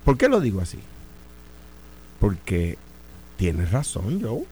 ¿Por 0.04 0.18
qué 0.18 0.30
lo 0.30 0.40
digo 0.40 0.62
así? 0.62 0.80
Porque 2.20 2.78
tienes 3.38 3.72
razón, 3.72 4.22
Joel. 4.22 4.46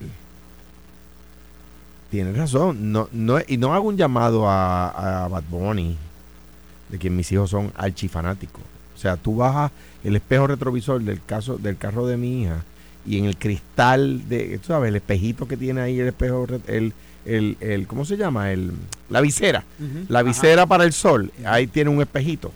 Tienes 2.09 2.37
razón. 2.37 2.91
No, 2.91 3.09
no, 3.11 3.37
y 3.45 3.57
no 3.57 3.73
hago 3.73 3.87
un 3.89 3.97
llamado 3.97 4.47
a, 4.49 5.25
a 5.25 5.27
Bad 5.27 5.43
Bunny, 5.49 5.97
de 6.89 6.97
quien 6.97 7.15
mis 7.15 7.31
hijos 7.31 7.49
son 7.49 7.71
archifanáticos. 7.75 8.61
O 8.95 8.97
sea, 8.97 9.17
tú 9.17 9.35
bajas 9.35 9.71
el 10.03 10.15
espejo 10.15 10.47
retrovisor 10.47 11.01
del 11.01 11.21
caso 11.25 11.57
del 11.57 11.77
carro 11.77 12.07
de 12.07 12.15
mi 12.15 12.43
hija 12.43 12.63
y 13.05 13.17
en 13.19 13.25
el 13.25 13.37
cristal 13.37 14.27
de, 14.29 14.57
tú 14.59 14.67
sabes, 14.67 14.89
el 14.89 14.95
espejito 14.95 15.47
que 15.47 15.57
tiene 15.57 15.81
ahí 15.81 15.99
el 15.99 16.07
espejo, 16.07 16.47
el, 16.67 16.93
el, 17.25 17.57
el 17.59 17.87
¿cómo 17.87 18.05
se 18.05 18.15
llama? 18.17 18.51
El, 18.51 18.71
la 19.09 19.19
visera. 19.21 19.63
La 20.07 20.19
Ajá. 20.19 20.27
visera 20.27 20.65
para 20.65 20.85
el 20.85 20.93
sol, 20.93 21.31
ahí 21.45 21.67
tiene 21.67 21.89
un 21.89 22.01
espejito. 22.01 22.51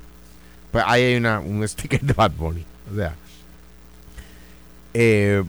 Pues 0.71 0.83
ahí 0.87 1.03
hay 1.03 1.15
una, 1.17 1.39
un 1.39 1.67
sticker 1.67 2.01
de 2.01 2.13
Bad 2.13 2.31
Bunny. 2.31 2.63
O 2.91 2.95
sea, 2.95 3.13
eh, 4.93 5.43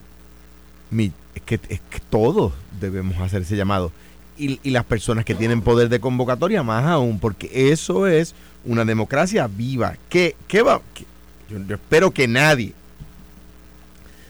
es, 0.91 1.43
que, 1.45 1.55
es 1.69 1.81
que 1.91 2.01
todos 2.11 2.53
debemos 2.81 3.19
hacer 3.21 3.43
ese 3.43 3.57
llamado. 3.57 3.93
Y, 4.37 4.59
y 4.63 4.71
las 4.71 4.85
personas 4.85 5.25
que 5.25 5.35
tienen 5.35 5.61
poder 5.63 5.89
de 5.89 6.01
convocatoria, 6.01 6.63
más 6.63 6.85
aún, 6.87 7.19
porque 7.19 7.71
eso 7.73 8.07
es 8.07 8.35
una 8.65 8.85
democracia 8.85 9.47
viva. 9.49 9.97
¿Qué, 10.09 10.35
qué 10.49 10.63
va? 10.63 10.81
qué- 10.95 11.05
yo, 11.51 11.75
espero 11.75 12.11
que 12.11 12.27
nadie 12.29 12.73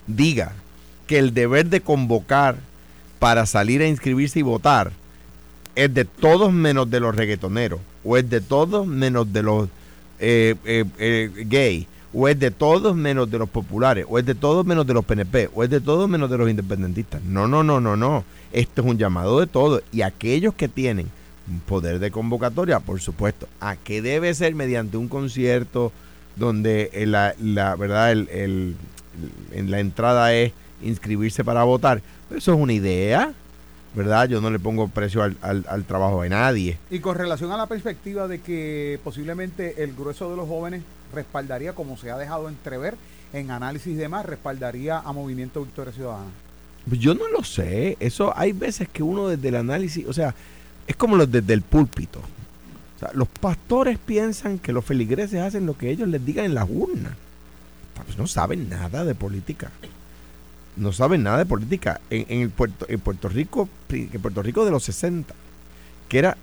diga 0.07 0.53
que 1.07 1.19
el 1.19 1.35
deber 1.35 1.67
de 1.67 1.81
convocar 1.81 2.57
para 3.19 3.47
salir 3.47 3.83
a 3.83 3.89
inscribirse 3.89 4.39
y 4.39 4.43
votar 4.43 4.93
es 5.75 5.93
de 5.93 6.05
todos 6.05 6.53
menos 6.53 6.91
de 6.91 7.01
los 7.01 7.15
reggaetoneros, 7.15 7.81
o 8.05 8.17
es 8.17 8.29
de 8.29 8.41
todos 8.41 8.87
menos 8.87 9.33
de 9.33 9.43
los 9.43 9.69
eh, 10.19 10.55
eh, 10.65 10.85
eh, 10.99 11.31
gay, 11.49 11.87
o 12.13 12.27
es 12.29 12.39
de 12.39 12.51
todos 12.51 12.97
menos 12.97 13.31
de 13.31 13.39
los 13.39 13.49
populares, 13.49 14.05
o 14.09 14.19
es 14.19 14.27
de 14.27 14.35
todos 14.35 14.67
menos 14.67 14.87
de 14.87 14.95
los 14.95 15.05
PNP, 15.05 15.51
o 15.55 15.63
es 15.65 15.71
de 15.71 15.81
todos 15.81 16.09
menos 16.09 16.29
de 16.31 16.39
los 16.39 16.51
independentistas. 16.51 17.23
No, 17.23 17.47
no, 17.47 17.63
no, 17.63 17.81
no, 17.81 17.97
no. 17.97 18.25
Esto 18.53 18.83
es 18.83 18.89
un 18.89 18.99
llamado 18.99 19.39
de 19.41 19.47
todos. 19.47 19.83
Y 19.93 20.03
aquellos 20.03 20.55
que 20.55 20.69
tienen 20.69 21.09
poder 21.67 21.99
de 22.01 22.11
convocatoria, 22.11 22.81
por 22.81 23.01
supuesto, 23.01 23.47
a 23.61 23.77
que 23.77 24.03
debe 24.03 24.35
ser 24.35 24.55
mediante 24.55 24.97
un 24.97 25.09
concierto 25.09 25.93
donde 26.37 26.91
eh, 26.93 27.07
la, 27.07 27.35
verdad 27.77 28.13
el, 28.13 28.29
el- 28.31 28.77
la 29.71 29.81
entrada 29.81 30.33
es 30.35 30.53
inscribirse 30.83 31.45
para 31.45 31.63
votar. 31.65 32.01
Eso 32.35 32.55
es 32.55 32.59
una 32.61 32.73
idea, 32.73 33.33
¿verdad? 33.95 34.29
Yo 34.29 34.41
no 34.41 34.51
le 34.51 34.59
pongo 34.59 34.89
precio 34.89 35.23
al, 35.23 35.37
al- 35.43 35.67
al 35.69 35.85
trabajo 35.85 36.23
de 36.23 36.29
nadie. 36.31 36.79
Y 36.91 37.01
con 37.01 37.17
relación 37.17 37.51
a 37.53 37.57
la 37.57 37.67
perspectiva 37.67 38.29
de 38.29 38.41
que 38.41 38.99
posiblemente 39.05 39.83
el 39.83 39.95
grueso 39.95 40.31
de 40.31 40.37
los 40.37 40.49
jóvenes 40.49 40.83
respaldaría, 41.13 41.75
como 41.75 41.97
se 41.97 42.11
ha 42.11 42.19
dejado 42.19 42.49
entrever 42.49 42.97
en 43.33 43.51
análisis 43.51 43.93
y 43.93 43.97
demás, 43.97 44.27
respaldaría 44.27 44.99
a 44.99 45.13
Movimiento 45.13 45.63
Victoria 45.63 45.93
Ciudadana. 45.93 46.31
Yo 46.87 47.15
no 47.15 47.29
lo 47.29 47.45
sé. 47.45 47.97
Eso 48.01 48.33
hay 48.37 48.53
veces 48.53 48.89
que 48.89 49.03
uno 49.03 49.29
desde 49.29 49.49
el 49.49 49.57
análisis, 49.57 50.07
o 50.07 50.13
sea, 50.13 50.35
es 50.87 50.97
como 50.97 51.17
los 51.17 51.31
desde 51.31 51.53
el 51.53 51.63
púlpito. 51.63 52.21
Los 53.15 53.29
pastores 53.29 53.99
piensan 53.99 54.59
que 54.59 54.73
los 54.73 54.85
feligreses 54.85 55.41
hacen 55.41 55.65
lo 55.65 55.77
que 55.77 55.91
ellos 55.91 56.09
les 56.09 56.25
digan 56.25 56.45
en 56.45 56.55
las 56.55 56.69
urnas. 56.69 57.13
Pues 58.05 58.19
no 58.19 58.27
saben 58.27 58.69
nada 58.69 59.05
de 59.05 59.15
política. 59.15 59.71
No 60.77 60.93
saben 60.93 61.23
nada 61.23 61.39
de 61.39 61.47
política. 61.47 62.01
En, 62.11 62.27
en 62.29 62.43
el 62.43 62.51
Puerto, 62.51 62.87
en 62.89 63.01
Puerto 63.01 63.29
Rico, 63.29 63.69
en 63.89 64.21
Puerto 64.21 64.43
Rico 64.43 64.65
de 64.65 64.71
los 64.71 64.83
60, 64.85 65.35
que 66.09 66.19
era 66.19 66.37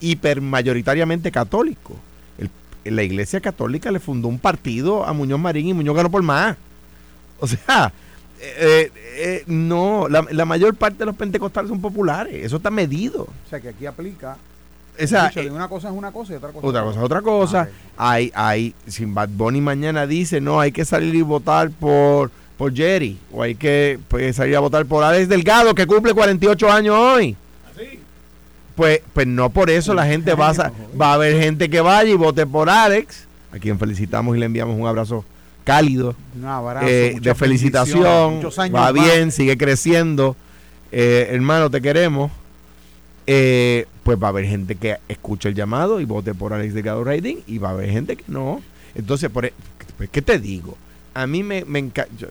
hipermayoritariamente 0.00 1.32
católico. 1.32 1.96
La 2.84 3.02
iglesia 3.02 3.40
católica 3.40 3.90
le 3.90 4.00
fundó 4.00 4.28
un 4.28 4.38
partido 4.38 5.04
a 5.04 5.12
Muñoz 5.12 5.40
Marín 5.40 5.68
y 5.68 5.74
Muñoz 5.74 5.96
ganó 5.96 6.10
por 6.10 6.22
más. 6.22 6.56
O 7.40 7.46
sea, 7.46 7.92
eh, 8.40 8.90
eh, 9.16 9.44
no, 9.46 10.08
la, 10.08 10.24
la 10.30 10.44
mayor 10.44 10.74
parte 10.74 10.98
de 10.98 11.06
los 11.06 11.16
pentecostales 11.16 11.68
son 11.68 11.80
populares. 11.80 12.44
Eso 12.44 12.56
está 12.56 12.70
medido. 12.70 13.22
O 13.22 13.50
sea 13.50 13.60
que 13.60 13.70
aquí 13.70 13.86
aplica. 13.86 14.36
O 15.02 15.06
sea, 15.06 15.28
dicho 15.28 15.40
de 15.40 15.46
eh, 15.46 15.50
una 15.50 15.68
cosa 15.68 15.88
es 15.88 15.94
una 15.94 16.12
cosa 16.12 16.32
y 16.32 16.36
otra 16.36 16.50
cosa 16.50 16.66
otra 16.66 16.82
cosa 16.82 16.98
es 16.98 17.04
otra 17.04 17.22
cosa. 17.22 17.68
Ah. 17.96 18.12
Hay, 18.14 18.32
hay, 18.34 18.74
si 18.86 19.04
Bad 19.04 19.30
Bunny 19.30 19.60
mañana 19.60 20.06
dice, 20.06 20.40
no, 20.40 20.60
hay 20.60 20.72
que 20.72 20.84
salir 20.84 21.14
y 21.14 21.22
votar 21.22 21.70
por, 21.70 22.30
por 22.56 22.74
Jerry, 22.74 23.18
o 23.32 23.42
hay 23.42 23.56
que 23.56 23.98
pues, 24.08 24.36
salir 24.36 24.56
a 24.56 24.60
votar 24.60 24.86
por 24.86 25.02
Alex 25.02 25.28
Delgado, 25.28 25.74
que 25.74 25.86
cumple 25.86 26.14
48 26.14 26.70
años 26.70 26.96
hoy. 26.96 27.36
Pues, 28.74 29.00
pues 29.12 29.26
no 29.26 29.50
por 29.50 29.70
eso 29.70 29.94
la 29.94 30.04
gente 30.06 30.34
va 30.34 30.50
a, 30.50 30.72
va 31.00 31.10
a 31.12 31.14
haber 31.14 31.40
gente 31.40 31.70
que 31.70 31.80
vaya 31.80 32.10
y 32.10 32.14
vote 32.14 32.44
por 32.46 32.68
Alex, 32.68 33.26
a 33.52 33.58
quien 33.58 33.78
felicitamos 33.78 34.36
y 34.36 34.40
le 34.40 34.46
enviamos 34.46 34.76
un 34.78 34.86
abrazo 34.86 35.24
cálido 35.62 36.14
Un 36.36 36.44
abrazo, 36.44 36.86
eh, 36.88 37.16
de 37.20 37.34
felicitación, 37.34 38.40
va 38.74 38.92
más. 38.92 38.92
bien, 38.92 39.30
sigue 39.32 39.56
creciendo, 39.56 40.36
Eh, 40.92 41.28
hermano, 41.32 41.70
te 41.70 41.80
queremos. 41.80 42.30
Eh, 43.26 43.86
pues 44.02 44.18
va 44.22 44.26
a 44.26 44.30
haber 44.30 44.44
gente 44.44 44.74
que 44.76 44.98
escuche 45.08 45.48
el 45.48 45.54
llamado 45.54 45.98
y 46.00 46.04
vote 46.04 46.34
por 46.34 46.52
Alex 46.52 46.74
Delgado 46.74 47.02
Raiding 47.04 47.38
y 47.46 47.58
va 47.58 47.70
a 47.70 47.72
haber 47.72 47.90
gente 47.90 48.16
que 48.16 48.24
no. 48.28 48.60
Entonces, 48.94 49.30
por, 49.30 49.46
e- 49.46 49.54
pues, 49.96 50.10
¿qué 50.10 50.20
te 50.20 50.38
digo? 50.38 50.76
A 51.14 51.26
mí 51.26 51.42
me, 51.42 51.64
me 51.64 51.78
encanta, 51.78 52.10
yo, 52.18 52.28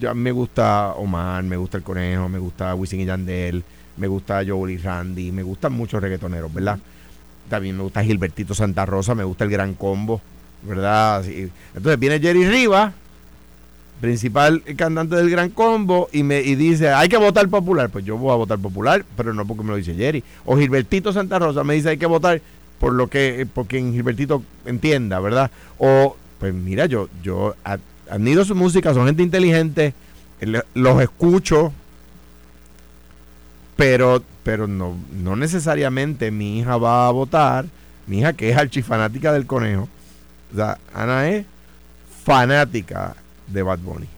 yo- 0.00 0.14
me 0.14 0.32
gusta 0.32 0.92
Omar, 0.96 1.42
me 1.44 1.56
gusta 1.58 1.76
El 1.76 1.82
Conejo, 1.84 2.28
me 2.28 2.38
gusta 2.38 2.74
Wisin 2.74 3.00
y 3.00 3.04
Yandel, 3.04 3.62
me 3.96 4.06
gusta 4.06 4.42
y 4.42 4.76
Randy, 4.76 5.32
me 5.32 5.42
gustan 5.42 5.72
muchos 5.72 6.00
reggaetoneros, 6.02 6.52
¿verdad? 6.52 6.78
También 7.48 7.76
me 7.76 7.82
gusta 7.82 8.02
Gilbertito 8.02 8.54
Santa 8.54 8.84
Rosa, 8.86 9.14
me 9.14 9.24
gusta 9.24 9.44
el 9.44 9.50
Gran 9.50 9.74
Combo, 9.74 10.20
¿verdad? 10.62 11.16
Así- 11.18 11.48
Entonces 11.74 11.98
viene 11.98 12.18
Jerry 12.20 12.46
Rivas, 12.46 12.92
principal 14.00 14.62
cantante 14.76 15.16
del 15.16 15.30
Gran 15.30 15.50
Combo, 15.50 16.08
y 16.12 16.22
me 16.22 16.40
y 16.42 16.54
dice, 16.54 16.90
hay 16.90 17.08
que 17.08 17.16
votar 17.16 17.48
popular. 17.48 17.88
Pues 17.90 18.04
yo 18.04 18.16
voy 18.18 18.32
a 18.32 18.36
votar 18.36 18.58
popular, 18.58 19.04
pero 19.16 19.32
no 19.32 19.46
porque 19.46 19.62
me 19.62 19.70
lo 19.70 19.76
dice 19.76 19.94
Jerry. 19.94 20.22
O 20.44 20.56
Gilbertito 20.56 21.12
Santa 21.12 21.38
Rosa 21.38 21.64
me 21.64 21.74
dice, 21.74 21.90
hay 21.90 21.96
que 21.98 22.06
votar 22.06 22.40
por 22.78 22.92
lo 22.92 23.06
que, 23.08 23.46
por 23.52 23.66
quien 23.66 23.92
Gilbertito 23.92 24.42
entienda, 24.66 25.18
¿verdad? 25.20 25.50
O, 25.78 26.16
pues 26.38 26.52
mira, 26.52 26.84
yo, 26.86 27.08
yo 27.22 27.54
ad- 27.64 27.80
admiro 28.10 28.44
su 28.44 28.54
música, 28.54 28.92
son 28.92 29.06
gente 29.06 29.22
inteligente, 29.22 29.94
los 30.74 31.00
escucho, 31.00 31.72
pero, 33.76 34.22
pero 34.42 34.66
no, 34.66 34.96
no 35.12 35.36
necesariamente 35.36 36.30
mi 36.30 36.58
hija 36.58 36.76
va 36.76 37.06
a 37.06 37.10
votar, 37.10 37.66
mi 38.06 38.20
hija 38.20 38.32
que 38.32 38.50
es 38.50 38.56
archifanática 38.56 39.32
del 39.32 39.46
conejo. 39.46 39.88
Ana 40.94 41.28
es 41.28 41.46
fanática 42.24 43.14
de 43.46 43.62
Bad 43.62 43.78
Bunny. 43.80 44.08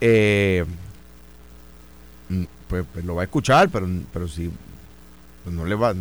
Eh, 0.00 0.64
mm, 2.28 2.44
pues, 2.68 2.84
pues 2.92 3.04
lo 3.04 3.16
va 3.16 3.22
a 3.22 3.24
escuchar, 3.24 3.68
pero, 3.68 3.88
pero 4.12 4.28
si 4.28 4.50
pues 5.42 5.54
no 5.54 5.64
le 5.64 5.74
va, 5.74 5.92
mm, 5.94 5.98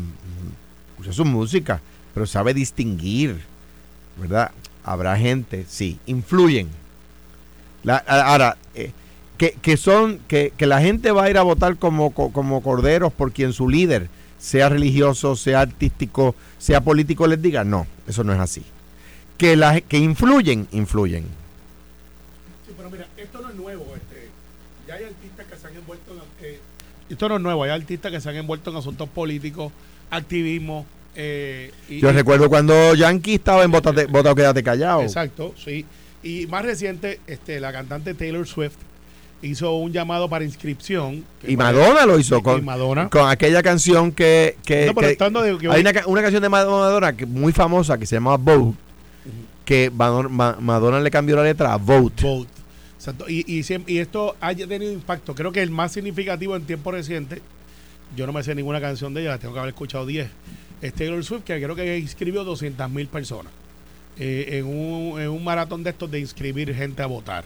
escucha 0.91 1.13
su 1.13 1.25
música. 1.25 1.81
pero 2.13 2.25
sabe 2.25 2.53
distinguir, 2.53 3.41
¿verdad? 4.17 4.51
Habrá 4.83 5.15
gente, 5.17 5.65
sí, 5.67 5.97
influyen. 6.05 6.67
Ahora, 8.05 8.57
eh, 8.75 8.91
que, 9.41 9.53
que, 9.53 9.75
son, 9.75 10.19
que, 10.27 10.53
que, 10.55 10.67
la 10.67 10.81
gente 10.81 11.09
va 11.11 11.23
a 11.23 11.29
ir 11.31 11.39
a 11.39 11.41
votar 11.41 11.77
como, 11.77 12.11
como 12.13 12.61
corderos 12.61 13.11
por 13.11 13.31
quien 13.31 13.53
su 13.53 13.67
líder, 13.67 14.07
sea 14.37 14.69
religioso, 14.69 15.35
sea 15.35 15.61
artístico, 15.61 16.35
sea 16.59 16.81
político, 16.81 17.25
les 17.25 17.41
diga, 17.41 17.63
no, 17.63 17.87
eso 18.07 18.23
no 18.23 18.33
es 18.33 18.39
así. 18.39 18.61
Que, 19.39 19.55
la, 19.55 19.81
que 19.81 19.97
influyen, 19.97 20.67
influyen. 20.71 21.23
Sí, 22.67 22.73
pero 22.77 22.91
mira, 22.91 23.07
esto 23.17 23.41
no 23.41 23.49
es 23.49 23.55
nuevo. 23.55 23.87
Este, 23.95 24.29
ya 24.87 24.93
hay 24.93 25.05
artistas 25.05 25.47
que 25.47 25.57
se 25.57 25.67
han 25.67 25.75
envuelto 25.75 26.11
en... 26.13 26.45
Eh, 26.45 26.59
esto 27.09 27.27
no 27.27 27.37
es 27.37 27.41
nuevo, 27.41 27.63
hay 27.63 27.71
artistas 27.71 28.11
que 28.11 28.21
se 28.21 28.29
han 28.29 28.35
envuelto 28.35 28.69
en 28.69 28.77
asuntos 28.77 29.09
políticos, 29.09 29.73
activismo. 30.11 30.85
Eh, 31.15 31.71
y, 31.89 31.99
Yo 31.99 32.11
recuerdo 32.11 32.47
cuando 32.47 32.93
Yankee 32.93 33.33
estaba 33.33 33.63
en 33.63 33.71
Vota, 33.71 33.91
Vota 34.07 34.35
Quédate 34.35 34.61
Callado. 34.61 35.01
Exacto, 35.01 35.55
sí. 35.57 35.83
Y 36.21 36.45
más 36.45 36.63
reciente, 36.63 37.19
este, 37.25 37.59
la 37.59 37.71
cantante 37.71 38.13
Taylor 38.13 38.45
Swift 38.45 38.75
hizo 39.41 39.73
un 39.75 39.91
llamado 39.91 40.29
para 40.29 40.43
inscripción. 40.45 41.23
Y 41.47 41.57
Madonna 41.57 42.05
lo 42.05 42.19
hizo 42.19 42.41
con, 42.43 42.63
Madonna. 42.63 43.09
con 43.09 43.29
aquella 43.29 43.61
canción 43.63 44.11
que... 44.11 44.57
que, 44.65 44.85
No, 44.87 44.93
pero 44.95 45.07
estando 45.07 45.41
de- 45.41 45.57
que 45.57 45.67
hay 45.69 45.81
una, 45.81 45.91
una 46.07 46.21
canción 46.21 46.41
de 46.43 46.49
Madonna 46.49 47.15
que 47.15 47.25
muy 47.25 47.51
famosa 47.51 47.97
que 47.97 48.05
se 48.05 48.15
llama 48.15 48.37
Vote, 48.37 48.77
que 49.65 49.89
Madonna, 49.89 50.29
Ma- 50.29 50.57
Madonna 50.59 50.99
le 50.99 51.11
cambió 51.11 51.35
la 51.35 51.43
letra 51.43 51.73
a 51.73 51.77
Vote. 51.77 52.21
Vote. 52.23 52.49
Exacto. 52.97 53.25
Y, 53.27 53.43
y 53.47 53.97
esto 53.97 54.35
ha 54.39 54.53
tenido 54.53 54.91
impacto. 54.91 55.33
Creo 55.33 55.51
que 55.51 55.61
el 55.63 55.71
más 55.71 55.91
significativo 55.91 56.55
en 56.55 56.63
tiempo 56.65 56.91
reciente, 56.91 57.41
yo 58.15 58.27
no 58.27 58.33
me 58.33 58.43
sé 58.43 58.53
ninguna 58.53 58.79
canción 58.79 59.13
de 59.13 59.21
ella, 59.23 59.37
tengo 59.39 59.53
que 59.53 59.59
haber 59.59 59.69
escuchado 59.73 60.05
10. 60.05 60.29
Es 60.83 60.93
Taylor 60.93 61.23
Swift, 61.23 61.43
que 61.43 61.61
creo 61.61 61.75
que 61.75 61.97
inscribió 61.97 62.43
200 62.43 62.89
mil 62.91 63.07
personas 63.07 63.51
eh, 64.19 64.49
en, 64.59 64.65
un, 64.65 65.19
en 65.21 65.29
un 65.29 65.43
maratón 65.43 65.83
de 65.83 65.91
estos 65.91 66.11
de 66.11 66.19
inscribir 66.19 66.73
gente 66.75 67.01
a 67.01 67.05
votar. 67.07 67.43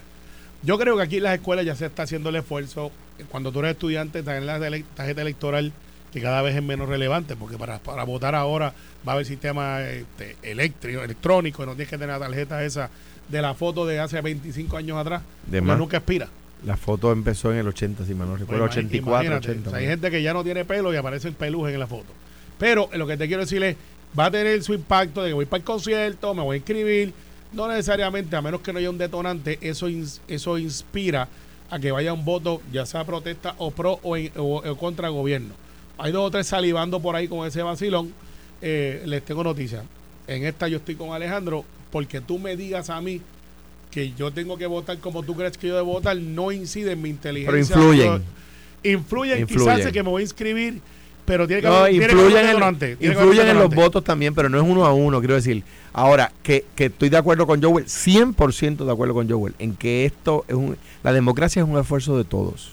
Yo 0.66 0.80
creo 0.80 0.98
que 0.98 1.04
aquí 1.04 1.18
en 1.18 1.24
las 1.24 1.36
escuelas 1.36 1.66
ya 1.66 1.76
se 1.76 1.86
está 1.86 2.04
haciendo 2.04 2.30
el 2.30 2.38
esfuerzo. 2.38 2.92
Cuando 3.30 3.52
tú 3.52 3.60
eres 3.60 3.72
estudiante, 3.72 4.24
tener 4.24 4.44
la 4.44 4.60
tarjeta 4.96 5.22
electoral 5.22 5.72
que 6.12 6.22
cada 6.22 6.42
vez 6.42 6.56
es 6.56 6.64
menos 6.64 6.90
relevante, 6.90 7.36
porque 7.36 7.58
para, 7.58 7.80
para 7.80 8.04
votar 8.04 8.36
ahora 8.36 8.74
va 9.08 9.12
a 9.12 9.16
haber 9.16 9.26
sistema 9.26 9.82
este, 9.84 10.38
eléctrico, 10.42 11.04
electrónico, 11.04 11.66
no 11.66 11.74
tienes 11.74 11.90
que 11.90 11.98
tener 11.98 12.20
la 12.20 12.26
tarjeta 12.26 12.64
esa 12.64 12.90
de 13.28 13.42
la 13.42 13.54
foto 13.54 13.86
de 13.86 14.00
hace 14.00 14.22
25 14.22 14.78
años 14.78 14.98
atrás. 14.98 15.22
De 15.46 15.62
más. 15.62 15.78
nunca 15.78 15.98
expira. 15.98 16.28
La 16.66 16.78
foto 16.78 17.12
empezó 17.12 17.52
en 17.52 17.60
el 17.60 17.68
80, 17.68 18.06
si 18.06 18.16
mal 18.16 18.28
no 18.30 18.38
recuerdo, 18.38 18.66
Pues, 18.66 18.78
84, 18.78 19.24
imagínate, 19.26 19.52
80. 19.52 19.70
o 19.70 19.72
sea, 19.72 19.80
hay 19.80 19.88
gente 19.88 20.10
que 20.10 20.24
ya 20.24 20.34
no 20.34 20.44
tiene 20.44 20.66
pelo 20.66 20.94
y 20.94 20.98
aparecen 20.98 21.34
pelujes 21.34 21.74
en 21.74 21.80
la 21.80 21.88
foto. 21.88 22.14
Pero 22.58 22.90
eh, 22.92 22.98
lo 22.98 23.06
que 23.06 23.18
te 23.18 23.28
quiero 23.28 23.44
decir 23.44 23.62
es, 23.64 23.76
va 24.18 24.26
a 24.28 24.32
tener 24.32 24.64
su 24.64 24.74
impacto 24.74 25.22
de 25.22 25.30
que 25.30 25.34
voy 25.34 25.46
para 25.46 25.60
el 25.60 25.66
concierto, 25.66 26.34
me 26.34 26.42
voy 26.42 26.56
a 26.56 26.58
inscribir. 26.58 27.14
No 27.56 27.68
necesariamente, 27.68 28.36
a 28.36 28.42
menos 28.42 28.62
que 28.62 28.74
no 28.74 28.80
haya 28.80 28.90
un 28.90 28.98
detonante, 28.98 29.58
eso, 29.62 29.88
ins- 29.90 30.20
eso 30.28 30.58
inspira 30.58 31.28
a 31.70 31.80
que 31.80 31.92
vaya 31.92 32.14
un 32.14 32.26
voto, 32.26 32.62
ya 32.72 32.86
sea 32.86 33.04
protesta 33.06 33.56
o 33.58 33.72
pro 33.72 34.00
o, 34.04 34.18
en- 34.18 34.32
o- 34.38 34.58
o 34.70 34.78
contra 34.78 35.08
el 35.08 35.14
gobierno. 35.14 35.54
Hay 35.98 36.12
dos 36.12 36.28
o 36.28 36.32
tres 36.32 36.48
salivando 36.48 37.00
por 37.00 37.16
ahí 37.16 37.28
con 37.28 37.48
ese 37.48 37.62
vacilón. 37.64 38.14
Eh, 38.62 39.04
les 39.06 39.24
tengo 39.24 39.44
noticias. 39.44 39.84
En 40.28 40.46
esta 40.46 40.68
yo 40.68 40.78
estoy 40.78 40.96
con 40.96 41.12
Alejandro, 41.14 41.64
porque 41.92 42.20
tú 42.20 42.38
me 42.40 42.56
digas 42.58 42.90
a 42.90 43.00
mí 43.00 43.22
que 43.92 44.12
yo 44.14 44.32
tengo 44.32 44.58
que 44.58 44.66
votar 44.66 44.98
como 45.00 45.24
tú 45.24 45.36
crees 45.36 45.58
que 45.58 45.68
yo 45.70 45.76
debo 45.76 45.94
votar, 45.94 46.18
no 46.18 46.52
incide 46.52 46.92
en 46.92 47.02
mi 47.02 47.10
inteligencia. 47.10 47.76
Pero 47.76 47.94
influyen. 47.94 48.24
Influyen, 48.84 49.40
Influyen. 49.40 49.76
quizás 49.78 49.92
que 49.92 50.04
me 50.04 50.10
voy 50.10 50.22
a 50.22 50.24
inscribir, 50.24 50.82
pero 51.26 51.48
tiene 51.48 51.62
que 51.64 51.68
No, 51.68 51.76
haber- 51.78 51.94
influyen, 51.96 52.46
en, 52.48 52.64
un 52.64 52.80
influyen 53.00 53.48
en 53.48 53.58
los 53.60 53.74
votos 53.74 54.04
también, 54.04 54.34
pero 54.36 54.48
no 54.50 54.58
es 54.58 54.64
uno 54.64 54.86
a 54.86 54.94
uno, 54.94 55.20
quiero 55.20 55.36
decir. 55.36 55.64
Ahora, 55.94 56.32
que, 56.44 56.66
que 56.76 56.86
estoy 56.86 57.10
de 57.10 57.18
acuerdo 57.18 57.48
con 57.48 57.62
Joel, 57.62 57.86
100% 57.86 58.86
de 58.86 58.92
acuerdo 58.92 59.14
con 59.14 59.30
Joel, 59.30 59.56
en 59.60 59.76
que 59.76 60.06
esto 60.06 60.46
es 60.48 60.56
un... 60.56 60.78
La 61.04 61.14
democracia 61.14 61.62
es 61.64 61.68
un 61.68 61.78
esfuerzo 61.80 62.18
de 62.18 62.24
todos. 62.26 62.72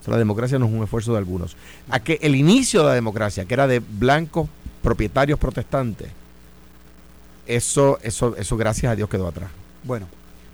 O 0.00 0.04
sea, 0.04 0.12
la 0.12 0.18
democracia 0.18 0.58
no 0.58 0.66
es 0.66 0.72
un 0.72 0.82
esfuerzo 0.82 1.12
de 1.12 1.18
algunos. 1.18 1.56
A 1.90 2.00
que 2.00 2.18
el 2.22 2.34
inicio 2.36 2.80
de 2.80 2.86
la 2.88 2.94
democracia, 2.94 3.44
que 3.44 3.54
era 3.54 3.66
de 3.66 3.80
blancos 3.80 4.48
propietarios 4.82 5.38
protestantes, 5.38 6.08
eso, 7.46 7.98
eso, 8.02 8.36
eso 8.36 8.56
gracias 8.56 8.92
a 8.92 8.96
Dios 8.96 9.08
quedó 9.08 9.26
atrás. 9.28 9.50
Bueno, 9.84 10.06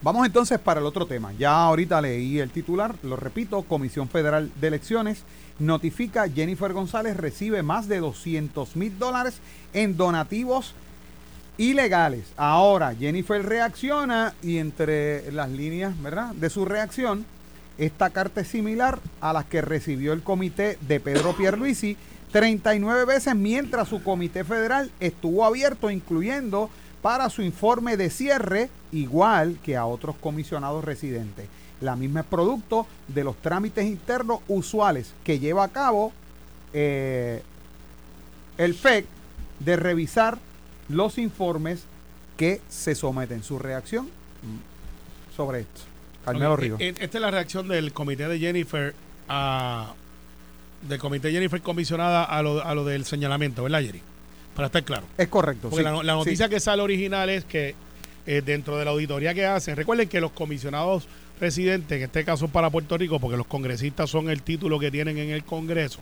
vamos 0.03 0.27
entonces 0.27 0.59
para 0.59 0.81
el 0.81 0.87
otro 0.87 1.07
tema. 1.07 1.33
Ya 1.39 1.53
ahorita 1.65 2.01
leí 2.01 2.39
el 2.39 2.51
titular, 2.51 2.95
lo 3.03 3.17
repito, 3.17 3.63
Comisión 3.63 4.09
Federal 4.09 4.51
de 4.61 4.69
Elecciones 4.69 5.23
notifica 5.59 6.29
Jennifer 6.29 6.73
González 6.73 7.17
recibe 7.17 7.63
más 7.63 7.89
de 7.89 8.01
200 8.01 8.77
mil 8.77 8.99
dólares 8.99 9.39
en 9.73 9.97
donativos 9.97 10.75
ilegales. 11.59 12.33
Ahora 12.37 12.95
Jennifer 12.95 13.45
reacciona 13.45 14.35
y 14.43 14.59
entre 14.59 15.31
las 15.33 15.51
líneas, 15.51 16.01
¿verdad? 16.03 16.35
De 16.35 16.51
su 16.51 16.65
reacción, 16.65 17.25
esta 17.79 18.11
carta 18.11 18.41
es 18.41 18.49
similar 18.49 18.99
a 19.21 19.33
las 19.33 19.45
que 19.45 19.61
recibió 19.61 20.13
el 20.13 20.23
comité 20.23 20.79
de 20.83 21.01
Pedro 21.01 21.37
Pierluisi 21.37 21.97
39 22.33 23.05
veces 23.05 23.35
mientras 23.37 23.89
su 23.89 24.03
comité 24.03 24.43
federal 24.43 24.91
estuvo 24.99 25.45
abierto, 25.45 25.91
incluyendo 25.91 26.69
para 27.01 27.31
su 27.31 27.43
informe 27.43 27.97
de 27.97 28.11
cierre, 28.11 28.71
igual 28.91 29.59
que 29.63 29.77
a 29.77 29.87
otros 29.87 30.17
comisionados 30.17 30.85
residentes. 30.85 31.47
La 31.81 31.97
misma 31.97 32.21
es 32.21 32.27
producto 32.27 32.87
de 33.09 33.25
los 33.25 33.37
trámites 33.37 33.85
internos 33.85 34.41
usuales 34.49 35.13
que 35.25 35.39
lleva 35.39 35.65
a 35.65 35.69
cabo 35.69 36.13
eh, 36.73 37.43
el 38.59 38.75
FEC 38.75 39.07
de 39.61 39.77
revisar 39.77 40.39
los 40.89 41.19
informes 41.19 41.85
que 42.37 42.61
se 42.69 42.95
someten. 42.95 43.43
Su 43.43 43.59
reacción 43.59 44.09
sobre 45.37 45.61
esto. 45.61 45.81
Carmelo 46.25 46.55
Ok, 46.55 46.61
Ríos. 46.61 46.81
eh, 46.81 46.95
Esta 47.01 47.19
es 47.19 47.23
la 47.23 47.31
reacción 47.31 47.69
del 47.69 47.93
comité 47.93 48.29
de 48.29 48.39
Jennifer 48.39 48.95
a 49.29 49.93
del 50.83 50.99
comité 50.99 51.33
Jennifer 51.33 51.63
comisionada 51.63 52.25
a 52.25 52.43
lo, 52.43 52.63
a 52.63 52.75
lo 52.75 52.85
del 52.85 53.05
señalamiento, 53.07 53.63
¿verdad, 53.63 53.81
Jerry? 53.81 54.03
Para 54.55 54.67
estar 54.67 54.85
claro. 54.85 55.07
Es 55.17 55.29
correcto. 55.29 55.71
Porque 55.71 55.83
sí, 55.83 55.91
la, 55.91 56.03
la 56.03 56.13
sí. 56.13 56.19
noticia 56.19 56.49
que 56.51 56.61
sale 56.61 56.83
original 56.83 57.31
es 57.31 57.45
que 57.47 57.75
eh, 58.27 58.43
dentro 58.45 58.77
de 58.79 58.85
la 58.85 58.91
auditoría 58.91 59.33
que 59.33 59.47
hacen, 59.47 59.77
recuerden 59.77 60.09
que 60.11 60.21
los 60.21 60.33
comisionados 60.33 61.07
residentes, 61.41 61.97
en 61.97 62.05
este 62.05 62.25
caso 62.25 62.49
para 62.49 62.71
Puerto 62.71 62.97
Rico, 62.97 63.19
porque 63.19 63.37
los 63.37 63.47
congresistas 63.47 64.09
son 64.11 64.31
el 64.31 64.43
título 64.43 64.79
que 64.79 64.91
tienen 64.91 65.19
en 65.19 65.31
el 65.31 65.45
Congreso, 65.45 66.01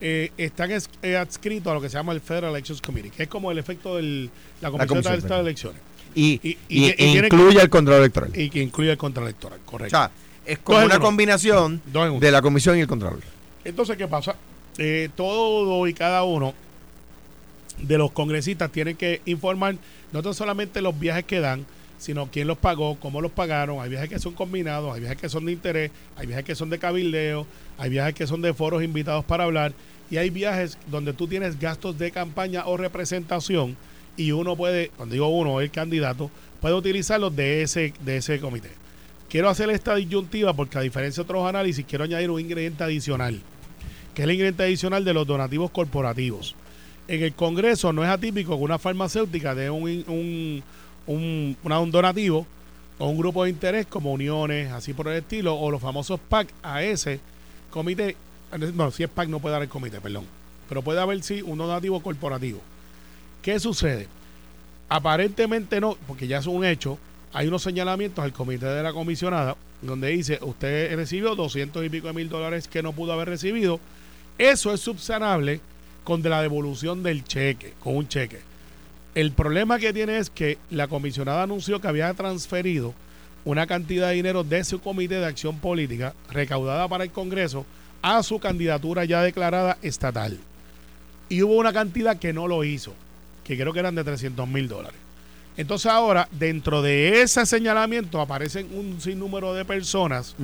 eh, 0.00 0.30
están 0.36 0.70
es- 0.70 0.88
eh, 1.02 1.16
adscritos 1.16 1.70
a 1.70 1.74
lo 1.74 1.80
que 1.80 1.88
se 1.88 1.96
llama 1.96 2.12
el 2.12 2.20
Federal 2.20 2.50
Elections 2.50 2.80
Committee, 2.80 3.10
que 3.10 3.24
es 3.24 3.28
como 3.28 3.50
el 3.50 3.58
efecto 3.58 3.96
de 3.96 4.28
la 4.60 4.70
Comisión 4.70 4.88
Comisión 4.88 5.12
de 5.14 5.18
Estado 5.18 5.42
de 5.42 5.48
Elecciones, 5.50 5.80
Y, 6.16 6.38
Y- 6.44 6.50
y- 6.68 6.86
y- 6.90 6.92
tiene 6.92 7.26
incluye 7.26 7.60
el 7.60 7.68
control 7.68 7.96
electoral. 7.98 8.30
y 8.38 8.48
que 8.48 8.62
incluye 8.62 8.92
el 8.92 8.96
contraelectoral, 8.98 9.58
o 9.66 9.68
correcto. 9.68 9.96
sea, 9.96 10.10
es 10.46 10.58
como 10.60 10.78
Dos 10.78 10.86
una 10.86 10.96
uno. 10.96 11.04
combinación 11.04 11.82
Dos 11.92 12.20
de 12.20 12.30
la 12.30 12.40
comisión 12.40 12.78
y 12.78 12.82
el 12.82 12.86
control. 12.86 13.20
Entonces, 13.64 13.96
¿qué 13.96 14.06
pasa? 14.06 14.36
Eh, 14.78 15.08
todo 15.16 15.86
y 15.88 15.94
cada 15.94 16.22
uno 16.22 16.54
de 17.78 17.98
los 17.98 18.12
congresistas 18.12 18.70
tienen 18.70 18.96
que 18.96 19.22
informar 19.26 19.74
no 20.12 20.22
tan 20.22 20.34
solamente 20.34 20.80
los 20.82 20.96
viajes 20.98 21.24
que 21.24 21.40
dan, 21.40 21.66
sino 21.98 22.30
quién 22.30 22.46
los 22.46 22.58
pagó, 22.58 22.98
cómo 23.00 23.20
los 23.20 23.32
pagaron. 23.32 23.80
Hay 23.80 23.90
viajes 23.90 24.08
que 24.08 24.18
son 24.18 24.34
combinados, 24.34 24.94
hay 24.94 25.00
viajes 25.00 25.18
que 25.18 25.28
son 25.28 25.46
de 25.46 25.52
interés, 25.52 25.90
hay 26.16 26.26
viajes 26.26 26.44
que 26.44 26.54
son 26.54 26.70
de 26.70 26.78
cabildeo, 26.78 27.46
hay 27.78 27.90
viajes 27.90 28.14
que 28.14 28.26
son 28.26 28.42
de 28.42 28.54
foros 28.54 28.82
invitados 28.82 29.24
para 29.24 29.44
hablar 29.44 29.72
y 30.10 30.16
hay 30.16 30.30
viajes 30.30 30.78
donde 30.86 31.12
tú 31.12 31.26
tienes 31.26 31.58
gastos 31.58 31.98
de 31.98 32.10
campaña 32.10 32.66
o 32.66 32.76
representación 32.76 33.76
y 34.16 34.32
uno 34.32 34.56
puede, 34.56 34.90
cuando 34.90 35.14
digo 35.14 35.28
uno, 35.28 35.60
el 35.60 35.70
candidato, 35.70 36.30
puede 36.60 36.74
utilizarlos 36.74 37.34
de 37.34 37.62
ese, 37.62 37.92
de 38.04 38.18
ese 38.18 38.38
comité. 38.40 38.70
Quiero 39.28 39.48
hacer 39.48 39.70
esta 39.70 39.96
disyuntiva 39.96 40.52
porque 40.54 40.78
a 40.78 40.82
diferencia 40.82 41.22
de 41.22 41.24
otros 41.24 41.48
análisis, 41.48 41.84
quiero 41.84 42.04
añadir 42.04 42.30
un 42.30 42.40
ingrediente 42.40 42.84
adicional 42.84 43.42
que 44.14 44.22
es 44.22 44.24
el 44.24 44.32
ingrediente 44.32 44.62
adicional 44.62 45.04
de 45.04 45.12
los 45.12 45.26
donativos 45.26 45.70
corporativos. 45.70 46.54
En 47.08 47.22
el 47.22 47.34
Congreso 47.34 47.92
no 47.92 48.02
es 48.02 48.08
atípico 48.08 48.56
que 48.56 48.64
una 48.64 48.78
farmacéutica 48.78 49.54
dé 49.54 49.68
un, 49.68 49.82
un, 49.82 50.62
un, 51.06 51.56
una- 51.62 51.80
un 51.80 51.90
donativo 51.90 52.46
o 52.98 53.08
un 53.08 53.18
grupo 53.18 53.44
de 53.44 53.50
interés 53.50 53.86
como 53.86 54.12
uniones, 54.12 54.70
así 54.72 54.92
por 54.92 55.08
el 55.08 55.16
estilo, 55.18 55.54
o 55.56 55.70
los 55.70 55.82
famosos 55.82 56.20
PAC 56.28 56.48
a 56.62 56.82
ese 56.82 57.20
comité. 57.70 58.16
No, 58.74 58.90
si 58.90 59.02
es 59.02 59.08
PAC 59.10 59.28
no 59.28 59.40
puede 59.40 59.54
dar 59.54 59.62
el 59.62 59.68
comité, 59.68 60.00
perdón. 60.00 60.24
Pero 60.68 60.82
puede 60.82 61.00
haber 61.00 61.22
sí 61.22 61.42
un 61.42 61.58
donativo 61.58 62.00
corporativo. 62.02 62.60
¿Qué 63.42 63.58
sucede? 63.58 64.06
Aparentemente 64.88 65.80
no, 65.80 65.96
porque 66.06 66.26
ya 66.26 66.38
es 66.38 66.46
un 66.46 66.64
hecho. 66.64 66.98
Hay 67.32 67.48
unos 67.48 67.62
señalamientos 67.62 68.24
al 68.24 68.32
comité 68.32 68.66
de 68.66 68.82
la 68.82 68.92
comisionada 68.92 69.56
donde 69.82 70.08
dice, 70.08 70.38
usted 70.40 70.94
recibió 70.96 71.34
200 71.34 71.84
y 71.84 71.88
pico 71.88 72.06
de 72.06 72.12
mil 72.14 72.28
dólares 72.28 72.68
que 72.68 72.82
no 72.82 72.92
pudo 72.92 73.12
haber 73.12 73.28
recibido. 73.28 73.80
Eso 74.38 74.72
es 74.72 74.80
subsanable 74.80 75.60
con 76.04 76.22
la 76.22 76.40
devolución 76.42 77.02
del 77.02 77.24
cheque, 77.24 77.74
con 77.80 77.96
un 77.96 78.08
cheque. 78.08 78.38
El 79.14 79.30
problema 79.32 79.78
que 79.78 79.92
tiene 79.92 80.18
es 80.18 80.28
que 80.30 80.58
la 80.70 80.88
comisionada 80.88 81.44
anunció 81.44 81.80
que 81.80 81.88
había 81.88 82.12
transferido 82.14 82.94
una 83.44 83.66
cantidad 83.66 84.08
de 84.08 84.14
dinero 84.14 84.42
de 84.42 84.64
su 84.64 84.80
comité 84.80 85.16
de 85.16 85.26
acción 85.26 85.58
política 85.58 86.14
recaudada 86.30 86.88
para 86.88 87.04
el 87.04 87.10
Congreso 87.10 87.64
a 88.02 88.22
su 88.22 88.38
candidatura 88.38 89.04
ya 89.04 89.22
declarada 89.22 89.78
estatal. 89.82 90.38
Y 91.28 91.42
hubo 91.42 91.54
una 91.54 91.72
cantidad 91.72 92.18
que 92.18 92.32
no 92.32 92.48
lo 92.48 92.64
hizo. 92.64 92.94
que 93.44 93.58
creo 93.58 93.74
que 93.74 93.80
eran 93.80 93.94
de 93.94 94.02
300 94.04 94.48
mil 94.48 94.68
dólares. 94.68 94.98
Entonces 95.56 95.90
ahora, 95.92 96.26
dentro 96.32 96.80
de 96.82 97.20
ese 97.22 97.44
señalamiento 97.46 98.20
aparecen 98.20 98.68
un 98.76 99.00
sinnúmero 99.00 99.52
de 99.54 99.64
personas 99.64 100.34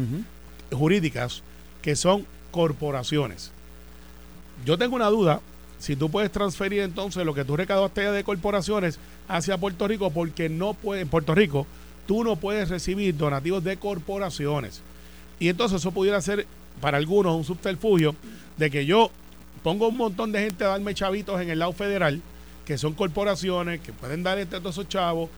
jurídicas 0.70 1.42
que 1.82 1.96
son 1.96 2.26
corporaciones. 2.50 3.50
Yo 4.66 4.76
tengo 4.76 4.96
una 4.96 5.06
duda, 5.08 5.40
si 5.81 5.97
tú 5.97 6.11
puedes 6.11 6.31
transferir 6.31 6.83
entonces 6.83 7.24
lo 7.24 7.35
que 7.35 7.45
tú 7.45 7.57
recaudaste 7.57 8.12
de 8.12 8.22
corporaciones 8.22 8.99
hacia 9.26 9.59
Puerto 9.59 9.89
Rico, 9.89 10.11
porque 10.11 10.49
no 10.49 10.74
puede, 10.74 11.01
en 11.01 11.09
Puerto 11.09 11.35
Rico 11.35 11.66
tú 12.07 12.22
no 12.22 12.37
puedes 12.37 12.68
recibir 12.68 13.16
donativos 13.16 13.64
de 13.64 13.76
corporaciones. 13.78 14.83
Y 15.39 15.49
entonces 15.49 15.81
eso 15.81 15.91
pudiera 15.91 16.20
ser 16.20 16.47
para 16.81 16.99
algunos 16.99 17.35
un 17.35 17.45
subterfugio 17.45 18.14
de 18.59 18.70
que 18.70 18.85
yo 18.85 19.11
pongo 19.62 19.89
un 19.89 19.97
montón 19.97 20.33
de 20.33 20.41
gente 20.41 20.64
a 20.64 20.68
darme 20.68 20.95
chavitos 20.95 21.41
en 21.41 21.49
el 21.51 21.59
lado 21.59 21.72
federal, 21.72 22.20
que 22.66 22.76
son 22.76 22.93
corporaciones, 22.93 23.81
que 23.81 23.93
pueden 23.93 24.22
dar 24.22 24.39
entre 24.39 24.61
todos 24.61 24.74
esos 24.74 24.89
chavos, 24.89 25.31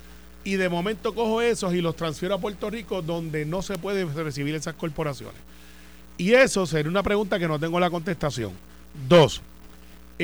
y 0.45 0.55
de 0.55 0.69
momento 0.69 1.15
cojo 1.15 1.41
esos 1.41 1.73
y 1.73 1.81
los 1.81 1.95
transfiero 1.95 2.35
a 2.35 2.39
Puerto 2.39 2.69
Rico 2.69 3.01
donde 3.01 3.45
no 3.45 3.63
se 3.63 3.79
puede 3.79 4.05
recibir 4.05 4.55
esas 4.57 4.75
corporaciones. 4.75 5.41
Y 6.19 6.33
eso 6.33 6.67
sería 6.67 6.91
una 6.91 7.03
pregunta 7.03 7.39
que 7.39 7.47
no 7.47 7.61
tengo 7.61 7.79
la 7.79 7.91
contestación. 7.91 8.53
Dos, 9.09 9.41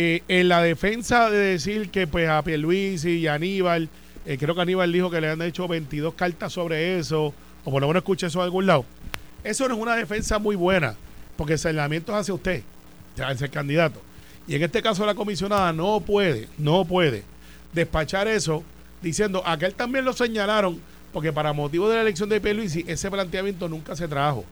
eh, 0.00 0.22
en 0.28 0.46
la 0.48 0.62
defensa 0.62 1.28
de 1.28 1.38
decir 1.38 1.90
que 1.90 2.06
pues 2.06 2.28
a 2.28 2.40
Pierluisi 2.44 3.18
y 3.18 3.26
Aníbal, 3.26 3.88
eh, 4.26 4.38
creo 4.38 4.54
que 4.54 4.60
Aníbal 4.60 4.92
dijo 4.92 5.10
que 5.10 5.20
le 5.20 5.28
han 5.28 5.42
hecho 5.42 5.66
22 5.66 6.14
cartas 6.14 6.52
sobre 6.52 7.00
eso, 7.00 7.34
o 7.64 7.70
por 7.72 7.80
lo 7.80 7.88
menos 7.88 8.02
escuché 8.02 8.28
eso 8.28 8.38
de 8.38 8.44
algún 8.44 8.66
lado. 8.66 8.84
Eso 9.42 9.66
no 9.66 9.74
es 9.74 9.80
una 9.80 9.96
defensa 9.96 10.38
muy 10.38 10.54
buena, 10.54 10.94
porque 11.36 11.54
el 11.54 11.58
señalamiento 11.58 12.12
es 12.12 12.18
hacia 12.18 12.32
usted, 12.32 12.62
al 13.20 13.36
ser 13.38 13.50
candidato. 13.50 14.00
Y 14.46 14.54
en 14.54 14.62
este 14.62 14.82
caso 14.82 15.04
la 15.04 15.16
comisionada 15.16 15.72
no 15.72 15.98
puede, 15.98 16.46
no 16.58 16.84
puede 16.84 17.24
despachar 17.72 18.28
eso 18.28 18.62
diciendo, 19.02 19.42
aquel 19.44 19.74
también 19.74 20.04
lo 20.04 20.12
señalaron, 20.12 20.80
porque 21.12 21.32
para 21.32 21.52
motivo 21.52 21.88
de 21.88 21.96
la 21.96 22.02
elección 22.02 22.28
de 22.28 22.40
Pierluisi 22.40 22.84
ese 22.86 23.10
planteamiento 23.10 23.68
nunca 23.68 23.96
se 23.96 24.06
trajo, 24.06 24.44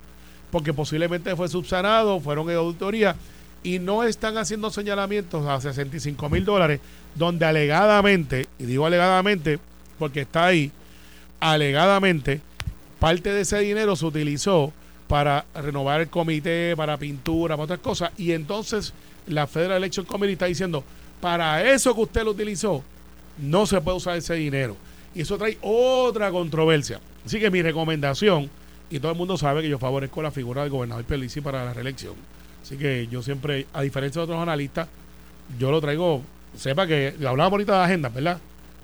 porque 0.51 0.75
posiblemente 0.75 1.37
fue 1.37 1.49
subsanado, 1.49 2.19
fueron 2.19 2.51
en 2.51 2.57
auditoría 2.57 3.15
y 3.63 3.79
no 3.79 4.05
están 4.05 4.39
haciendo 4.39 4.71
señalamientos 4.71 5.47
a 5.47 5.61
65 5.61 6.29
mil 6.29 6.45
dólares, 6.45 6.81
donde 7.15 7.45
alegadamente, 7.45 8.47
y 8.59 8.65
digo 8.65 8.87
alegadamente 8.87 9.59
porque 9.99 10.23
está 10.23 10.47
ahí, 10.47 10.71
alegadamente, 11.41 12.41
parte 12.99 13.33
de 13.33 13.43
ese 13.43 13.59
dinero 13.59 13.97
se 13.97 14.07
utilizó 14.07 14.73
para 15.09 15.45
renovar 15.55 16.01
el 16.01 16.09
comité, 16.09 16.75
para 16.77 16.97
pintura, 16.97 17.57
para 17.57 17.65
otras 17.65 17.81
cosas, 17.81 18.11
y 18.17 18.33
entonces 18.33 18.93
la 19.27 19.47
Federal 19.47 19.79
Election 19.79 20.07
Committee 20.07 20.33
está 20.33 20.47
diciendo, 20.47 20.85
para 21.21 21.63
eso 21.71 21.95
que 21.95 22.01
usted 22.03 22.25
lo 22.25 22.33
utilizó, 22.33 22.83
no 23.39 23.67
se 23.67 23.81
puede 23.81 23.97
usar 23.97 24.17
ese 24.17 24.35
dinero. 24.35 24.77
Y 25.15 25.23
eso 25.23 25.39
trae 25.39 25.59
otra 25.63 26.31
controversia. 26.31 27.01
Así 27.25 27.41
que 27.41 27.51
mi 27.51 27.63
recomendación, 27.63 28.51
y 28.91 29.01
todo 29.01 29.13
el 29.13 29.19
mundo 29.19 29.37
sabe 29.37 29.63
que 29.63 29.69
yo 29.69 29.79
favorezco 29.79 30.23
la 30.23 30.31
figura 30.31 30.63
del 30.63 30.71
gobernador 30.71 31.05
Pelici 31.05 31.41
para 31.41 31.65
la 31.65 31.73
reelección. 31.73 32.15
Así 32.67 32.77
que 32.77 33.07
yo 33.07 33.23
siempre, 33.23 33.65
a 33.73 33.81
diferencia 33.83 34.19
de 34.19 34.25
otros 34.25 34.43
analistas, 34.43 34.89
yo 35.57 35.71
lo 35.71 35.81
traigo, 35.81 36.21
sepa 36.57 36.85
que 36.85 37.15
hablábamos 37.25 37.53
ahorita 37.53 37.79
de 37.79 37.85
agenda, 37.85 38.09
¿verdad? 38.09 38.39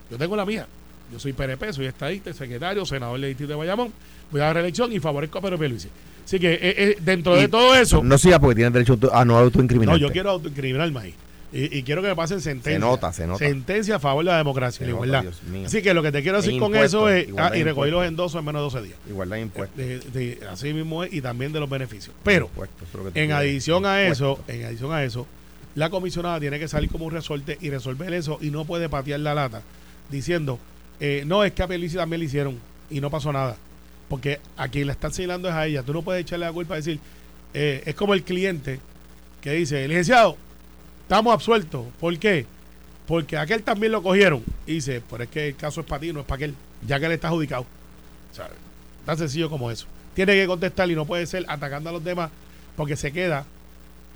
Yo 0.09 0.16
tengo 0.16 0.37
la 0.37 0.47
mía. 0.47 0.68
Yo 1.12 1.18
soy 1.18 1.33
PNP, 1.33 1.72
soy 1.72 1.87
estadista, 1.87 2.33
secretario, 2.33 2.87
senador 2.87 3.18
del 3.18 3.30
distrito 3.30 3.55
de 3.55 3.57
Bayamón. 3.57 3.93
Voy 4.30 4.41
a 4.41 4.45
la 4.45 4.53
reelección 4.53 4.93
y 4.93 5.01
favorezco 5.01 5.39
a 5.39 5.41
Pedro 5.41 5.59
Pelici. 5.59 5.89
Así 6.24 6.39
que 6.39 6.53
eh, 6.53 6.61
eh, 6.62 6.97
dentro 7.01 7.35
de 7.35 7.49
todo 7.49 7.74
eso. 7.74 8.05
No 8.05 8.16
siga 8.18 8.39
porque 8.39 8.55
tiene 8.55 8.70
derecho 8.70 8.97
a 9.12 9.24
no 9.24 9.37
autoincriminar. 9.37 9.97
No, 9.97 10.01
yo 10.01 10.12
quiero 10.12 10.30
autoincriminarme 10.30 11.01
ahí. 11.01 11.14
Y, 11.55 11.82
quiero 11.82 12.00
que 12.00 12.09
me 12.09 12.16
pasen 12.16 12.40
sentencia. 12.40 12.72
Se 12.72 12.78
nota, 12.78 13.12
se 13.12 13.26
nota. 13.26 13.38
Sentencia 13.38 13.96
a 13.96 13.98
favor 13.98 14.24
de 14.24 14.30
la 14.30 14.38
democracia, 14.38 14.86
la 14.86 14.92
igualdad. 14.92 15.24
Así 15.66 15.82
que 15.82 15.92
lo 15.92 16.03
que 16.03 16.11
te 16.11 16.22
quiero 16.22 16.40
decir 16.40 16.59
con 16.59 16.74
eso 16.74 17.09
es. 17.11 17.28
Ah, 17.36 17.53
y 17.55 17.62
recogí 17.62 17.90
los 17.90 18.07
endosos 18.07 18.38
en 18.38 18.46
menos 18.46 18.61
de 18.61 18.78
12 18.78 18.86
días. 18.88 18.98
Igualdad 19.09 19.36
de 19.36 19.42
impuestos. 19.42 19.76
De, 19.76 20.40
así 20.50 20.72
mismo 20.72 21.05
es, 21.05 21.12
y 21.12 21.20
también 21.20 21.53
de 21.53 21.61
los 21.61 21.68
beneficios. 21.68 22.14
Pero, 22.24 22.50
en 23.14 23.32
adición 23.32 23.84
a 23.84 24.03
eso, 24.03 24.42
en 24.48 24.64
adición 24.64 24.92
a 24.92 25.05
eso, 25.05 25.26
la 25.74 25.90
comisionada 25.90 26.40
tiene 26.40 26.59
que 26.59 26.68
salir 26.68 26.90
como 26.90 27.05
un 27.05 27.12
resorte 27.12 27.59
y 27.61 27.70
resolver 27.70 28.12
eso 28.14 28.38
y 28.40 28.50
no 28.50 28.64
puede 28.64 28.88
patear 28.88 29.20
la 29.20 29.34
lata 29.34 29.62
diciendo, 30.11 30.59
eh, 31.00 31.24
no, 31.26 31.44
es 31.44 31.53
que 31.53 31.62
a 31.62 31.66
Pelici 31.66 31.96
también 31.96 32.20
le 32.20 32.26
hicieron 32.26 32.59
y 32.90 33.00
no 33.00 33.11
pasó 33.11 33.32
nada. 33.32 33.57
Porque 34.09 34.40
a 34.57 34.68
quien 34.68 34.86
le 34.86 34.92
están 34.92 35.12
señalando 35.12 35.48
es 35.48 35.55
a 35.55 35.66
ella. 35.66 35.82
Tú 35.82 35.92
no 35.92 36.03
puedes 36.03 36.22
echarle 36.22 36.46
la 36.46 36.53
culpa 36.53 36.74
y 36.74 36.78
decir, 36.78 37.00
eh, 37.55 37.82
es 37.86 37.94
como 37.94 38.14
el 38.14 38.22
cliente 38.22 38.80
que 39.40 39.53
dice, 39.53 39.88
licenciado, 39.88 40.36
estamos 41.12 41.34
absueltos. 41.34 41.84
¿Por 42.00 42.18
qué? 42.18 42.46
Porque 43.06 43.36
aquel 43.36 43.62
también 43.62 43.92
lo 43.92 44.02
cogieron. 44.02 44.42
Y 44.66 44.74
dice, 44.74 45.02
pero 45.10 45.24
es 45.24 45.28
que 45.28 45.48
el 45.48 45.56
caso 45.56 45.82
es 45.82 45.86
para 45.86 46.00
ti, 46.00 46.10
no 46.10 46.20
es 46.20 46.26
para 46.26 46.36
aquel, 46.36 46.54
ya 46.86 46.98
que 46.98 47.04
él 47.04 47.12
está 47.12 47.28
adjudicado. 47.28 47.62
O 47.64 49.04
tan 49.04 49.18
sencillo 49.18 49.50
como 49.50 49.70
eso. 49.70 49.86
Tiene 50.14 50.32
que 50.34 50.46
contestar 50.46 50.90
y 50.90 50.94
no 50.94 51.04
puede 51.04 51.26
ser 51.26 51.44
atacando 51.48 51.90
a 51.90 51.92
los 51.92 52.02
demás 52.02 52.30
porque 52.76 52.96
se 52.96 53.12
queda. 53.12 53.44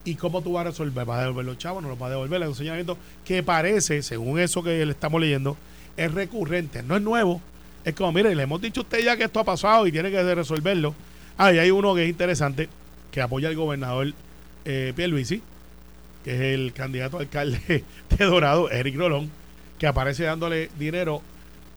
¿Y 0.07 0.15
cómo 0.15 0.41
tú 0.41 0.55
vas 0.55 0.63
a 0.63 0.71
resolver? 0.71 1.05
¿Vas 1.05 1.19
a 1.19 1.23
devolver 1.25 1.45
los 1.45 1.59
chavos? 1.59 1.83
¿No 1.83 1.91
los 1.91 1.99
vas 1.99 2.07
a 2.07 2.11
devolver? 2.13 2.41
Es 2.41 2.49
un 2.49 2.55
señalamiento 2.55 2.97
que 3.27 3.43
parece, 3.43 4.03
según 4.03 4.39
eso 4.39 4.63
que 4.63 4.87
le 4.87 4.93
estamos 4.93 5.21
leyendo, 5.21 5.59
es 5.99 6.15
recurrente. 6.15 6.83
No 6.83 6.97
es 6.97 7.03
nuevo. 7.03 7.43
Es 7.85 7.95
como, 7.95 8.11
mire, 8.13 8.35
le 8.35 8.43
hemos 8.43 8.63
dicho 8.63 8.81
a 8.81 8.85
usted 8.85 9.05
ya 9.05 9.19
que 9.19 9.25
esto 9.25 9.39
ha 9.39 9.45
pasado 9.45 9.87
y 9.87 9.93
tiene 9.93 10.11
que 10.11 10.35
resolverlo. 10.35 10.95
Ah, 11.37 11.53
y 11.53 11.59
hay 11.59 11.71
uno 11.71 11.95
que 11.95 12.05
es 12.05 12.09
interesante, 12.09 12.71
que 13.11 13.21
apoya 13.21 13.49
al 13.49 13.57
gobernador 13.57 14.15
eh, 14.65 14.95
Pierluisi, 14.97 15.43
que 16.27 16.35
es 16.35 16.41
el 16.41 16.73
candidato 16.73 17.21
alcalde 17.21 17.85
de 18.19 18.25
Dorado, 18.25 18.69
Eric 18.69 18.97
Rolón, 18.97 19.31
que 19.79 19.87
aparece 19.87 20.25
dándole 20.25 20.71
dinero 20.77 21.23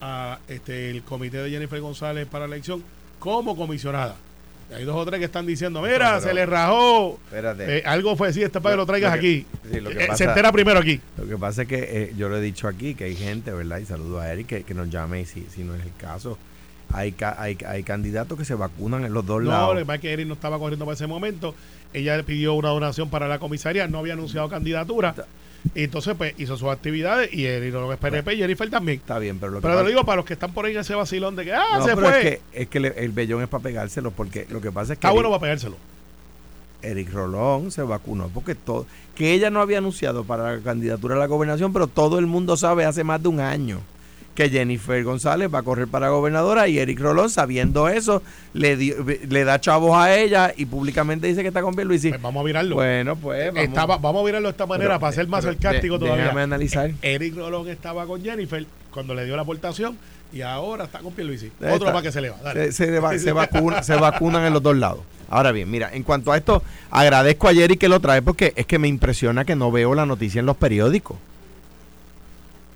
a 0.01 0.39
este 0.47 0.89
el 0.89 1.03
comité 1.03 1.37
de 1.37 1.51
Jennifer 1.51 1.79
González 1.79 2.27
para 2.27 2.47
la 2.47 2.55
elección 2.55 2.83
como 3.19 3.55
comisionada. 3.55 4.15
hay 4.75 4.85
dos 4.85 4.95
o 4.95 5.05
tres 5.05 5.19
que 5.19 5.25
están 5.25 5.45
diciendo, 5.45 5.83
mira, 5.83 6.19
se 6.19 6.33
le 6.33 6.47
rajó. 6.47 7.19
Eh, 7.31 7.83
algo 7.85 8.15
fue 8.15 8.29
así, 8.29 8.41
este 8.41 8.59
para 8.59 8.73
que 8.73 8.77
lo 8.77 8.87
traigas 8.87 9.13
aquí. 9.13 9.45
Eh, 9.71 10.07
se 10.15 10.23
entera 10.23 10.51
primero 10.51 10.79
aquí. 10.79 10.99
Lo 11.15 11.27
que 11.27 11.37
pasa 11.37 11.61
es 11.61 11.67
que 11.67 11.87
eh, 11.87 12.13
yo 12.17 12.27
lo 12.27 12.37
he 12.37 12.41
dicho 12.41 12.67
aquí, 12.67 12.95
que 12.95 13.03
hay 13.03 13.15
gente, 13.15 13.51
¿verdad? 13.51 13.77
Y 13.77 13.85
saludo 13.85 14.19
a 14.19 14.31
Eric, 14.31 14.47
que, 14.47 14.63
que 14.63 14.73
nos 14.73 14.89
llame 14.89 15.25
si, 15.25 15.45
si 15.51 15.63
no 15.63 15.75
es 15.75 15.83
el 15.83 15.93
caso 15.95 16.39
hay, 16.91 17.15
hay, 17.37 17.57
hay 17.67 17.83
candidatos 17.83 18.37
que 18.37 18.45
se 18.45 18.55
vacunan 18.55 19.05
en 19.05 19.13
los 19.13 19.25
dos 19.25 19.43
lados. 19.43 19.75
No, 19.75 19.93
es 19.93 19.99
que 19.99 20.11
Eric 20.11 20.27
no 20.27 20.33
estaba 20.33 20.57
corriendo 20.57 20.85
para 20.85 20.95
ese 20.95 21.07
momento. 21.07 21.53
Ella 21.93 22.21
pidió 22.23 22.53
una 22.53 22.69
donación 22.69 23.09
para 23.09 23.27
la 23.27 23.39
comisaría, 23.39 23.87
no 23.87 23.99
había 23.99 24.13
anunciado 24.13 24.49
candidatura. 24.49 25.15
Y 25.75 25.83
entonces, 25.83 26.15
pues, 26.17 26.33
hizo 26.37 26.55
sus 26.55 26.69
actividades 26.69 27.33
y 27.33 27.45
Eric 27.45 27.73
lo 27.73 27.91
es 27.91 27.99
PNP 27.99 28.33
y 28.33 28.37
Jennifer 28.37 28.69
también. 28.69 28.99
Está 28.99 29.19
bien, 29.19 29.39
pero 29.39 29.51
lo 29.51 29.57
que 29.59 29.67
Pero 29.67 29.81
lo 29.81 29.87
digo 29.87 30.05
para 30.05 30.17
los 30.17 30.25
que 30.25 30.33
están 30.33 30.53
por 30.53 30.65
ahí 30.65 30.73
en 30.73 30.79
ese 30.79 30.95
vacilón 30.95 31.35
de 31.35 31.45
que, 31.45 31.53
ah, 31.53 31.81
se 31.83 31.95
fue. 31.95 32.17
Es 32.17 32.23
que, 32.23 32.41
es 32.53 32.67
que 32.67 32.77
el 32.77 33.11
bellón 33.11 33.41
es 33.41 33.49
para 33.49 33.63
pegárselo, 33.63 34.11
porque 34.11 34.47
lo 34.49 34.61
que 34.61 34.71
pasa 34.71 34.93
es 34.93 34.99
que. 34.99 35.07
Está 35.07 35.11
bueno 35.11 35.29
para 35.29 35.41
pegárselo. 35.41 35.75
Eric 36.81 37.11
Rolón 37.11 37.71
se 37.71 37.81
vacunó 37.81 38.29
porque 38.29 38.55
todo. 38.55 38.85
Que 39.15 39.33
ella 39.33 39.49
no 39.49 39.59
había 39.59 39.79
anunciado 39.79 40.23
para 40.23 40.55
la 40.55 40.61
candidatura 40.61 41.15
a 41.15 41.19
la 41.19 41.25
gobernación, 41.25 41.73
pero 41.73 41.87
todo 41.87 42.19
el 42.19 42.25
mundo 42.25 42.55
sabe 42.55 42.85
hace 42.85 43.03
más 43.03 43.21
de 43.21 43.27
un 43.27 43.41
año 43.41 43.81
que 44.39 44.49
Jennifer 44.49 45.03
González 45.03 45.53
va 45.53 45.59
a 45.59 45.63
correr 45.63 45.89
para 45.89 46.07
gobernadora 46.07 46.69
y 46.69 46.79
Eric 46.79 46.97
Rolón, 47.01 47.29
sabiendo 47.29 47.89
eso, 47.89 48.23
le, 48.53 48.77
le 48.77 49.43
da 49.43 49.59
chavos 49.59 49.97
a 49.97 50.17
ella 50.17 50.53
y 50.55 50.65
públicamente 50.65 51.27
dice 51.27 51.41
que 51.41 51.49
está 51.49 51.61
con 51.61 51.75
Pierluisi. 51.75 52.07
Pues 52.07 52.21
vamos 52.21 52.39
a 52.39 52.45
mirarlo. 52.45 52.75
Bueno, 52.75 53.17
pues 53.17 53.51
vamos, 53.53 54.01
vamos 54.01 54.21
a 54.21 54.25
mirarlo 54.25 54.47
de 54.47 54.51
esta 54.51 54.65
manera 54.65 54.97
para 54.97 55.11
ser 55.11 55.27
más 55.27 55.43
sarcástico 55.43 55.99
todavía. 55.99 56.23
Déjame 56.23 56.43
analizar. 56.43 56.89
Eric 57.01 57.35
Rolón 57.35 57.67
estaba 57.67 58.05
con 58.05 58.23
Jennifer 58.23 58.65
cuando 58.93 59.13
le 59.13 59.25
dio 59.25 59.35
la 59.35 59.41
aportación 59.41 59.97
y 60.31 60.39
ahora 60.39 60.85
está 60.85 60.99
con 60.99 61.11
Pierluisi. 61.11 61.51
Otro 61.69 61.91
más 61.91 62.01
que 62.01 62.13
se 62.13 62.21
le 62.21 62.29
va. 62.29 62.53
Se, 62.53 62.71
se, 62.71 63.31
vacuna, 63.33 63.83
se 63.83 63.95
vacunan 63.95 64.45
en 64.45 64.53
los 64.53 64.63
dos 64.63 64.77
lados. 64.77 65.01
Ahora 65.27 65.51
bien, 65.51 65.69
mira, 65.69 65.89
en 65.91 66.03
cuanto 66.03 66.31
a 66.31 66.37
esto, 66.37 66.63
agradezco 66.91 67.49
a 67.49 67.53
Jerry 67.53 67.75
que 67.75 67.89
lo 67.89 67.99
trae 67.99 68.21
porque 68.21 68.53
es 68.55 68.65
que 68.65 68.79
me 68.79 68.87
impresiona 68.87 69.43
que 69.43 69.57
no 69.57 69.69
veo 69.69 69.93
la 69.95 70.05
noticia 70.05 70.39
en 70.39 70.45
los 70.45 70.55
periódicos. 70.55 71.17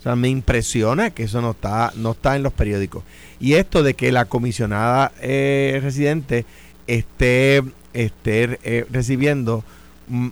O 0.03 0.07
sea, 0.07 0.17
me 0.17 0.27
impresiona 0.27 1.11
que 1.11 1.23
eso 1.23 1.41
no 1.41 1.51
está, 1.51 1.93
no 1.95 2.11
está 2.11 2.35
en 2.35 2.43
los 2.43 2.51
periódicos. 2.51 3.03
Y 3.39 3.53
esto 3.53 3.83
de 3.83 3.93
que 3.93 4.11
la 4.11 4.25
comisionada 4.25 5.13
eh, 5.21 5.79
residente 5.81 6.45
esté, 6.87 7.63
esté 7.93 8.59
eh, 8.65 8.85
recibiendo 8.91 9.63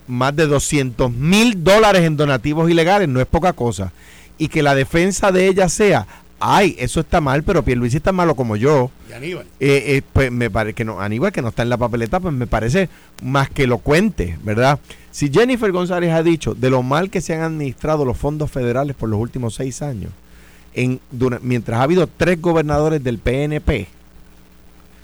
más 0.08 0.36
de 0.36 0.48
200 0.48 1.10
mil 1.14 1.64
dólares 1.64 2.02
en 2.02 2.18
donativos 2.18 2.70
ilegales 2.70 3.08
no 3.08 3.22
es 3.22 3.28
poca 3.28 3.54
cosa. 3.54 3.94
Y 4.38 4.50
que 4.50 4.62
la 4.62 4.76
defensa 4.76 5.32
de 5.32 5.48
ella 5.48 5.70
sea, 5.70 6.06
ay, 6.42 6.76
eso 6.80 7.00
está 7.00 7.22
mal, 7.22 7.44
pero 7.44 7.64
Pierluisi 7.64 7.98
está 7.98 8.12
malo 8.12 8.36
como 8.36 8.56
yo. 8.56 8.92
Y 9.10 9.14
Aníbal. 9.14 9.46
Eh, 9.60 9.84
eh, 9.88 10.02
pues 10.12 10.32
me 10.32 10.50
parece 10.50 10.74
que 10.74 10.84
no, 10.84 11.00
Aníbal 11.00 11.32
que 11.32 11.42
no 11.42 11.50
está 11.50 11.62
en 11.64 11.70
la 11.70 11.78
papeleta, 11.78 12.20
pues 12.20 12.34
me 12.34 12.48
parece 12.48 12.90
más 13.22 13.50
que 13.50 13.68
lo 13.68 13.78
cuente, 13.78 14.38
¿verdad? 14.44 14.80
Si 15.12 15.32
Jennifer 15.32 15.72
González 15.72 16.12
ha 16.12 16.24
dicho 16.24 16.56
de 16.56 16.70
lo 16.70 16.84
mal 16.84 17.10
que 17.10 17.22
se 17.22 17.36
han 17.36 17.42
administrado 17.42 18.04
los 18.04 18.18
fondos 18.18 18.52
federales 18.52 18.96
por 18.96 19.08
los 19.08 19.20
últimos 19.20 19.56
seis 19.56 19.82
años, 19.82 20.12
en, 20.74 21.00
mientras 21.42 21.80
ha 21.80 21.84
habido 21.84 22.08
tres 22.08 22.42
gobernadores 22.42 23.04
del 23.04 23.20
PNP, 23.20 23.88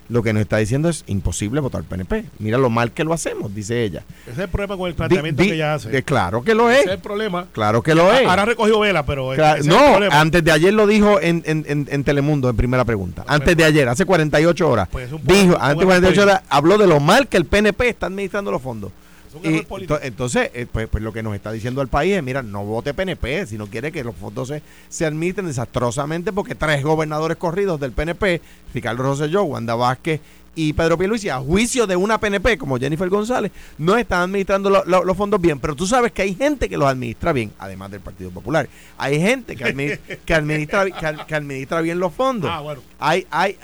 lo 0.09 0.23
que 0.23 0.31
nos 0.33 0.41
está 0.41 0.57
diciendo 0.57 0.87
es 0.89 1.03
imposible 1.07 1.59
votar 1.59 1.83
PNP. 1.83 2.25
Mira 2.39 2.57
lo 2.57 2.69
mal 2.69 2.91
que 2.91 3.03
lo 3.03 3.13
hacemos, 3.13 3.53
dice 3.53 3.83
ella. 3.83 4.03
Ese 4.23 4.31
es 4.31 4.37
el 4.39 4.47
problema 4.49 4.77
con 4.77 4.87
el 4.87 4.95
planteamiento 4.95 5.41
Di- 5.41 5.45
di- 5.47 5.49
que 5.51 5.55
ella 5.55 5.73
hace. 5.73 5.89
que 5.89 6.03
claro 6.03 6.43
que 6.43 6.55
lo 6.55 6.69
Ese 6.69 6.79
es. 6.81 6.85
es 6.87 6.91
el 6.93 6.99
problema. 6.99 7.47
Claro 7.51 7.81
que 7.83 7.93
lo 7.95 8.11
es. 8.13 8.25
Ahora 8.27 8.45
recogió 8.45 8.79
vela, 8.79 9.05
pero 9.05 9.31
Claro, 9.35 9.59
es 9.59 9.65
no, 9.67 9.77
antes 10.11 10.43
de 10.43 10.51
ayer 10.51 10.73
lo 10.73 10.87
dijo 10.87 11.19
en, 11.19 11.43
en, 11.45 11.65
en, 11.67 11.87
en 11.91 12.03
Telemundo 12.03 12.49
en 12.49 12.55
primera 12.55 12.85
pregunta. 12.85 13.23
Antes 13.27 13.55
de 13.57 13.63
ayer, 13.65 13.87
hace 13.89 14.05
48 14.05 14.69
horas. 14.69 14.87
Pues 14.91 15.07
es 15.07 15.13
un 15.13 15.21
poco- 15.21 15.33
dijo, 15.33 15.55
un 15.55 15.61
antes 15.61 15.67
de 15.67 15.69
error 15.71 15.85
48 15.85 16.01
político. 16.15 16.23
horas, 16.23 16.41
habló 16.49 16.77
de 16.77 16.87
lo 16.87 16.99
mal 16.99 17.27
que 17.27 17.37
el 17.37 17.45
PNP 17.45 17.89
está 17.89 18.05
administrando 18.07 18.51
los 18.51 18.61
fondos. 18.61 18.91
Un 19.37 19.45
error 19.53 19.65
político. 19.67 19.99
entonces, 20.01 20.49
eh, 20.53 20.65
pues, 20.71 20.87
pues 20.87 21.03
lo 21.03 21.11
que 21.13 21.23
nos 21.23 21.35
está 21.35 21.51
diciendo 21.51 21.81
el 21.81 21.87
país 21.87 22.15
es, 22.15 22.23
mira, 22.23 22.41
no 22.43 22.63
vote 22.65 22.93
PNP 22.93 23.45
si 23.47 23.57
no 23.57 23.67
quiere 23.67 23.91
que 23.91 24.03
los 24.03 24.15
fondos 24.15 24.47
se, 24.49 24.61
se 24.89 25.05
administren 25.05 25.47
desastrosamente 25.47 26.31
porque 26.33 26.55
tres 26.55 26.83
gobernadores 26.83 27.37
corridos 27.37 27.79
del 27.79 27.91
PNP, 27.91 28.41
Ricardo 28.73 29.03
Rosselló, 29.03 29.43
Wanda 29.43 29.75
Vázquez 29.75 30.19
y 30.59 30.73
Pedro 30.73 30.97
Pierluisi, 30.97 31.29
a 31.29 31.37
juicio 31.37 31.85
de 31.85 31.95
una 31.95 32.19
PNP 32.19 32.57
como 32.57 32.79
Jennifer 32.79 33.07
González, 33.09 33.51
no 33.77 33.95
están 33.95 34.21
administrando 34.21 34.71
lo- 34.71 34.83
lo- 34.85 35.03
los 35.03 35.15
fondos 35.15 35.39
bien. 35.39 35.59
Pero 35.59 35.75
tú 35.75 35.85
sabes 35.85 36.11
que 36.11 36.23
hay 36.23 36.33
gente 36.33 36.67
que 36.67 36.77
los 36.77 36.87
administra 36.87 37.31
bien, 37.31 37.51
además 37.59 37.91
del 37.91 37.99
Partido 38.01 38.31
Popular. 38.31 38.67
Hay 38.97 39.19
gente 39.21 39.55
que, 39.55 39.63
admi- 39.65 39.99
que 40.25 40.33
administra, 40.33 40.85
que, 40.89 41.05
ad- 41.05 41.25
que 41.27 41.35
administra 41.35 41.79
bien 41.81 41.99
los 41.99 42.11
fondos. 42.11 42.49
Ah, 42.51 42.61
bueno. 42.61 42.81
Hay, 42.97 43.27
hay, 43.29 43.55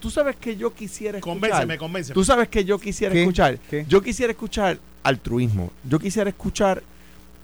tú 0.00 0.08
sabes 0.10 0.34
que 0.36 0.56
yo 0.56 0.72
quisiera 0.72 1.18
escuchar. 1.18 1.40
Convénceme, 1.40 1.76
convénceme. 1.76 2.14
Tú 2.14 2.24
sabes 2.24 2.48
que 2.48 2.64
yo 2.64 2.78
quisiera 2.78 3.12
¿Qué? 3.12 3.20
escuchar. 3.20 3.58
¿Qué? 3.68 3.84
Yo 3.86 4.00
quisiera 4.00 4.30
escuchar 4.30 4.78
altruismo. 5.02 5.70
Yo 5.88 5.98
quisiera 5.98 6.30
escuchar 6.30 6.82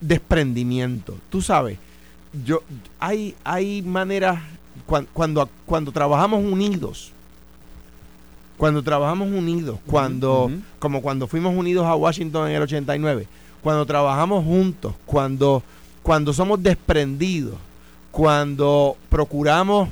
desprendimiento. 0.00 1.16
Tú 1.30 1.40
sabes, 1.42 1.78
yo 2.44 2.62
hay 3.00 3.34
hay 3.44 3.82
maneras 3.82 4.40
cuan- 4.86 5.07
cuando 5.12 5.48
cuando 5.64 5.92
trabajamos 5.92 6.42
unidos. 6.44 7.12
Cuando 8.57 8.82
trabajamos 8.82 9.28
unidos, 9.28 9.78
cuando 9.86 10.50
como 10.78 11.02
cuando 11.02 11.26
fuimos 11.26 11.54
unidos 11.54 11.84
a 11.86 11.94
Washington 11.94 12.48
en 12.48 12.57
el 12.57 12.62
89, 12.62 13.26
cuando 13.62 13.84
trabajamos 13.84 14.44
juntos, 14.44 14.94
cuando 15.04 15.62
cuando 16.02 16.32
somos 16.32 16.62
desprendidos, 16.62 17.57
cuando 18.11 18.96
procuramos 19.11 19.90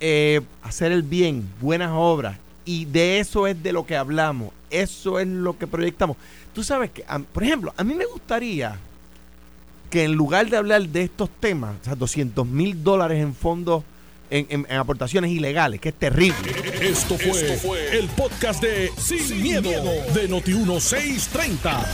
eh, 0.00 0.40
hacer 0.62 0.90
el 0.90 1.02
bien, 1.02 1.46
buenas 1.60 1.90
obras, 1.92 2.38
y 2.64 2.86
de 2.86 3.18
eso 3.20 3.46
es 3.46 3.62
de 3.62 3.72
lo 3.74 3.84
que 3.84 3.96
hablamos, 3.96 4.50
eso 4.70 5.18
es 5.20 5.26
lo 5.28 5.58
que 5.58 5.66
proyectamos. 5.66 6.16
Tú 6.54 6.62
sabes 6.62 6.90
que, 6.90 7.04
a- 7.08 7.18
por 7.18 7.42
ejemplo, 7.44 7.72
a 7.76 7.84
mí 7.84 7.94
me 7.94 8.04
gustaría 8.06 8.76
que 9.90 10.04
en 10.04 10.12
lugar 10.12 10.48
de 10.48 10.56
hablar 10.56 10.82
de 10.88 11.02
estos 11.04 11.28
temas, 11.40 11.74
o 11.82 11.84
sea, 11.84 11.94
200 11.94 12.46
mil 12.46 12.82
dólares 12.82 13.20
en 13.22 13.34
fondos, 13.34 13.84
en, 14.30 14.46
en- 14.48 14.66
en 14.70 14.76
aportaciones 14.78 15.30
ilegales, 15.30 15.80
que 15.80 15.90
es 15.90 15.94
terrible. 15.94 16.50
Esto 16.80 17.18
fue, 17.18 17.98
el 17.98 18.08
podcast 18.08 18.62
de 18.62 18.90
Sin, 18.96 19.42
miedo, 19.42 19.70
de 20.14 20.30
Noti1630. 20.30 21.86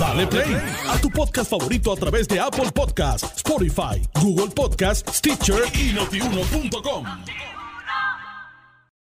Dale 0.00 0.26
play 0.26 0.56
a 0.88 0.98
tu 0.98 1.10
podcast 1.10 1.50
favorito 1.50 1.92
a 1.92 1.96
través 1.96 2.26
de 2.28 2.40
Apple 2.40 2.70
Podcasts, 2.74 3.30
Spotify, 3.36 4.00
Google 4.20 4.48
Podcasts, 4.54 5.18
Stitcher 5.18 5.62
y 5.74 5.92
notiuno.com. 5.92 7.04